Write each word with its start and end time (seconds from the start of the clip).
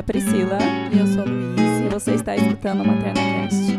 é 0.00 0.02
Priscila. 0.02 0.58
E 0.92 0.98
eu 0.98 1.06
sou 1.06 1.24
Luiz. 1.26 1.60
E 1.84 1.88
você 1.90 2.14
está 2.14 2.34
escutando 2.34 2.80
o 2.80 2.86
MaternaCast. 2.86 3.78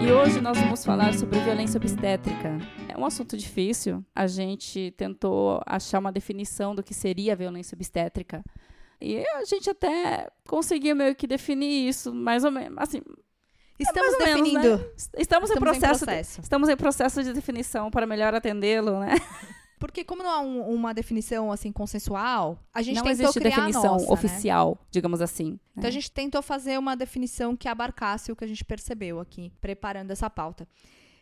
E 0.00 0.12
hoje 0.12 0.40
nós 0.40 0.56
vamos 0.56 0.84
falar 0.84 1.12
sobre 1.14 1.40
violência 1.40 1.78
obstétrica. 1.78 2.56
É 2.88 2.96
um 2.96 3.04
assunto 3.04 3.36
difícil. 3.36 4.04
A 4.14 4.28
gente 4.28 4.94
tentou 4.96 5.60
achar 5.66 5.98
uma 5.98 6.12
definição 6.12 6.76
do 6.76 6.82
que 6.82 6.94
seria 6.94 7.34
violência 7.34 7.74
obstétrica. 7.74 8.44
E 9.04 9.18
a 9.36 9.44
gente 9.44 9.68
até 9.70 10.28
conseguiu 10.48 10.96
meio 10.96 11.14
que 11.14 11.26
definir 11.26 11.88
isso, 11.88 12.12
mais 12.14 12.44
ou 12.44 12.50
menos, 12.50 12.78
assim, 12.78 13.00
Estamos 13.78 14.12
mais 14.18 14.20
ou 14.20 14.26
menos, 14.36 14.52
definindo. 14.52 14.78
né? 14.78 14.90
Estamos, 14.96 15.10
em 15.16 15.20
Estamos 15.22 15.50
em 15.50 15.58
processo, 15.58 16.04
processo. 16.06 16.40
estamos 16.40 16.68
em 16.68 16.76
processo 16.76 17.22
de 17.24 17.32
definição 17.32 17.90
para 17.90 18.06
melhor 18.06 18.32
atendê-lo, 18.34 19.00
né? 19.00 19.14
Porque 19.80 20.04
como 20.04 20.22
não 20.22 20.30
há 20.30 20.40
um- 20.40 20.62
uma 20.72 20.94
definição 20.94 21.50
assim 21.52 21.70
consensual, 21.72 22.58
a 22.72 22.80
gente 22.80 22.96
Não 22.96 23.02
tentou 23.02 23.24
existe 23.26 23.40
criar 23.40 23.56
definição 23.56 23.94
nossa, 23.94 24.06
né? 24.06 24.12
oficial, 24.12 24.78
digamos 24.90 25.20
assim. 25.20 25.58
Então 25.76 25.88
a 25.88 25.92
gente 25.92 26.10
tentou 26.10 26.40
fazer 26.40 26.78
uma 26.78 26.96
definição 26.96 27.56
que 27.56 27.68
abarcasse 27.68 28.30
o 28.32 28.36
que 28.36 28.44
a 28.44 28.46
gente 28.46 28.64
percebeu 28.64 29.18
aqui, 29.20 29.52
preparando 29.60 30.10
essa 30.12 30.30
pauta. 30.30 30.66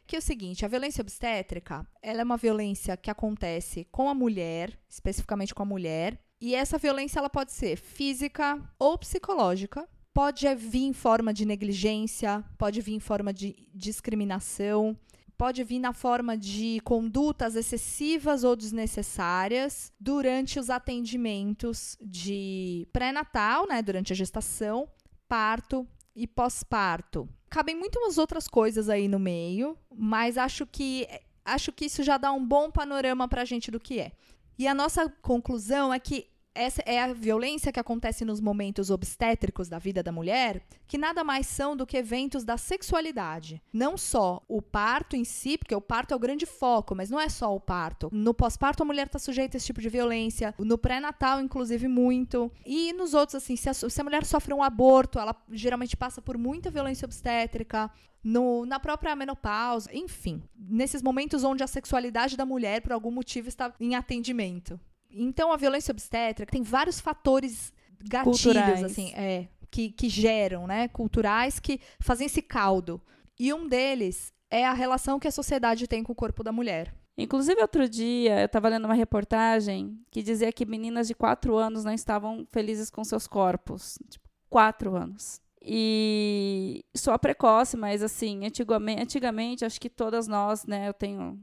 Que 0.07 0.15
é 0.15 0.19
o 0.19 0.23
seguinte, 0.23 0.65
a 0.65 0.69
violência 0.69 1.01
obstétrica, 1.01 1.85
ela 2.03 2.21
é 2.21 2.25
uma 2.25 2.37
violência 2.37 2.97
que 2.97 3.11
acontece 3.11 3.87
com 3.91 4.09
a 4.09 4.15
mulher, 4.15 4.79
especificamente 4.89 5.55
com 5.55 5.63
a 5.63 5.67
mulher, 5.67 6.21
e 6.45 6.57
essa 6.57 6.77
violência 6.77 7.21
ela 7.21 7.31
pode 7.31 7.53
ser 7.53 7.77
física 7.77 8.61
ou 8.77 8.99
psicológica, 8.99 9.89
pode 10.13 10.53
vir 10.57 10.87
em 10.87 10.93
forma 10.93 11.33
de 11.33 11.47
negligência, 11.47 12.45
pode 12.59 12.81
vir 12.81 12.95
em 12.95 12.99
forma 12.99 13.33
de 13.33 13.55
discriminação, 13.73 14.99
pode 15.39 15.63
vir 15.63 15.79
na 15.79 15.93
forma 15.93 16.37
de 16.37 16.81
condutas 16.83 17.55
excessivas 17.55 18.43
ou 18.43 18.57
desnecessárias 18.57 19.93
durante 20.01 20.59
os 20.59 20.69
atendimentos 20.69 21.97
de 22.01 22.89
pré-natal, 22.93 23.69
né, 23.69 23.81
durante 23.81 24.13
a 24.13 24.17
gestação, 24.17 24.89
parto 25.29 25.87
e 26.13 26.27
pós-parto. 26.27 27.29
Cabem 27.49 27.77
muitas 27.77 28.19
outras 28.19 28.49
coisas 28.49 28.89
aí 28.89 29.07
no 29.07 29.21
meio, 29.21 29.79
mas 29.95 30.37
acho 30.37 30.67
que 30.67 31.07
acho 31.45 31.71
que 31.71 31.85
isso 31.85 32.03
já 32.03 32.19
dá 32.19 32.33
um 32.33 32.45
bom 32.45 32.69
panorama 32.69 33.29
pra 33.29 33.45
gente 33.45 33.71
do 33.71 33.79
que 33.79 34.01
é. 34.01 34.11
E 34.59 34.67
a 34.67 34.75
nossa 34.75 35.09
conclusão 35.09 35.93
é 35.95 35.99
que 35.99 36.32
essa 36.55 36.83
é 36.85 37.01
a 37.01 37.13
violência 37.13 37.73
que 37.73 37.81
acontece 37.81 38.25
nos 38.25 38.41
momentos 38.41 38.91
obstétricos 38.91 39.69
da 39.69 39.79
vida 39.79 40.03
da 40.03 40.13
mulher, 40.13 40.63
que 40.87 40.99
nada 40.99 41.25
mais 41.25 41.47
são 41.47 41.77
do 41.77 41.87
que 41.87 41.97
eventos 41.97 42.45
da 42.45 42.57
sexualidade. 42.57 43.63
Não 43.73 43.97
só 43.97 44.43
o 44.49 44.61
parto 44.61 45.17
em 45.17 45.25
si, 45.25 45.57
porque 45.57 45.75
o 45.75 45.81
parto 45.81 46.13
é 46.13 46.17
o 46.17 46.21
grande 46.21 46.47
foco, 46.47 46.95
mas 46.95 47.11
não 47.11 47.21
é 47.21 47.29
só 47.29 47.55
o 47.55 47.61
parto. 47.61 48.09
No 48.13 48.35
pós-parto 48.35 48.83
a 48.83 48.87
mulher 48.87 49.07
está 49.07 49.19
sujeita 49.19 49.57
a 49.57 49.59
esse 49.59 49.67
tipo 49.67 49.81
de 49.81 49.89
violência, 49.89 50.55
no 50.59 50.77
pré-natal 50.77 51.41
inclusive 51.41 51.89
muito, 51.89 52.51
e 52.65 52.93
nos 52.93 53.15
outros 53.15 53.37
assim, 53.37 53.57
se 53.57 53.69
a, 53.69 53.75
se 53.75 54.01
a 54.01 54.05
mulher 54.05 54.25
sofre 54.25 54.53
um 54.53 54.63
aborto, 54.63 55.19
ela 55.19 55.35
geralmente 55.51 55.97
passa 55.97 56.21
por 56.21 56.37
muita 56.37 56.71
violência 56.71 57.07
obstétrica, 57.07 57.91
no, 58.23 58.65
na 58.65 58.79
própria 58.79 59.17
menopausa, 59.17 59.91
enfim, 59.93 60.43
nesses 60.57 61.03
momentos 61.03 61.43
onde 61.43 61.65
a 61.65 61.67
sexualidade 61.67 62.37
da 62.37 62.47
mulher, 62.47 62.81
por 62.81 62.93
algum 62.93 63.11
motivo, 63.11 63.49
está 63.49 63.73
em 63.81 63.97
atendimento. 63.97 64.79
Então, 65.15 65.53
a 65.53 65.57
violência 65.57 65.93
obstétrica 65.93 66.51
tem 66.51 66.63
vários 66.63 67.01
fatores 67.01 67.73
gatilhos, 68.01 68.43
Culturais. 68.43 68.83
assim, 68.83 69.13
é, 69.15 69.49
que, 69.71 69.91
que 69.91 70.09
geram, 70.09 70.67
né, 70.67 70.89
culturais, 70.89 71.59
que 71.59 71.81
fazem 72.01 72.27
esse 72.27 72.43
caldo. 72.43 73.01
E 73.39 73.53
um 73.53 73.67
deles 73.67 74.33
é 74.51 74.67
a 74.67 74.73
relação 74.73 75.19
que 75.19 75.29
a 75.29 75.33
sociedade 75.33 75.87
tem 75.87 76.03
com 76.03 76.13
o 76.13 76.17
corpo 76.17 76.43
da 76.43 76.53
mulher. 76.53 76.95
Inclusive, 77.17 77.61
outro 77.61 77.89
dia, 77.89 78.41
eu 78.41 78.47
estava 78.47 78.69
lendo 78.69 78.87
uma 78.87 78.95
reportagem 78.95 79.99
que 80.11 80.23
dizia 80.23 80.53
que 80.53 80.65
meninas 80.65 81.07
de 81.07 81.15
4 81.15 81.57
anos 81.57 81.85
não 81.85 81.93
estavam 81.93 82.47
felizes 82.51 82.91
com 82.91 83.05
seus 83.05 83.27
corpos. 83.27 83.99
Tipo, 84.09 84.29
4 84.49 84.95
anos. 84.97 85.41
E 85.61 86.85
sou 86.95 87.17
precoce, 87.19 87.77
mas 87.77 88.03
assim, 88.03 88.45
antigamente, 88.47 89.03
antigamente, 89.03 89.65
acho 89.65 89.81
que 89.81 89.89
todas 89.89 90.27
nós, 90.27 90.67
né, 90.67 90.89
eu 90.89 90.95
tenho 90.95 91.39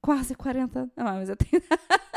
quase 0.00 0.34
40 0.34 0.80
anos, 0.80 0.92
não, 0.96 1.04
mas 1.04 1.28
eu 1.28 1.36
tenho... 1.36 1.62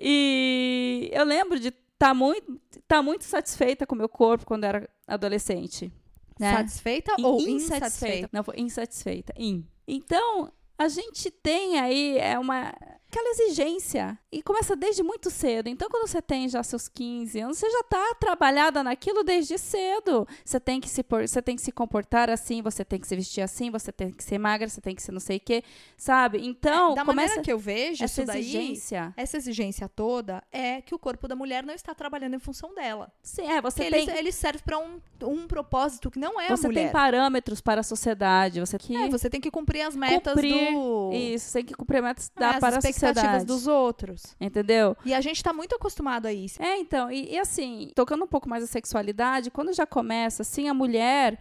e 0.00 1.10
eu 1.12 1.24
lembro 1.24 1.58
de 1.58 1.68
estar 1.68 2.14
muito, 2.14 2.60
tá 2.86 3.02
muito 3.02 3.24
satisfeita 3.24 3.86
com 3.86 3.94
o 3.94 3.98
meu 3.98 4.08
corpo 4.08 4.46
quando 4.46 4.64
era 4.64 4.88
adolescente. 5.06 5.92
Né? 6.38 6.52
Satisfeita 6.56 7.14
In- 7.18 7.24
ou 7.24 7.40
insatisfeita. 7.40 7.76
insatisfeita? 7.76 8.28
Não, 8.32 8.44
foi 8.44 8.54
insatisfeita. 8.58 9.32
In. 9.36 9.66
Então, 9.86 10.52
a 10.78 10.88
gente 10.88 11.30
tem 11.30 11.78
aí 11.78 12.16
é 12.18 12.38
uma 12.38 12.72
aquela 13.10 13.30
exigência 13.30 14.18
e 14.30 14.42
começa 14.42 14.76
desde 14.76 15.02
muito 15.02 15.30
cedo. 15.30 15.68
Então, 15.68 15.88
quando 15.88 16.06
você 16.06 16.20
tem 16.20 16.48
já 16.48 16.62
seus 16.62 16.88
15 16.88 17.40
anos, 17.40 17.58
você 17.58 17.70
já 17.70 17.80
está 17.80 18.14
trabalhada 18.20 18.82
naquilo 18.82 19.24
desde 19.24 19.56
cedo. 19.58 20.26
Você 20.44 20.60
tem 20.60 20.80
que 20.80 20.88
se 20.88 21.02
por- 21.02 21.26
você 21.26 21.40
tem 21.40 21.56
que 21.56 21.62
se 21.62 21.72
comportar 21.72 22.28
assim, 22.30 22.60
você 22.62 22.84
tem 22.84 23.00
que 23.00 23.06
se 23.06 23.16
vestir 23.16 23.40
assim, 23.40 23.70
você 23.70 23.90
tem 23.90 24.10
que 24.10 24.22
ser 24.22 24.38
magra, 24.38 24.68
você 24.68 24.80
tem 24.80 24.94
que 24.94 25.02
ser 25.02 25.12
não 25.12 25.20
sei 25.20 25.38
o 25.38 25.40
quê, 25.40 25.62
sabe? 25.96 26.38
Então, 26.46 26.94
da 26.94 27.04
começa 27.04 27.28
maneira 27.28 27.42
que 27.42 27.52
eu 27.52 27.58
vejo 27.58 28.04
essa 28.04 28.24
daí, 28.24 28.40
exigência. 28.40 29.12
essa 29.16 29.36
exigência 29.36 29.88
toda 29.88 30.42
é 30.52 30.82
que 30.82 30.94
o 30.94 30.98
corpo 30.98 31.26
da 31.26 31.34
mulher 31.34 31.64
não 31.64 31.74
está 31.74 31.94
trabalhando 31.94 32.34
em 32.34 32.38
função 32.38 32.74
dela. 32.74 33.10
Sim, 33.22 33.42
é, 33.50 33.60
você 33.62 33.84
Porque 33.84 33.90
tem 33.96 34.08
ele, 34.10 34.18
ele 34.18 34.32
serve 34.32 34.62
para 34.62 34.78
um, 34.78 35.00
um 35.22 35.46
propósito 35.46 36.10
que 36.10 36.18
não 36.18 36.38
é 36.40 36.48
você 36.48 36.66
a 36.66 36.68
mulher. 36.68 36.82
tem 36.84 36.92
parâmetros 36.92 37.60
para 37.60 37.80
a 37.80 37.84
sociedade, 37.84 38.60
você 38.60 38.78
que 38.78 38.94
É, 38.94 39.08
você 39.08 39.30
tem 39.30 39.40
que 39.40 39.50
cumprir 39.50 39.80
as 39.82 39.96
metas 39.96 40.34
Cumprir 40.34 40.72
do 40.72 41.10
isso, 41.14 41.52
tem 41.52 41.64
que 41.64 41.74
cumprir 41.74 42.02
metas 42.02 42.30
É, 42.36 42.40
da 42.40 42.50
as 42.50 42.60
para 42.60 42.76
a 42.76 42.80
expectativas 42.98 43.44
dos 43.44 43.66
outros. 43.66 44.36
Entendeu? 44.40 44.96
E 45.04 45.14
a 45.14 45.20
gente 45.20 45.42
tá 45.42 45.52
muito 45.52 45.74
acostumado 45.74 46.26
a 46.26 46.32
isso. 46.32 46.62
É, 46.62 46.76
então, 46.78 47.10
e, 47.10 47.32
e 47.32 47.38
assim, 47.38 47.90
tocando 47.94 48.24
um 48.24 48.28
pouco 48.28 48.48
mais 48.48 48.62
a 48.62 48.66
sexualidade, 48.66 49.50
quando 49.50 49.72
já 49.72 49.86
começa, 49.86 50.42
assim, 50.42 50.68
a 50.68 50.74
mulher, 50.74 51.38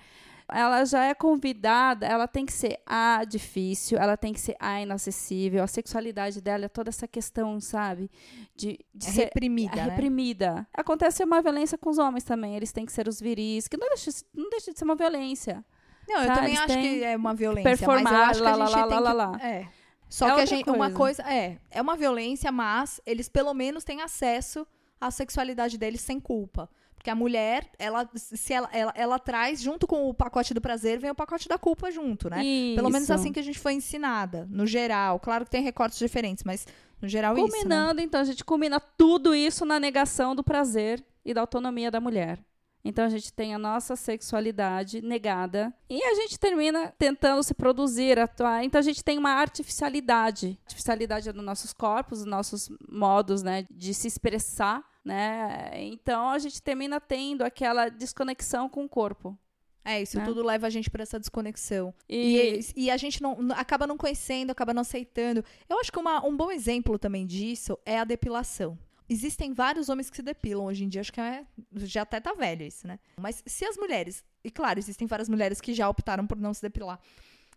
ela 0.49 0.85
já 0.85 1.03
é 1.03 1.13
convidada, 1.13 2.05
ela 2.05 2.25
tem 2.27 2.45
que 2.45 2.53
ser 2.53 2.79
a 2.85 3.23
difícil, 3.25 3.97
ela 3.97 4.15
tem 4.15 4.31
que 4.31 4.39
ser 4.39 4.55
a 4.59 4.81
inacessível, 4.81 5.61
a 5.61 5.67
sexualidade 5.67 6.39
dela 6.41 6.65
é 6.65 6.69
toda 6.69 6.89
essa 6.89 7.07
questão, 7.07 7.59
sabe? 7.59 8.09
De, 8.55 8.79
de 8.95 9.07
É 9.07 9.11
ser 9.11 9.23
reprimida, 9.25 9.73
é 9.73 9.83
né? 9.83 9.89
reprimida. 9.89 10.65
Acontece 10.73 11.23
uma 11.23 11.41
violência 11.41 11.77
com 11.77 11.89
os 11.89 11.97
homens 11.97 12.23
também, 12.23 12.55
eles 12.55 12.71
têm 12.71 12.85
que 12.85 12.91
ser 12.93 13.07
os 13.07 13.19
viris, 13.19 13.67
que 13.67 13.75
não 13.77 13.89
deixa, 13.89 14.09
não 14.33 14.49
deixa 14.49 14.71
de 14.71 14.79
ser 14.79 14.85
uma 14.85 14.95
violência. 14.95 15.65
Não, 16.07 16.21
eu 16.21 16.27
Tá, 16.27 16.35
também 16.35 16.51
eles 16.55 16.61
acho 16.61 16.79
que 16.79 17.03
é 17.03 17.17
uma 17.17 17.33
violência, 17.33 17.69
performar, 17.69 18.03
mas 18.03 18.13
eu 18.13 18.23
acho 18.23 18.39
que 18.39 18.45
lá, 18.45 18.51
a 18.51 18.55
lá, 18.55 18.65
gente 18.67 18.75
lá, 18.75 18.87
tem 18.87 18.99
lá, 18.99 19.11
que... 19.11 19.17
lá, 19.17 19.31
lá. 19.31 19.39
É. 19.45 19.67
Só 20.09 20.29
É 20.29 20.35
que 20.35 20.41
a 20.41 20.45
gente, 20.45 20.69
uma 20.69 20.91
coisa. 20.91 21.23
coisa 21.23 21.33
é, 21.33 21.57
é 21.69 21.81
uma 21.81 21.95
violência, 21.95 22.51
mas 22.51 23.01
eles 23.05 23.27
pelo 23.27 23.53
menos 23.53 23.83
têm 23.83 24.01
acesso 24.01 24.65
à 24.99 25.11
sexualidade 25.11 25.77
deles 25.77 26.01
sem 26.01 26.19
culpa. 26.19 26.69
Porque 26.95 27.09
a 27.09 27.15
mulher, 27.15 27.69
ela 27.77 28.09
se 28.15 28.51
ela, 28.53 28.69
ela, 28.73 28.93
ela 28.95 29.19
traz 29.19 29.61
junto 29.61 29.85
com 29.85 30.09
o 30.09 30.13
pacote 30.13 30.53
do 30.53 30.59
prazer, 30.59 30.99
vem 30.99 31.11
o 31.11 31.15
pacote 31.15 31.47
da 31.47 31.57
culpa 31.57 31.91
junto, 31.91 32.29
né? 32.29 32.41
Pelo 32.75 32.89
menos 32.89 33.03
Isso. 33.03 33.13
assim 33.13 33.31
que 33.31 33.39
a 33.39 33.43
gente 33.43 33.59
foi 33.59 33.73
ensinada, 33.73 34.47
no 34.49 34.65
geral. 34.65 35.19
Claro 35.19 35.45
que 35.45 35.51
tem 35.51 35.63
recortes 35.63 35.99
diferentes, 35.99 36.43
mas 36.43 36.67
no 37.01 37.07
geral 37.07 37.33
isso, 37.35 37.45
né? 37.45 37.51
Culminando, 37.51 38.01
então, 38.01 38.19
a 38.19 38.23
gente 38.23 38.43
culmina 38.43 38.79
tudo 38.79 39.35
isso 39.35 39.65
na 39.65 39.79
negação 39.79 40.35
do 40.35 40.43
prazer 40.43 41.03
e 41.23 41.33
da 41.33 41.41
autonomia 41.41 41.91
da 41.91 42.01
mulher. 42.01 42.39
Então 42.87 43.05
a 43.05 43.09
gente 43.09 43.31
tem 43.33 43.53
a 43.53 43.59
nossa 43.59 43.95
sexualidade 43.95 45.01
negada 45.01 45.73
e 45.89 46.01
a 46.03 46.13
gente 46.15 46.39
termina 46.39 46.93
tentando 46.97 47.43
se 47.43 47.53
produzir, 47.53 48.17
atuar. 48.19 48.63
Então 48.63 48.79
a 48.79 48.83
gente 48.83 49.03
tem 49.03 49.17
uma 49.17 49.31
artificialidade, 49.31 50.57
artificialidade 50.63 51.31
dos 51.31 51.43
nossos 51.43 51.73
corpos, 51.73 52.19
dos 52.19 52.27
nossos 52.27 52.69
modos, 52.89 53.43
né, 53.43 53.65
de 53.69 53.93
se 53.93 54.07
expressar, 54.07 54.83
né? 55.03 55.71
Então 55.75 56.29
a 56.29 56.39
gente 56.39 56.61
termina 56.61 56.99
tendo 56.99 57.43
aquela 57.43 57.89
desconexão 57.89 58.67
com 58.69 58.85
o 58.85 58.89
corpo. 58.89 59.37
É, 59.85 60.01
isso 60.01 60.17
né? 60.17 60.25
tudo 60.25 60.43
leva 60.43 60.67
a 60.67 60.69
gente 60.69 60.89
pra 60.89 61.03
essa 61.03 61.17
desconexão. 61.17 61.93
E, 62.09 62.59
E, 62.75 62.83
e 62.85 62.91
a 62.91 62.97
gente 62.97 63.21
não, 63.21 63.37
acaba 63.55 63.87
não 63.87 63.95
conhecendo, 63.97 64.51
acaba 64.51 64.73
não 64.73 64.81
aceitando. 64.81 65.41
Eu 65.69 65.79
acho 65.79 65.91
que 65.93 65.97
uma- 65.99 66.25
um 66.25 66.35
bom 66.35 66.51
exemplo 66.51 66.99
também 66.99 67.25
disso 67.25 67.77
é 67.85 67.97
a 67.97 68.03
depilação. 68.03 68.77
Existem 69.09 69.53
vários 69.53 69.87
homens 69.89 70.09
que 70.09 70.15
se 70.17 70.21
depilam 70.23 70.65
hoje 70.65 70.83
em 70.83 70.89
dia, 70.89 71.01
acho 71.01 71.13
que 71.13 71.21
é, 71.21 71.45
já 71.75 72.01
até 72.01 72.19
tá 72.19 72.33
velho 72.33 72.63
isso, 72.63 72.85
né? 72.87 72.99
Mas 73.19 73.41
se 73.45 73.63
as 73.65 73.77
mulheres, 73.77 74.23
e 74.43 74.51
claro, 74.51 74.79
existem 74.79 75.07
várias 75.07 75.29
mulheres 75.29 75.61
que 75.61 75.73
já 75.73 75.87
optaram 75.89 76.27
por 76.27 76.37
não 76.37 76.53
se 76.53 76.61
depilar. 76.61 76.99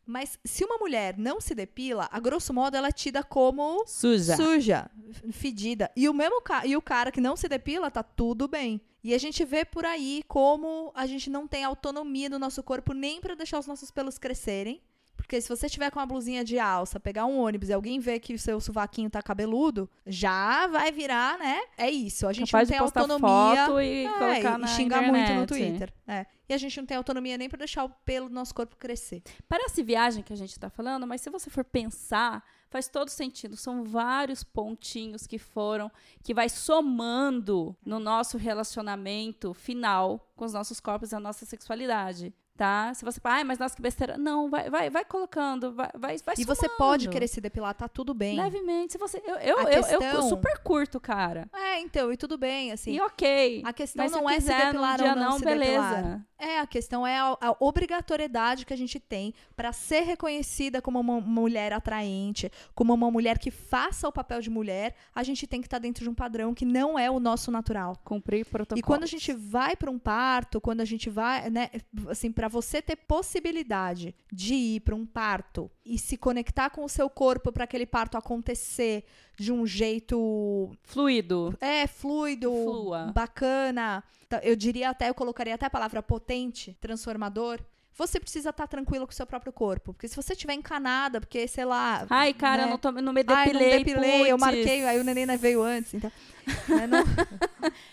Mas 0.06 0.38
se 0.44 0.64
uma 0.64 0.78
mulher 0.78 1.16
não 1.18 1.40
se 1.40 1.54
depila, 1.54 2.08
a 2.10 2.18
grosso 2.18 2.52
modo 2.54 2.76
ela 2.76 2.88
é 2.88 2.92
tida 2.92 3.22
como 3.22 3.84
suja. 3.86 4.36
suja, 4.36 4.90
fedida. 5.30 5.90
E 5.94 6.08
o 6.08 6.14
mesmo 6.14 6.40
ca- 6.40 6.66
e 6.66 6.76
o 6.76 6.82
cara 6.82 7.12
que 7.12 7.20
não 7.20 7.36
se 7.36 7.48
depila 7.48 7.90
tá 7.90 8.02
tudo 8.02 8.48
bem. 8.48 8.80
E 9.04 9.14
a 9.14 9.18
gente 9.18 9.44
vê 9.44 9.64
por 9.64 9.84
aí 9.84 10.22
como 10.26 10.90
a 10.94 11.06
gente 11.06 11.30
não 11.30 11.46
tem 11.46 11.64
autonomia 11.64 12.28
do 12.30 12.38
nosso 12.38 12.62
corpo 12.62 12.92
nem 12.92 13.20
pra 13.20 13.34
deixar 13.34 13.58
os 13.58 13.66
nossos 13.66 13.90
pelos 13.90 14.18
crescerem, 14.18 14.80
Porque 15.22 15.40
se 15.40 15.48
você 15.48 15.68
tiver 15.68 15.90
com 15.90 15.98
uma 15.98 16.06
blusinha 16.06 16.44
de 16.44 16.58
alça, 16.58 16.98
pegar 16.98 17.26
um 17.26 17.38
ônibus 17.38 17.68
e 17.68 17.72
alguém 17.72 18.00
ver 18.00 18.20
que 18.20 18.34
o 18.34 18.38
seu 18.38 18.60
sovaquinho 18.60 19.08
tá 19.10 19.22
cabeludo, 19.22 19.88
já 20.06 20.66
vai 20.66 20.90
virar, 20.90 21.38
né? 21.38 21.60
É 21.76 21.90
isso. 21.90 22.26
A 22.26 22.32
gente 22.32 22.50
Capaz 22.50 22.68
não 22.68 22.76
tem 22.76 22.84
autonomia. 22.84 23.66
foto 23.66 23.80
e 23.80 24.04
É, 24.04 24.08
colocar 24.08 24.58
e 24.58 24.62
na 24.62 24.66
xingar 24.66 25.02
muito 25.02 25.12
no 25.12 25.42
internet. 25.42 25.48
Twitter. 25.48 25.94
É. 26.06 26.26
E 26.48 26.52
a 26.52 26.58
gente 26.58 26.76
não 26.78 26.86
tem 26.86 26.96
autonomia 26.96 27.38
nem 27.38 27.48
pra 27.48 27.58
deixar 27.58 27.84
o 27.84 27.90
pelo 28.04 28.28
do 28.28 28.34
nosso 28.34 28.52
corpo 28.52 28.76
crescer. 28.76 29.22
Parece 29.48 29.82
viagem 29.84 30.22
que 30.22 30.32
a 30.32 30.36
gente 30.36 30.50
está 30.50 30.68
falando, 30.68 31.06
mas 31.06 31.20
se 31.20 31.30
você 31.30 31.48
for 31.48 31.64
pensar, 31.64 32.42
faz 32.68 32.88
todo 32.88 33.08
sentido. 33.08 33.56
São 33.56 33.84
vários 33.84 34.42
pontinhos 34.42 35.26
que 35.28 35.38
foram, 35.38 35.90
que 36.24 36.34
vai 36.34 36.48
somando 36.48 37.76
no 37.84 38.00
nosso 38.00 38.36
relacionamento 38.36 39.54
final 39.54 40.28
com 40.34 40.44
os 40.44 40.52
nossos 40.52 40.80
corpos 40.80 41.12
e 41.12 41.14
a 41.14 41.20
nossa 41.20 41.44
sexualidade. 41.46 42.34
Tá? 42.60 42.92
Se 42.92 43.06
você 43.06 43.18
fala, 43.18 43.36
ai, 43.36 43.44
mas 43.44 43.58
nossa, 43.58 43.74
que 43.74 43.80
besteira. 43.80 44.18
Não, 44.18 44.50
vai, 44.50 44.68
vai, 44.68 44.90
vai 44.90 45.02
colocando, 45.02 45.72
vai, 45.72 45.88
vai, 45.96 46.16
vai 46.18 46.34
E 46.36 46.44
você 46.44 46.68
pode 46.68 47.08
querer 47.08 47.26
se 47.26 47.40
depilar, 47.40 47.72
tá 47.74 47.88
tudo 47.88 48.12
bem. 48.12 48.38
Levemente. 48.38 48.92
Se 48.92 48.98
você, 48.98 49.16
eu, 49.24 49.36
eu, 49.36 49.58
eu, 49.60 49.66
eu 49.66 49.98
questão- 49.98 50.28
super 50.28 50.58
curto, 50.58 51.00
cara. 51.00 51.48
É, 51.54 51.80
então, 51.80 52.12
e 52.12 52.18
tudo 52.18 52.36
bem, 52.36 52.70
assim. 52.70 52.92
E 52.92 53.00
ok. 53.00 53.62
A 53.64 53.72
questão 53.72 54.06
se 54.06 54.12
não 54.12 54.20
eu 54.24 54.28
é 54.28 54.32
se 54.34 54.40
quiser 54.40 54.58
num 54.58 54.64
depilar 54.72 54.98
dia 54.98 55.08
ou 55.08 55.16
não, 55.16 55.22
não, 55.30 55.38
se 55.38 55.44
beleza. 55.46 55.90
depilar. 55.90 56.26
É, 56.40 56.58
a 56.58 56.66
questão 56.66 57.06
é 57.06 57.18
a, 57.18 57.36
a 57.38 57.56
obrigatoriedade 57.60 58.64
que 58.64 58.72
a 58.72 58.76
gente 58.76 58.98
tem 58.98 59.34
para 59.54 59.72
ser 59.72 60.00
reconhecida 60.00 60.80
como 60.80 60.98
uma 60.98 61.20
mulher 61.20 61.72
atraente, 61.72 62.50
como 62.74 62.94
uma 62.94 63.10
mulher 63.10 63.38
que 63.38 63.50
faça 63.50 64.08
o 64.08 64.12
papel 64.12 64.40
de 64.40 64.48
mulher, 64.48 64.94
a 65.14 65.22
gente 65.22 65.46
tem 65.46 65.60
que 65.60 65.66
estar 65.66 65.78
dentro 65.78 66.02
de 66.02 66.08
um 66.08 66.14
padrão 66.14 66.54
que 66.54 66.64
não 66.64 66.98
é 66.98 67.10
o 67.10 67.20
nosso 67.20 67.50
natural. 67.50 67.94
Cumprir 68.04 68.46
protocolo. 68.46 68.78
E 68.78 68.82
quando 68.82 69.04
a 69.04 69.06
gente 69.06 69.32
vai 69.34 69.76
para 69.76 69.90
um 69.90 69.98
parto, 69.98 70.60
quando 70.60 70.80
a 70.80 70.84
gente 70.84 71.10
vai, 71.10 71.50
né, 71.50 71.70
assim, 72.08 72.32
para 72.32 72.48
você 72.48 72.80
ter 72.80 72.96
possibilidade 72.96 74.14
de 74.32 74.54
ir 74.54 74.80
para 74.80 74.94
um 74.94 75.04
parto 75.04 75.70
e 75.84 75.98
se 75.98 76.16
conectar 76.16 76.70
com 76.70 76.84
o 76.84 76.88
seu 76.88 77.10
corpo 77.10 77.52
para 77.52 77.64
aquele 77.64 77.84
parto 77.84 78.16
acontecer 78.16 79.04
de 79.40 79.50
um 79.52 79.66
jeito 79.66 80.70
Fluido. 80.82 81.56
é 81.60 81.86
fluido, 81.86 82.50
Flua. 82.50 83.10
bacana. 83.14 84.04
Tá, 84.28 84.38
Eu 84.42 84.54
diria 84.54 84.90
até, 84.90 85.08
eu 85.08 85.14
colocaria 85.14 85.54
até 85.54 85.66
a 85.66 85.70
palavra 85.70 86.02
potente, 86.02 86.76
transformador. 86.80 87.58
Você 87.94 88.20
precisa 88.20 88.50
estar 88.50 88.66
tranquilo 88.68 89.06
com 89.06 89.12
o 89.12 89.14
seu 89.14 89.26
próprio 89.26 89.52
corpo. 89.52 89.92
Porque 89.92 90.08
se 90.08 90.14
você 90.16 90.34
estiver 90.34 90.54
encanada, 90.54 91.20
porque, 91.20 91.48
sei 91.48 91.64
lá. 91.64 92.06
Ai, 92.08 92.32
cara, 92.32 92.66
né? 92.66 92.72
eu 92.72 92.92
não, 92.92 93.02
não 93.02 93.12
me 93.12 93.24
Ai, 93.26 93.46
depilei. 93.46 93.70
não 93.70 93.78
depilei, 93.78 94.32
eu 94.32 94.38
marquei, 94.38 94.84
aí 94.84 95.00
o 95.00 95.04
neném 95.04 95.26
veio 95.36 95.62
antes. 95.62 95.94
Então, 95.94 96.10
né, 96.68 96.86
não, 96.86 96.98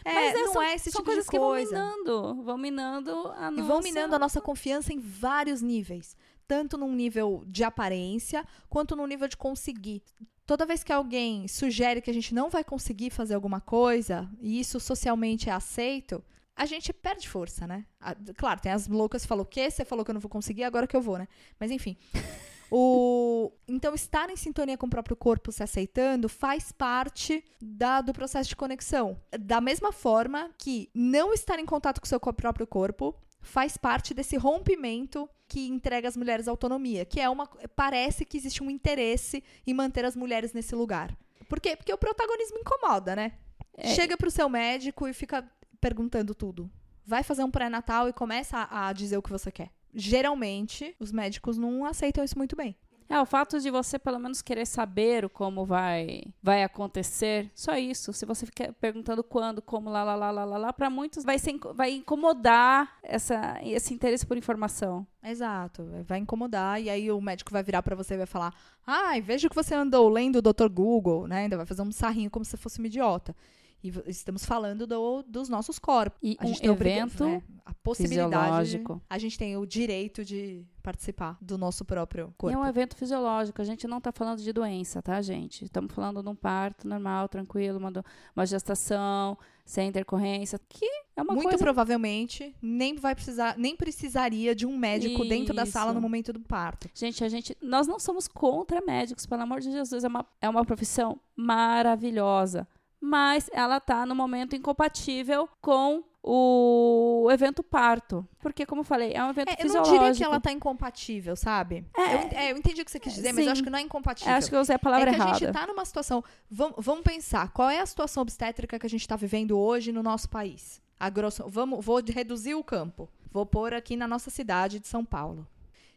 é, 0.06 0.14
Mas 0.14 0.36
é, 0.36 0.38
não 0.38 0.54
são, 0.54 0.62
é 0.62 0.76
esse 0.76 0.92
são 0.92 1.00
tipo 1.02 1.06
coisas 1.06 1.26
de 1.26 1.32
que 1.32 1.38
coisa. 1.38 1.76
vão 1.76 1.86
minando. 1.98 2.44
Vão 2.44 2.58
minando 2.58 3.28
a 3.38 3.48
E 3.48 3.52
nossa... 3.52 3.64
vão 3.64 3.80
minando 3.82 4.16
a 4.16 4.20
nossa 4.20 4.40
confiança 4.42 4.94
em 4.94 5.00
vários 5.00 5.62
níveis. 5.62 6.16
Tanto 6.48 6.78
num 6.78 6.94
nível 6.94 7.44
de 7.48 7.64
aparência, 7.64 8.46
quanto 8.70 8.96
num 8.96 9.08
nível 9.08 9.28
de 9.28 9.36
conseguir. 9.36 10.02
Toda 10.48 10.66
vez 10.66 10.82
que 10.84 10.94
alguém 10.94 11.48
sugere 11.48 12.02
que 12.02 12.10
a 12.10 12.14
gente 12.14 12.34
não 12.34 12.50
vai 12.50 12.64
conseguir 12.64 13.10
fazer 13.10 13.36
alguma 13.36 13.60
coisa, 13.62 14.28
e 14.40 14.60
isso 14.60 14.80
socialmente 14.80 15.50
é 15.50 15.52
aceito, 15.52 16.24
a 16.56 16.66
gente 16.66 16.92
perde 16.94 17.28
força, 17.30 17.68
né? 17.68 17.86
Ah, 18.00 18.16
claro, 18.36 18.60
tem 18.62 18.72
as 18.72 18.88
loucas 18.88 19.22
que 19.24 19.28
falam 19.28 19.44
o 19.44 19.46
quê? 19.46 19.70
Você 19.70 19.84
falou 19.84 20.06
que 20.06 20.10
eu 20.10 20.14
não 20.14 20.22
vou 20.22 20.30
conseguir, 20.30 20.64
agora 20.64 20.88
que 20.88 20.96
eu 20.96 21.02
vou, 21.02 21.18
né? 21.18 21.28
Mas 21.60 21.70
enfim. 21.70 21.96
O... 22.70 23.50
Então, 23.66 23.96
estar 23.96 24.30
em 24.30 24.36
sintonia 24.36 24.78
com 24.78 24.88
o 24.88 24.90
próprio 24.90 25.16
corpo 25.16 25.54
se 25.54 25.64
aceitando 25.64 26.28
faz 26.28 26.70
parte 26.70 27.42
da- 27.62 28.02
do 28.02 28.12
processo 28.12 28.50
de 28.50 28.58
conexão. 28.58 29.18
Da 29.40 29.62
mesma 29.62 29.94
forma 29.94 30.52
que 30.58 30.90
não 30.94 31.34
estar 31.34 31.60
em 31.60 31.66
contato 31.66 32.02
com 32.02 32.06
o 32.06 32.10
seu 32.10 32.20
próprio 32.20 32.68
corpo 32.68 33.16
faz 33.40 33.78
parte 33.78 34.14
desse 34.14 34.36
rompimento 34.36 35.30
que 35.48 35.68
entrega 35.68 36.08
às 36.08 36.18
mulheres 36.18 36.48
autonomia, 36.48 37.06
que 37.06 37.20
é 37.20 37.30
uma 37.30 37.48
parece 37.76 38.26
que 38.26 38.38
existe 38.38 38.62
um 38.62 38.70
interesse 38.70 39.44
em 39.66 39.74
manter 39.74 40.04
as 40.06 40.16
mulheres 40.16 40.54
nesse 40.54 40.76
lugar. 40.76 41.18
Por 41.48 41.60
quê? 41.60 41.76
Porque 41.76 41.94
o 41.94 41.98
protagonismo 41.98 42.58
incomoda, 42.60 43.16
né? 43.16 43.34
É. 43.76 43.94
Chega 43.94 44.18
pro 44.18 44.32
seu 44.32 44.50
médico 44.50 45.08
e 45.08 45.14
fica 45.14 45.50
perguntando 45.80 46.36
tudo. 46.36 46.70
Vai 47.06 47.24
fazer 47.24 47.44
um 47.44 47.52
pré-natal 47.52 48.10
e 48.10 48.14
começa 48.14 48.58
a, 48.58 48.90
a 48.90 48.94
dizer 48.94 49.18
o 49.18 49.22
que 49.22 49.30
você 49.30 49.52
quer. 49.52 49.72
Geralmente, 49.94 50.96
os 51.00 51.12
médicos 51.12 51.58
não 51.58 51.86
aceitam 51.86 52.24
isso 52.24 52.38
muito 52.38 52.56
bem. 52.56 52.76
É, 53.10 53.22
o 53.22 53.26
fato 53.26 53.60
de 53.60 53.70
você 53.70 53.98
pelo 53.98 54.20
menos 54.20 54.42
querer 54.42 54.66
saber 54.66 55.24
o 55.24 55.30
como 55.30 55.66
vai, 55.66 56.24
vai 56.44 56.64
acontecer, 56.64 57.50
só 57.56 57.78
isso. 57.78 58.12
Se 58.12 58.26
você 58.26 58.46
ficar 58.46 58.74
perguntando 58.74 59.24
quando, 59.24 59.62
como, 59.62 59.90
lá, 59.90 60.04
lá, 60.04 60.14
lá, 60.16 60.30
lá, 60.30 60.44
lá, 60.44 60.58
lá 60.58 60.74
para 60.74 60.90
muitos 60.90 61.24
vai, 61.24 61.40
ser, 61.40 61.58
vai 61.74 61.92
incomodar 61.92 62.98
essa, 63.02 63.60
esse 63.64 63.94
interesse 63.94 64.26
por 64.26 64.38
informação. 64.38 65.08
Exato, 65.24 65.86
vai 66.06 66.20
incomodar 66.20 66.82
e 66.82 66.90
aí 66.90 67.12
o 67.12 67.22
médico 67.22 67.52
vai 67.52 67.64
virar 67.64 67.82
pra 67.82 67.96
você 67.96 68.14
e 68.14 68.18
vai 68.18 68.26
falar: 68.26 68.54
"Ai, 68.86 69.22
vejo 69.22 69.50
que 69.50 69.56
você 69.56 69.74
andou 69.74 70.08
lendo 70.10 70.38
o 70.38 70.42
Dr. 70.42 70.68
Google", 70.70 71.28
né? 71.28 71.40
Ainda 71.40 71.58
vai 71.58 71.66
fazer 71.66 71.82
um 71.82 71.92
sarrinho 71.92 72.30
como 72.30 72.46
se 72.46 72.58
fosse 72.58 72.80
uma 72.80 72.88
idiota. 72.88 73.36
E 73.84 73.92
estamos 74.08 74.44
falando 74.44 74.88
do- 74.88 75.22
dos 75.24 75.48
nossos 75.50 75.78
corpos. 75.78 76.18
E 76.22 76.36
A 76.40 76.46
um 76.46 76.48
gente 76.48 76.62
tem 76.62 76.70
evento 76.72 77.24
né, 77.26 77.44
a 77.64 77.74
possibilidade, 77.76 78.82
a 79.10 79.18
gente 79.20 79.38
tem 79.38 79.56
o 79.56 79.66
direito 79.66 80.26
de 80.26 80.66
participar 80.82 81.38
do 81.42 81.58
nosso 81.58 81.86
próprio 81.86 82.30
E 82.30 82.34
corpo. 82.38 82.58
é 82.58 82.60
um 82.60 82.66
evento 82.66 82.96
fisiológico. 82.96 83.62
A 83.62 83.66
gente 83.66 83.88
não 83.88 84.00
está 84.00 84.12
falando 84.12 84.40
de 84.42 84.52
doença, 84.52 85.02
tá, 85.02 85.22
gente? 85.22 85.64
Estamos 85.66 85.94
falando 85.94 86.24
de 86.24 86.30
um 86.30 86.36
parto 86.36 86.88
normal, 86.88 87.28
tranquilo, 87.30 87.78
uma, 87.78 87.92
do- 87.92 88.04
uma 88.36 88.46
gestação, 88.46 89.38
sem 89.64 89.90
intercorrência, 89.90 90.60
que 90.70 90.86
é 91.16 91.22
uma 91.22 91.34
Muito 91.34 91.44
coisa 91.50 91.58
provavelmente 91.64 92.56
nem 92.62 92.96
vai 92.96 93.14
precisar, 93.14 93.58
nem 93.58 93.76
precisaria 93.76 94.56
de 94.56 94.66
um 94.66 94.76
médico 94.78 95.24
dentro 95.26 95.54
da 95.54 95.66
sala 95.66 95.88
Isso. 95.92 95.96
no 95.96 96.02
momento 96.02 96.32
do 96.34 96.40
parto. 96.40 96.90
Gente, 96.96 97.24
a 97.24 97.30
gente, 97.30 97.56
nós 97.62 97.86
não 97.86 98.00
somos 98.00 98.28
contra 98.28 98.82
médicos, 98.82 99.26
pelo 99.26 99.42
amor 99.44 99.60
de 99.60 99.70
Jesus, 99.72 100.04
é 100.04 100.08
uma, 100.08 100.26
é 100.42 100.48
uma 100.50 100.64
profissão 100.66 101.20
maravilhosa, 101.36 102.68
mas 103.00 103.50
ela 103.54 103.80
tá 103.80 104.06
no 104.06 104.16
momento 104.16 104.56
incompatível 104.56 105.48
com 105.62 106.04
o 106.24 107.30
evento 107.32 107.64
parto, 107.64 108.28
porque 108.40 108.66
como 108.66 108.82
eu 108.82 108.86
falei, 108.86 109.14
é 109.14 109.24
um 109.24 109.30
evento 109.30 109.48
É, 109.50 109.54
eu 109.54 109.56
não 109.58 109.64
fisiológico. 109.64 109.98
diria 110.00 110.14
que 110.16 110.24
ela 110.24 110.40
tá 110.42 110.52
incompatível, 110.52 111.36
sabe? 111.38 111.86
Eu, 111.98 112.04
ent- 112.22 112.34
é, 112.34 112.52
eu 112.52 112.58
entendi 112.58 112.82
o 112.82 112.86
que 112.86 112.92
você 112.92 113.00
quis 113.00 113.14
dizer, 113.14 113.30
mas 113.32 113.40
eu 113.40 113.44
sim. 113.46 113.52
acho 113.52 113.64
que 113.64 113.70
não 113.70 113.80
é 113.80 113.82
incompatível. 113.82 114.34
Acho 114.34 114.50
que 114.50 114.56
eu 114.56 114.60
usei 114.60 114.76
a 114.76 114.80
palavra 114.80 115.10
é 115.10 115.14
que 115.14 115.22
a 115.22 115.24
errada. 115.24 115.40
gente 115.40 115.54
tá 115.54 115.66
numa 115.66 115.86
situação. 115.86 116.22
Vamos, 116.50 116.76
vamos 116.84 117.04
pensar, 117.04 117.50
qual 117.54 117.70
é 117.70 117.80
a 117.80 117.86
situação 117.86 118.22
obstétrica 118.24 118.78
que 118.78 118.86
a 118.86 118.90
gente 118.90 119.08
tá 119.08 119.16
vivendo 119.16 119.58
hoje 119.58 119.92
no 119.94 120.04
nosso 120.04 120.30
país? 120.30 120.82
A 121.00 121.10
grosso, 121.10 121.46
vamos, 121.48 121.86
vou 121.86 122.02
reduzir 122.06 122.56
o 122.56 122.64
campo. 122.64 123.10
Vou 123.32 123.46
pôr 123.46 123.74
aqui 123.74 123.96
na 123.96 124.08
nossa 124.08 124.30
cidade 124.30 124.80
de 124.80 124.88
São 124.88 125.06
Paulo. 125.06 125.48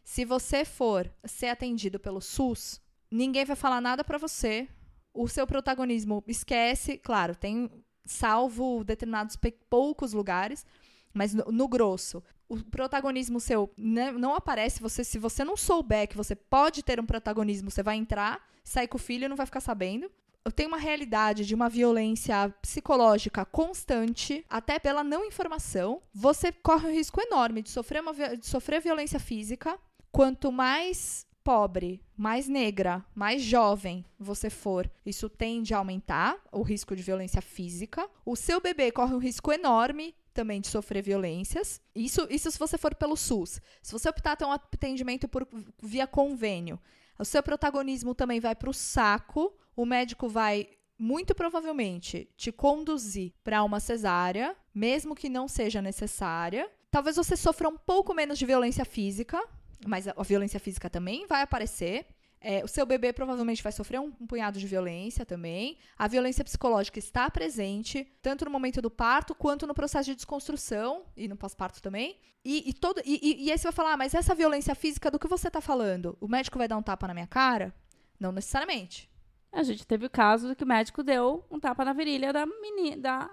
Se 0.03 0.23
você 0.23 0.63
for 0.63 1.11
ser 1.25 1.47
atendido 1.47 1.99
pelo 1.99 2.21
SUS, 2.21 2.79
ninguém 3.09 3.43
vai 3.43 3.55
falar 3.55 3.81
nada 3.81 4.03
pra 4.03 4.17
você. 4.17 4.67
O 5.13 5.27
seu 5.27 5.45
protagonismo 5.45 6.23
esquece, 6.27 6.97
claro, 6.97 7.35
tem 7.35 7.69
salvo 8.05 8.83
determinados 8.83 9.37
poucos 9.69 10.13
lugares, 10.13 10.65
mas 11.13 11.33
no, 11.33 11.45
no 11.51 11.67
grosso, 11.67 12.23
o 12.47 12.57
protagonismo 12.57 13.39
seu 13.39 13.71
né, 13.77 14.11
não 14.11 14.35
aparece. 14.35 14.81
Você, 14.81 15.03
se 15.03 15.17
você 15.17 15.43
não 15.43 15.55
souber 15.55 16.07
que 16.07 16.17
você 16.17 16.35
pode 16.35 16.83
ter 16.83 16.99
um 16.99 17.05
protagonismo, 17.05 17.71
você 17.71 17.81
vai 17.81 17.95
entrar, 17.95 18.45
sair 18.63 18.87
com 18.87 18.97
o 18.97 18.99
filho 18.99 19.25
e 19.25 19.27
não 19.27 19.35
vai 19.35 19.45
ficar 19.45 19.61
sabendo. 19.61 20.11
Eu 20.43 20.51
tenho 20.51 20.69
uma 20.69 20.77
realidade 20.77 21.45
de 21.45 21.53
uma 21.53 21.69
violência 21.69 22.49
psicológica 22.61 23.45
constante, 23.45 24.43
até 24.49 24.79
pela 24.79 25.03
não 25.03 25.23
informação. 25.23 26.01
Você 26.13 26.51
corre 26.51 26.89
um 26.89 26.93
risco 26.93 27.21
enorme 27.21 27.61
de 27.61 27.69
sofrer, 27.69 28.01
uma, 28.01 28.13
de 28.35 28.45
sofrer 28.45 28.81
violência 28.81 29.19
física. 29.19 29.79
Quanto 30.11 30.51
mais 30.51 31.25
pobre, 31.43 32.01
mais 32.15 32.47
negra, 32.47 33.03
mais 33.15 33.41
jovem 33.41 34.05
você 34.19 34.49
for, 34.49 34.89
isso 35.05 35.29
tende 35.29 35.73
a 35.73 35.77
aumentar 35.77 36.37
o 36.51 36.61
risco 36.61 36.95
de 36.95 37.01
violência 37.01 37.41
física. 37.41 38.07
O 38.25 38.35
seu 38.35 38.61
bebê 38.61 38.91
corre 38.91 39.13
um 39.13 39.19
risco 39.19 39.51
enorme 39.51 40.15
também 40.33 40.61
de 40.61 40.67
sofrer 40.67 41.03
violências. 41.03 41.81
Isso, 41.95 42.25
isso 42.29 42.49
se 42.49 42.57
você 42.57 42.77
for 42.77 42.95
pelo 42.95 43.17
SUS. 43.17 43.59
Se 43.81 43.91
você 43.91 44.09
optar 44.09 44.35
ter 44.35 44.45
um 44.45 44.51
atendimento 44.51 45.27
por, 45.27 45.47
via 45.81 46.07
convênio, 46.07 46.79
o 47.19 47.25
seu 47.25 47.43
protagonismo 47.43 48.15
também 48.15 48.39
vai 48.39 48.55
para 48.55 48.69
o 48.69 48.73
saco. 48.73 49.53
O 49.75 49.85
médico 49.85 50.27
vai 50.27 50.69
muito 50.97 51.33
provavelmente 51.33 52.29
te 52.37 52.51
conduzir 52.51 53.33
para 53.43 53.63
uma 53.63 53.79
cesárea, 53.79 54.55
mesmo 54.73 55.15
que 55.15 55.29
não 55.29 55.47
seja 55.47 55.81
necessária. 55.81 56.69
Talvez 56.91 57.15
você 57.15 57.35
sofra 57.35 57.69
um 57.69 57.77
pouco 57.77 58.13
menos 58.13 58.37
de 58.37 58.45
violência 58.45 58.85
física, 58.85 59.41
mas 59.85 60.07
a, 60.07 60.13
violência 60.23 60.59
física 60.59 60.89
também 60.89 61.25
vai 61.27 61.41
aparecer. 61.41 62.05
É, 62.43 62.63
o 62.63 62.67
seu 62.67 62.87
bebê 62.87 63.13
provavelmente 63.13 63.61
vai 63.61 63.71
sofrer 63.71 63.99
um, 63.99 64.11
um 64.19 64.25
punhado 64.25 64.59
de 64.59 64.65
violência 64.65 65.23
também. 65.25 65.77
A 65.97 66.07
violência 66.07 66.43
psicológica 66.43 66.97
está 66.97 67.29
presente, 67.29 68.03
tanto 68.21 68.45
no 68.45 68.51
momento 68.51 68.81
do 68.81 68.89
parto, 68.89 69.35
quanto 69.35 69.67
no 69.67 69.75
processo 69.75 70.09
de 70.09 70.15
desconstrução 70.15 71.03
e 71.15 71.27
no 71.27 71.35
pós-parto 71.37 71.81
também. 71.81 72.17
E, 72.43 72.67
e 72.69 72.73
todo, 72.73 72.99
e, 73.05 73.45
e- 73.45 73.51
aí 73.51 73.57
você 73.57 73.63
vai 73.65 73.71
falar, 73.71 73.93
ah, 73.93 73.97
mas 73.97 74.15
essa 74.15 74.33
violência 74.33 74.73
física 74.73 75.11
do 75.11 75.19
que 75.19 75.27
você 75.27 75.49
está 75.49 75.61
falando? 75.61 76.17
O 76.19 76.27
médico 76.27 76.57
vai 76.57 76.67
dar 76.67 76.77
um 76.77 76.81
tapa 76.81 77.07
na 77.07 77.13
minha 77.13 77.27
cara? 77.27 77.73
Não 78.19 78.31
necessariamente. 78.31 79.07
A 79.51 79.61
gente 79.61 79.85
teve 79.85 80.07
o 80.07 80.09
caso 80.09 80.55
que 80.55 80.63
o 80.63 80.67
médico 80.67 81.03
deu 81.03 81.45
um 81.51 81.59
tapa 81.59 81.85
na 81.85 81.93
virilha 81.93 82.33
da 82.33 82.45
menina, 82.47 82.97
da, 82.97 83.29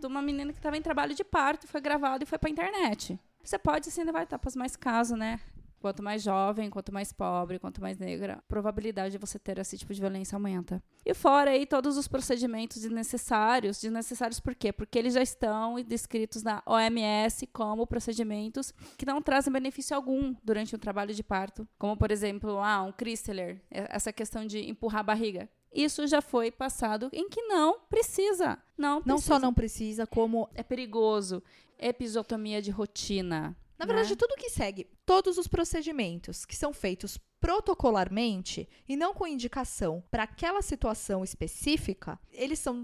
de 0.00 0.06
uma 0.06 0.20
menina 0.22 0.52
que 0.52 0.58
estava 0.58 0.76
em 0.76 0.82
trabalho 0.82 1.14
de 1.14 1.22
parto, 1.22 1.68
foi 1.68 1.80
gravado 1.80 2.24
e 2.24 2.26
foi 2.26 2.38
pra 2.38 2.50
internet. 2.50 3.16
Você 3.44 3.58
pode 3.58 3.90
sim 3.90 4.02
levar 4.02 4.26
tapas, 4.26 4.56
mas 4.56 4.74
caso, 4.74 5.14
né? 5.16 5.38
Quanto 5.80 6.02
mais 6.02 6.22
jovem, 6.22 6.68
quanto 6.68 6.92
mais 6.92 7.10
pobre, 7.12 7.58
quanto 7.58 7.80
mais 7.80 7.98
negra, 7.98 8.34
a 8.34 8.42
probabilidade 8.42 9.12
de 9.12 9.18
você 9.18 9.38
ter 9.38 9.58
esse 9.58 9.78
tipo 9.78 9.94
de 9.94 10.00
violência 10.00 10.36
aumenta. 10.36 10.82
E 11.04 11.14
fora 11.14 11.52
aí 11.52 11.64
todos 11.64 11.96
os 11.96 12.06
procedimentos 12.06 12.82
desnecessários. 12.82 13.80
Desnecessários 13.80 14.38
por 14.38 14.54
quê? 14.54 14.72
Porque 14.72 14.98
eles 14.98 15.14
já 15.14 15.22
estão 15.22 15.76
descritos 15.82 16.42
na 16.42 16.62
OMS 16.66 17.46
como 17.46 17.86
procedimentos 17.86 18.72
que 18.98 19.06
não 19.06 19.22
trazem 19.22 19.52
benefício 19.52 19.96
algum 19.96 20.34
durante 20.44 20.76
um 20.76 20.78
trabalho 20.78 21.14
de 21.14 21.22
parto. 21.22 21.66
Como, 21.78 21.96
por 21.96 22.10
exemplo, 22.10 22.58
ah, 22.58 22.82
um 22.82 22.92
Chrysler, 22.92 23.62
essa 23.70 24.12
questão 24.12 24.46
de 24.46 24.68
empurrar 24.68 25.00
a 25.00 25.04
barriga 25.04 25.48
isso 25.72 26.06
já 26.06 26.20
foi 26.20 26.50
passado 26.50 27.08
em 27.12 27.28
que 27.28 27.42
não 27.42 27.78
precisa. 27.88 28.58
Não, 28.76 29.00
precisa. 29.00 29.06
não 29.06 29.18
só 29.18 29.38
não 29.38 29.54
precisa, 29.54 30.06
como 30.06 30.48
é 30.54 30.62
perigoso. 30.62 31.42
Episiotomia 31.78 32.60
de 32.60 32.70
rotina. 32.70 33.56
Na 33.80 33.86
verdade, 33.86 34.10
né? 34.10 34.16
tudo 34.16 34.36
que 34.36 34.50
segue, 34.50 34.86
todos 35.06 35.38
os 35.38 35.48
procedimentos 35.48 36.44
que 36.44 36.54
são 36.54 36.70
feitos 36.70 37.18
protocolarmente 37.40 38.68
e 38.86 38.94
não 38.94 39.14
com 39.14 39.26
indicação 39.26 40.04
para 40.10 40.24
aquela 40.24 40.60
situação 40.60 41.24
específica, 41.24 42.20
eles 42.30 42.58
são 42.58 42.74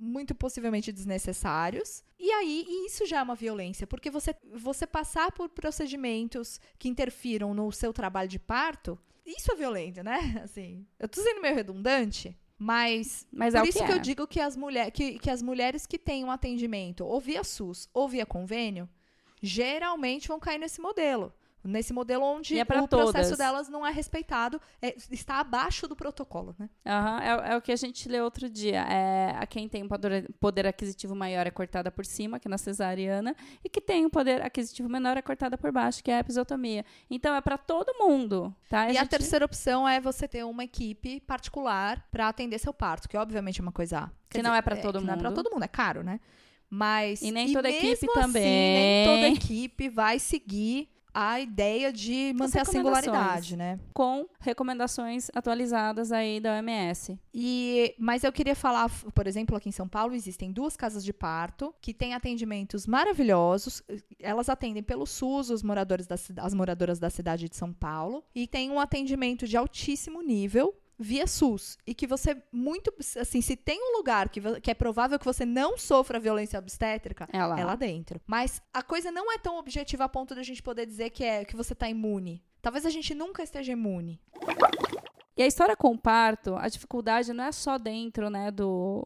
muito 0.00 0.34
possivelmente 0.34 0.90
desnecessários. 0.90 2.02
E 2.18 2.32
aí, 2.32 2.64
e 2.66 2.86
isso 2.86 3.04
já 3.04 3.18
é 3.18 3.22
uma 3.22 3.34
violência, 3.34 3.86
porque 3.86 4.10
você, 4.10 4.34
você 4.54 4.86
passar 4.86 5.30
por 5.32 5.50
procedimentos 5.50 6.58
que 6.78 6.88
interfiram 6.88 7.52
no 7.52 7.70
seu 7.70 7.92
trabalho 7.92 8.28
de 8.28 8.38
parto, 8.38 8.98
isso 9.26 9.52
é 9.52 9.54
violento, 9.54 10.02
né? 10.02 10.40
Assim, 10.42 10.86
eu 10.98 11.06
tô 11.06 11.20
sendo 11.20 11.42
meio 11.42 11.54
redundante, 11.54 12.34
mas, 12.56 13.26
mas 13.30 13.52
por 13.52 13.66
é 13.66 13.68
isso 13.68 13.78
que, 13.80 13.84
que 13.84 13.92
é. 13.92 13.94
eu 13.94 14.00
digo 14.00 14.26
que 14.26 14.40
as, 14.40 14.56
mulher, 14.56 14.90
que, 14.90 15.18
que 15.18 15.28
as 15.28 15.42
mulheres 15.42 15.86
que 15.86 15.98
têm 15.98 16.24
um 16.24 16.30
atendimento 16.30 17.04
ou 17.04 17.20
via 17.20 17.44
SUS 17.44 17.86
ou 17.92 18.08
via 18.08 18.24
convênio, 18.24 18.88
geralmente 19.42 20.28
vão 20.28 20.38
cair 20.38 20.58
nesse 20.58 20.80
modelo. 20.80 21.32
Nesse 21.64 21.92
modelo 21.92 22.24
onde 22.24 22.58
é 22.58 22.62
o 22.62 22.88
processo 22.88 23.30
todas. 23.30 23.38
delas 23.38 23.68
não 23.68 23.84
é 23.84 23.90
respeitado, 23.90 24.60
é, 24.80 24.94
está 25.10 25.40
abaixo 25.40 25.88
do 25.88 25.96
protocolo, 25.96 26.54
né? 26.58 26.70
Uhum, 26.86 27.18
é, 27.18 27.52
é, 27.52 27.56
o 27.56 27.60
que 27.60 27.72
a 27.72 27.76
gente 27.76 28.08
leu 28.08 28.24
outro 28.24 28.48
dia. 28.48 28.82
É, 28.82 29.34
a 29.36 29.46
quem 29.46 29.68
tem 29.68 29.82
um 29.82 29.88
poder, 29.88 30.66
aquisitivo 30.66 31.16
maior 31.16 31.46
é 31.46 31.50
cortada 31.50 31.90
por 31.90 32.06
cima, 32.06 32.38
que 32.38 32.46
é 32.46 32.50
na 32.50 32.58
cesariana, 32.58 33.34
e 33.62 33.68
que 33.68 33.80
tem 33.80 34.06
um 34.06 34.10
poder 34.10 34.40
aquisitivo 34.40 34.88
menor 34.88 35.16
é 35.16 35.22
cortada 35.22 35.58
por 35.58 35.72
baixo, 35.72 36.02
que 36.02 36.10
é 36.10 36.16
a 36.16 36.20
episiotomia. 36.20 36.84
Então 37.10 37.34
é 37.34 37.40
para 37.40 37.58
todo 37.58 37.92
mundo, 37.98 38.54
tá? 38.68 38.82
A 38.82 38.90
e 38.90 38.92
gente... 38.94 39.02
a 39.02 39.06
terceira 39.06 39.44
opção 39.44 39.86
é 39.86 40.00
você 40.00 40.28
ter 40.28 40.44
uma 40.44 40.62
equipe 40.62 41.20
particular 41.20 42.06
para 42.10 42.28
atender 42.28 42.58
seu 42.58 42.72
parto, 42.72 43.08
que 43.08 43.16
obviamente 43.16 43.60
é 43.60 43.62
uma 43.62 43.72
coisa 43.72 44.10
que 44.30 44.40
não 44.40 44.50
dizer, 44.50 44.58
é 44.58 44.62
para 44.62 44.76
todo 44.76 44.98
é, 44.98 45.00
mundo. 45.00 45.08
Não 45.08 45.14
é 45.14 45.18
para 45.18 45.32
todo 45.32 45.50
mundo, 45.50 45.64
é 45.64 45.68
caro, 45.68 46.04
né? 46.04 46.20
Mas 46.70 47.22
e 47.22 47.30
nem 47.30 47.52
toda 47.52 47.70
e 47.70 47.76
equipe 47.76 47.92
assim, 47.92 48.20
também. 48.20 48.44
Nem 48.44 49.06
toda 49.06 49.28
equipe 49.28 49.88
vai 49.88 50.18
seguir 50.18 50.88
a 51.20 51.40
ideia 51.40 51.92
de 51.92 52.32
manter 52.36 52.60
a 52.60 52.64
singularidade, 52.64 53.56
né? 53.56 53.80
Com 53.92 54.28
recomendações 54.38 55.28
atualizadas 55.34 56.12
aí 56.12 56.38
da 56.38 56.52
OMS. 56.52 57.18
E, 57.34 57.94
mas 57.98 58.22
eu 58.22 58.32
queria 58.32 58.54
falar, 58.54 58.88
por 59.12 59.26
exemplo, 59.26 59.56
aqui 59.56 59.68
em 59.68 59.72
São 59.72 59.88
Paulo 59.88 60.14
existem 60.14 60.52
duas 60.52 60.76
casas 60.76 61.04
de 61.04 61.12
parto 61.12 61.74
que 61.80 61.92
têm 61.92 62.14
atendimentos 62.14 62.86
maravilhosos. 62.86 63.82
Elas 64.20 64.48
atendem 64.48 64.82
pelo 64.82 65.06
SUS 65.06 65.50
os 65.50 65.62
moradores 65.62 66.06
da, 66.06 66.16
as 66.36 66.54
moradoras 66.54 66.98
da 66.98 67.10
cidade 67.10 67.48
de 67.48 67.56
São 67.56 67.72
Paulo 67.72 68.22
e 68.32 68.46
tem 68.46 68.70
um 68.70 68.78
atendimento 68.78 69.46
de 69.46 69.56
altíssimo 69.56 70.22
nível 70.22 70.72
via 70.98 71.26
SUS 71.26 71.78
e 71.86 71.94
que 71.94 72.06
você 72.06 72.42
muito 72.50 72.92
assim 73.20 73.40
se 73.40 73.54
tem 73.54 73.78
um 73.80 73.96
lugar 73.96 74.28
que, 74.28 74.40
que 74.60 74.70
é 74.70 74.74
provável 74.74 75.18
que 75.18 75.24
você 75.24 75.44
não 75.44 75.78
sofra 75.78 76.18
violência 76.18 76.58
obstétrica 76.58 77.28
é 77.32 77.44
lá. 77.44 77.58
é 77.58 77.64
lá 77.64 77.76
dentro. 77.76 78.20
Mas 78.26 78.60
a 78.72 78.82
coisa 78.82 79.10
não 79.12 79.32
é 79.32 79.38
tão 79.38 79.58
objetiva 79.58 80.04
a 80.04 80.08
ponto 80.08 80.34
de 80.34 80.40
a 80.40 80.44
gente 80.44 80.62
poder 80.62 80.86
dizer 80.86 81.10
que 81.10 81.22
é 81.22 81.44
que 81.44 81.54
você 81.54 81.72
está 81.72 81.88
imune. 81.88 82.42
Talvez 82.60 82.84
a 82.84 82.90
gente 82.90 83.14
nunca 83.14 83.42
esteja 83.42 83.72
imune. 83.72 84.20
E 85.36 85.42
a 85.42 85.46
história 85.46 85.76
com 85.76 85.92
o 85.92 85.98
parto 85.98 86.56
a 86.56 86.68
dificuldade 86.68 87.32
não 87.32 87.44
é 87.44 87.52
só 87.52 87.78
dentro 87.78 88.28
né 88.28 88.50
do 88.50 89.04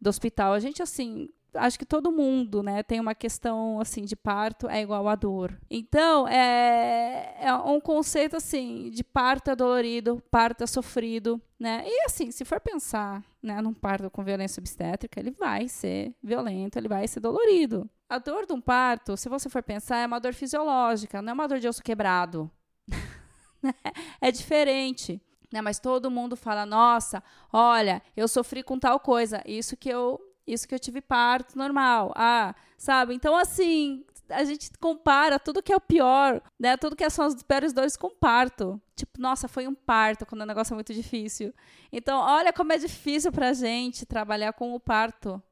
do 0.00 0.10
hospital. 0.10 0.52
A 0.52 0.60
gente 0.60 0.82
assim 0.82 1.30
acho 1.54 1.78
que 1.78 1.86
todo 1.86 2.12
mundo, 2.12 2.62
né, 2.62 2.82
tem 2.82 3.00
uma 3.00 3.14
questão 3.14 3.80
assim 3.80 4.04
de 4.04 4.14
parto 4.14 4.68
é 4.68 4.82
igual 4.82 5.08
a 5.08 5.14
dor. 5.14 5.58
Então, 5.70 6.28
é, 6.28 7.36
é 7.40 7.54
um 7.54 7.80
conceito 7.80 8.36
assim 8.36 8.90
de 8.90 9.02
parto 9.02 9.50
é 9.50 9.56
dolorido, 9.56 10.22
parto 10.30 10.64
é 10.64 10.66
sofrido, 10.66 11.40
né? 11.58 11.84
E 11.86 12.04
assim, 12.04 12.30
se 12.30 12.44
for 12.44 12.60
pensar, 12.60 13.22
né, 13.42 13.60
num 13.60 13.74
parto 13.74 14.10
com 14.10 14.24
violência 14.24 14.60
obstétrica, 14.60 15.18
ele 15.18 15.30
vai 15.30 15.68
ser 15.68 16.14
violento, 16.22 16.76
ele 16.76 16.88
vai 16.88 17.06
ser 17.08 17.20
dolorido. 17.20 17.88
A 18.08 18.18
dor 18.18 18.46
de 18.46 18.52
um 18.52 18.60
parto, 18.60 19.16
se 19.16 19.28
você 19.28 19.48
for 19.48 19.62
pensar, 19.62 19.98
é 19.98 20.06
uma 20.06 20.18
dor 20.18 20.34
fisiológica, 20.34 21.20
não 21.20 21.30
é 21.30 21.34
uma 21.34 21.48
dor 21.48 21.58
de 21.58 21.68
osso 21.68 21.82
quebrado. 21.82 22.50
é 24.20 24.30
diferente. 24.30 25.20
Né, 25.50 25.62
mas 25.62 25.78
todo 25.80 26.10
mundo 26.10 26.36
fala, 26.36 26.66
nossa, 26.66 27.22
olha, 27.50 28.02
eu 28.14 28.28
sofri 28.28 28.62
com 28.62 28.78
tal 28.78 29.00
coisa, 29.00 29.42
isso 29.46 29.78
que 29.78 29.88
eu 29.88 30.20
isso 30.52 30.66
que 30.66 30.74
eu 30.74 30.78
tive 30.78 31.00
parto 31.00 31.56
normal. 31.56 32.12
Ah, 32.16 32.54
sabe? 32.76 33.14
Então, 33.14 33.36
assim, 33.36 34.04
a 34.28 34.44
gente 34.44 34.70
compara 34.80 35.38
tudo 35.38 35.62
que 35.62 35.72
é 35.72 35.76
o 35.76 35.80
pior, 35.80 36.42
né? 36.58 36.76
Tudo 36.76 36.96
que 36.96 37.08
são 37.10 37.26
os 37.26 37.42
piores 37.42 37.72
dores 37.72 37.96
com 37.96 38.10
parto. 38.10 38.80
Tipo, 38.94 39.20
nossa, 39.20 39.48
foi 39.48 39.66
um 39.66 39.74
parto 39.74 40.26
quando 40.26 40.42
o 40.42 40.46
negócio 40.46 40.72
é 40.72 40.76
muito 40.76 40.92
difícil. 40.92 41.52
Então, 41.92 42.20
olha 42.20 42.52
como 42.52 42.72
é 42.72 42.78
difícil 42.78 43.32
pra 43.32 43.52
gente 43.52 44.06
trabalhar 44.06 44.52
com 44.52 44.74
o 44.74 44.80
parto. 44.80 45.42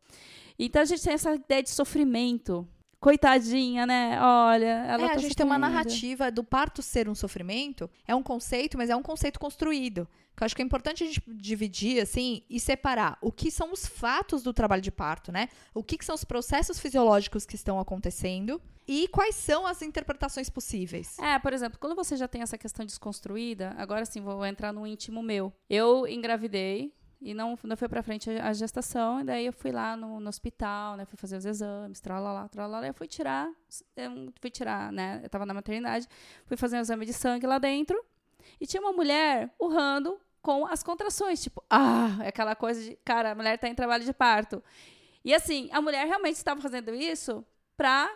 Então, 0.58 0.82
a 0.82 0.84
gente 0.84 1.02
tem 1.02 1.14
essa 1.14 1.34
ideia 1.34 1.62
de 1.62 1.70
sofrimento. 1.70 2.66
Coitadinha, 3.06 3.86
né? 3.86 4.20
Olha, 4.20 4.64
ela 4.64 5.04
é, 5.04 5.06
tá 5.06 5.12
a 5.12 5.18
gente 5.18 5.28
sofrendo. 5.28 5.34
tem 5.36 5.46
uma 5.46 5.58
narrativa 5.58 6.28
do 6.28 6.42
parto 6.42 6.82
ser 6.82 7.08
um 7.08 7.14
sofrimento. 7.14 7.88
É 8.04 8.12
um 8.16 8.22
conceito, 8.22 8.76
mas 8.76 8.90
é 8.90 8.96
um 8.96 9.02
conceito 9.02 9.38
construído. 9.38 10.08
Que 10.36 10.42
eu 10.42 10.44
acho 10.44 10.56
que 10.56 10.60
é 10.60 10.64
importante 10.64 11.04
a 11.04 11.06
gente 11.06 11.22
dividir, 11.28 12.02
assim, 12.02 12.42
e 12.50 12.58
separar 12.58 13.16
o 13.20 13.30
que 13.30 13.48
são 13.48 13.72
os 13.72 13.86
fatos 13.86 14.42
do 14.42 14.52
trabalho 14.52 14.82
de 14.82 14.90
parto, 14.90 15.30
né? 15.30 15.48
O 15.72 15.84
que, 15.84 15.96
que 15.96 16.04
são 16.04 16.16
os 16.16 16.24
processos 16.24 16.80
fisiológicos 16.80 17.46
que 17.46 17.54
estão 17.54 17.78
acontecendo 17.78 18.60
e 18.88 19.06
quais 19.08 19.34
são 19.34 19.66
as 19.66 19.82
interpretações 19.82 20.48
possíveis. 20.48 21.16
É, 21.20 21.38
por 21.38 21.52
exemplo, 21.52 21.78
quando 21.78 21.94
você 21.94 22.16
já 22.16 22.26
tem 22.26 22.42
essa 22.42 22.58
questão 22.58 22.84
desconstruída, 22.84 23.74
agora 23.78 24.04
sim, 24.04 24.20
vou 24.20 24.44
entrar 24.44 24.72
no 24.72 24.86
íntimo 24.86 25.22
meu. 25.22 25.52
Eu 25.68 26.06
engravidei, 26.06 26.92
e 27.20 27.32
não, 27.32 27.58
não 27.62 27.76
foi 27.76 27.88
pra 27.88 28.02
frente 28.02 28.30
a, 28.30 28.52
gestação, 28.52 29.20
e 29.20 29.24
daí 29.24 29.46
eu 29.46 29.52
fui 29.52 29.72
lá 29.72 29.96
no, 29.96 30.20
no 30.20 30.28
hospital, 30.28 30.96
né? 30.96 31.04
Fui 31.04 31.16
fazer 31.16 31.36
os 31.36 31.44
exames, 31.44 32.00
tralala, 32.00 32.48
tralala. 32.48 32.86
Eu 32.86 32.94
fui 32.94 33.06
tirar, 33.06 33.50
eu 33.96 34.32
fui 34.40 34.50
tirar, 34.50 34.92
né? 34.92 35.20
Eu 35.22 35.30
tava 35.30 35.46
na 35.46 35.54
maternidade, 35.54 36.06
fui 36.44 36.56
fazer 36.56 36.76
um 36.76 36.80
exame 36.80 37.06
de 37.06 37.12
sangue 37.12 37.46
lá 37.46 37.58
dentro. 37.58 38.02
E 38.60 38.66
tinha 38.66 38.80
uma 38.80 38.92
mulher 38.92 39.52
urrando 39.58 40.20
com 40.42 40.66
as 40.66 40.82
contrações, 40.82 41.42
tipo, 41.42 41.62
ah, 41.68 42.18
é 42.22 42.28
aquela 42.28 42.54
coisa 42.54 42.80
de, 42.82 42.96
cara, 43.04 43.32
a 43.32 43.34
mulher 43.34 43.58
tá 43.58 43.68
em 43.68 43.74
trabalho 43.74 44.04
de 44.04 44.12
parto. 44.12 44.62
E 45.24 45.34
assim, 45.34 45.68
a 45.72 45.80
mulher 45.80 46.06
realmente 46.06 46.36
estava 46.36 46.60
fazendo 46.60 46.94
isso 46.94 47.44
pra 47.76 48.08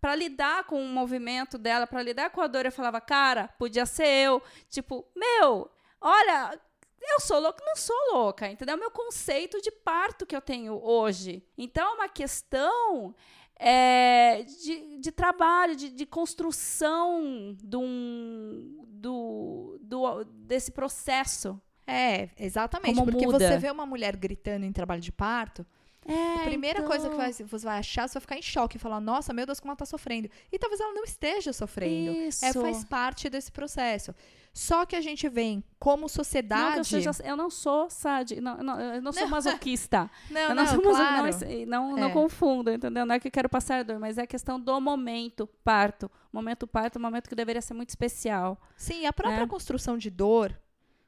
para 0.00 0.16
lidar 0.16 0.64
com 0.64 0.82
o 0.82 0.88
movimento 0.88 1.58
dela, 1.58 1.86
para 1.86 2.02
lidar 2.02 2.30
com 2.30 2.40
a 2.40 2.46
dor, 2.46 2.64
eu 2.64 2.72
falava, 2.72 3.00
cara, 3.00 3.48
podia 3.58 3.84
ser 3.84 4.06
eu. 4.06 4.42
Tipo, 4.68 5.06
meu, 5.14 5.70
olha, 6.00 6.58
eu 7.00 7.20
sou 7.20 7.40
louca, 7.40 7.64
não 7.64 7.76
sou 7.76 7.96
louca, 8.12 8.48
entendeu? 8.48 8.74
É 8.74 8.76
o 8.76 8.80
meu 8.80 8.90
conceito 8.90 9.60
de 9.60 9.70
parto 9.70 10.26
que 10.26 10.36
eu 10.36 10.40
tenho 10.40 10.80
hoje. 10.82 11.42
Então, 11.56 11.92
é 11.92 11.94
uma 11.94 12.08
questão 12.08 13.14
é, 13.58 14.42
de, 14.42 14.98
de 14.98 15.12
trabalho, 15.12 15.76
de, 15.76 15.90
de 15.90 16.06
construção 16.06 17.54
do, 17.62 19.78
do, 19.80 20.24
desse 20.24 20.70
processo. 20.70 21.60
É, 21.86 22.30
exatamente. 22.38 22.94
Como 22.94 23.10
porque 23.10 23.26
muda. 23.26 23.38
você 23.38 23.58
vê 23.58 23.70
uma 23.70 23.84
mulher 23.84 24.16
gritando 24.16 24.64
em 24.64 24.72
trabalho 24.72 25.00
de 25.00 25.12
parto. 25.12 25.66
É, 26.06 26.34
a 26.36 26.44
primeira 26.44 26.78
então... 26.78 26.90
coisa 26.90 27.08
que 27.08 27.16
vai, 27.16 27.32
você 27.32 27.44
vai 27.44 27.78
achar, 27.78 28.08
você 28.08 28.14
vai 28.14 28.20
ficar 28.20 28.38
em 28.38 28.42
choque 28.42 28.76
e 28.76 28.80
falar, 28.80 29.00
nossa, 29.00 29.32
meu 29.32 29.44
Deus, 29.44 29.60
como 29.60 29.70
ela 29.70 29.76
tá 29.76 29.86
sofrendo. 29.86 30.30
E 30.50 30.58
talvez 30.58 30.80
ela 30.80 30.94
não 30.94 31.04
esteja 31.04 31.52
sofrendo. 31.52 32.12
Isso. 32.12 32.44
É, 32.44 32.52
faz 32.52 32.84
parte 32.84 33.28
desse 33.28 33.52
processo. 33.52 34.14
Só 34.52 34.84
que 34.84 34.96
a 34.96 35.00
gente 35.00 35.28
vem 35.28 35.62
como 35.78 36.08
sociedade. 36.08 36.70
Não 36.70 36.78
eu, 36.78 36.84
seja, 36.84 37.10
eu, 37.22 37.36
não 37.36 37.48
sou 37.50 37.88
sad, 37.88 38.40
não, 38.40 38.56
não, 38.56 38.80
eu 38.80 39.02
não 39.02 39.12
sou 39.12 39.22
não. 39.22 39.30
masoquista. 39.30 40.10
não, 40.28 40.40
eu 40.40 40.48
não, 40.48 40.56
não, 40.56 40.66
sou 40.66 40.82
claro. 40.82 41.22
Maso, 41.24 41.44
não, 41.66 41.96
é. 41.96 42.00
não 42.00 42.10
confunda, 42.10 42.74
entendeu? 42.74 43.06
Não 43.06 43.14
é 43.14 43.20
que 43.20 43.28
eu 43.28 43.32
quero 43.32 43.48
passar 43.48 43.84
dor, 43.84 44.00
mas 44.00 44.18
é 44.18 44.22
a 44.22 44.26
questão 44.26 44.58
do 44.58 44.80
momento 44.80 45.46
parto. 45.62 46.10
Momento 46.32 46.66
parto 46.66 46.96
é 46.96 46.98
um 46.98 47.02
momento 47.02 47.28
que 47.28 47.34
deveria 47.34 47.62
ser 47.62 47.74
muito 47.74 47.90
especial. 47.90 48.60
Sim, 48.76 49.06
a 49.06 49.12
própria 49.12 49.42
né? 49.42 49.46
construção 49.46 49.96
de 49.96 50.10
dor, 50.10 50.58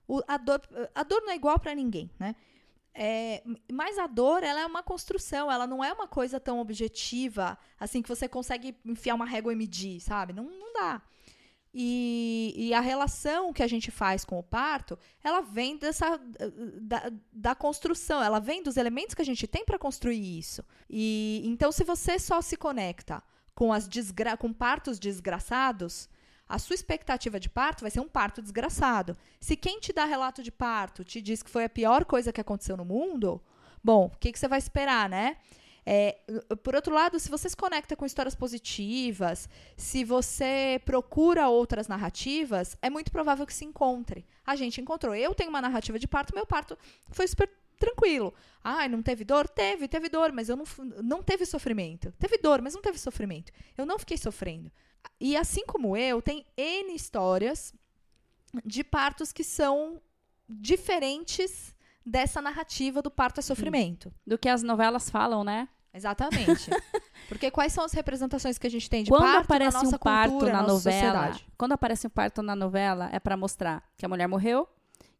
o, 0.07 0.21
a 0.29 0.37
dor, 0.37 0.61
a 0.95 1.03
dor 1.03 1.23
não 1.23 1.33
é 1.33 1.37
igual 1.37 1.59
para 1.59 1.75
ninguém, 1.75 2.11
né? 2.19 2.37
É, 2.95 3.43
mas 3.73 3.99
a 3.99 4.07
dor, 4.07 4.43
ela 4.43 4.61
é 4.61 4.67
uma 4.67 4.83
construção, 4.83 5.51
ela 5.51 5.67
não 5.67 5.83
é 5.83 5.93
uma 5.93 6.07
coisa 6.07 6.39
tão 6.39 6.61
objetiva, 6.61 7.59
assim, 7.81 8.03
que 8.03 8.09
você 8.09 8.29
consegue 8.29 8.77
enfiar 8.85 9.15
uma 9.15 9.25
régua 9.25 9.53
e 9.53 9.57
medir, 9.57 10.01
sabe? 10.01 10.33
Não, 10.33 10.45
não 10.45 10.73
dá. 10.75 11.03
E, 11.75 12.53
e, 12.55 12.75
a 12.75 12.81
relação 12.81 13.51
que 13.51 13.63
a 13.63 13.67
gente 13.67 13.91
faz 13.91 14.27
com 14.27 14.39
o 14.39 14.43
parto, 14.43 14.99
ela 15.25 15.41
vem 15.41 15.79
dessa 15.79 16.21
da, 16.83 17.11
da 17.33 17.55
construção, 17.55 18.23
ela 18.23 18.39
vem 18.39 18.63
dos 18.63 18.77
elementos 18.77 19.15
que 19.15 19.23
a 19.23 19.25
gente 19.25 19.47
tem 19.47 19.65
para 19.65 19.79
construir 19.79 20.39
isso. 20.39 20.63
E 20.89 21.41
então, 21.47 21.73
se 21.73 21.83
você 21.83 22.19
só 22.19 22.43
se 22.43 22.59
conecta 22.59 23.23
com 23.55 23.73
as 23.73 23.89
desgra 23.89 24.37
com 24.37 24.53
partos 24.53 24.99
desgraçados, 24.99 26.11
a 26.49 26.59
sua 26.59 26.75
expectativa 26.75 27.41
de 27.41 27.49
parto 27.49 27.83
vai 27.83 27.91
ser 27.91 28.01
um 28.01 28.09
parto 28.09 28.43
desgraçado. 28.43 29.17
Se 29.41 29.57
quem 29.57 29.81
te 29.81 29.93
dá 29.93 30.05
relato 30.05 30.43
de 30.43 30.53
parto 30.53 31.05
te 31.05 31.23
diz 31.23 31.43
que 31.43 31.51
foi 31.51 31.65
a 31.65 31.69
pior 31.69 32.05
coisa 32.05 32.33
que 32.33 32.41
aconteceu 32.41 32.77
no 32.77 32.85
mundo, 32.85 33.43
bom, 33.83 34.07
o 34.07 34.19
que, 34.19 34.33
que 34.33 34.39
você 34.39 34.49
vai 34.49 34.59
esperar, 34.59 35.09
né? 35.09 35.37
É, 35.85 36.19
por 36.63 36.77
outro 36.77 36.95
lado, 36.95 37.19
se 37.19 37.29
você 37.29 37.49
se 37.49 37.57
conecta 37.57 37.97
com 37.97 38.07
histórias 38.07 38.35
positivas, 38.35 39.49
se 39.77 40.05
você 40.05 40.81
procura 40.85 41.49
outras 41.49 41.89
narrativas, 41.89 42.77
é 42.81 42.89
muito 42.89 43.11
provável 43.11 43.45
que 43.47 43.55
se 43.55 43.65
encontre. 43.65 44.25
A 44.47 44.55
gente 44.55 44.81
encontrou. 44.81 45.15
Eu 45.15 45.35
tenho 45.35 45.51
uma 45.51 45.61
narrativa 45.61 45.99
de 45.99 46.07
parto, 46.07 46.35
meu 46.35 46.47
parto 46.47 46.79
foi 47.11 47.27
super 47.27 47.51
tranquilo. 47.79 48.33
Ai, 48.63 48.89
não 48.89 49.03
teve 49.03 49.25
dor? 49.25 49.49
Teve, 49.49 49.89
teve 49.89 50.09
dor, 50.09 50.31
mas 50.31 50.49
eu 50.49 50.57
não, 50.57 50.65
não 51.03 51.23
teve 51.23 51.45
sofrimento. 51.45 52.13
Teve 52.13 52.39
dor, 52.39 52.63
mas 52.63 52.75
não 52.75 52.83
teve 52.83 52.99
sofrimento. 52.99 53.53
Eu 53.77 53.85
não 53.85 53.99
fiquei 53.99 54.17
sofrendo. 54.17 54.71
E 55.21 55.37
assim 55.37 55.65
como 55.67 55.97
eu, 55.97 56.21
tem 56.21 56.45
N 56.57 56.95
histórias 56.95 57.73
de 58.65 58.83
partos 58.85 59.33
que 59.33 59.45
são 59.45 60.01
diferentes 60.49 61.75
dessa 62.05 62.43
narrativa 62.43 63.01
do 63.01 63.11
parto 63.11 63.39
é 63.39 63.43
sofrimento. 63.43 64.13
Do 64.27 64.37
que 64.37 64.49
as 64.49 64.63
novelas 64.63 65.09
falam, 65.09 65.45
né? 65.45 65.69
Exatamente. 65.95 66.71
Porque 67.29 67.51
quais 67.51 67.73
são 67.73 67.85
as 67.85 67.93
representações 67.93 68.59
que 68.59 68.67
a 68.67 68.71
gente 68.71 68.89
tem 68.89 69.05
de 69.05 69.11
quando 69.11 69.23
parto 69.23 69.45
aparece 69.45 69.77
na 69.77 69.83
nossa 69.83 69.97
um 69.97 69.99
parto 69.99 70.31
cultura, 70.31 70.53
na 70.53 70.63
novela, 70.63 70.79
sociedade? 70.79 71.49
quando 71.57 71.73
aparece 71.73 72.07
um 72.07 72.11
parto 72.11 72.43
na 72.43 72.57
novela 72.57 73.09
é 73.13 73.21
pra 73.21 73.37
mostrar 73.37 73.83
que 73.97 74.05
a 74.05 74.09
mulher 74.09 74.27
morreu, 74.27 74.69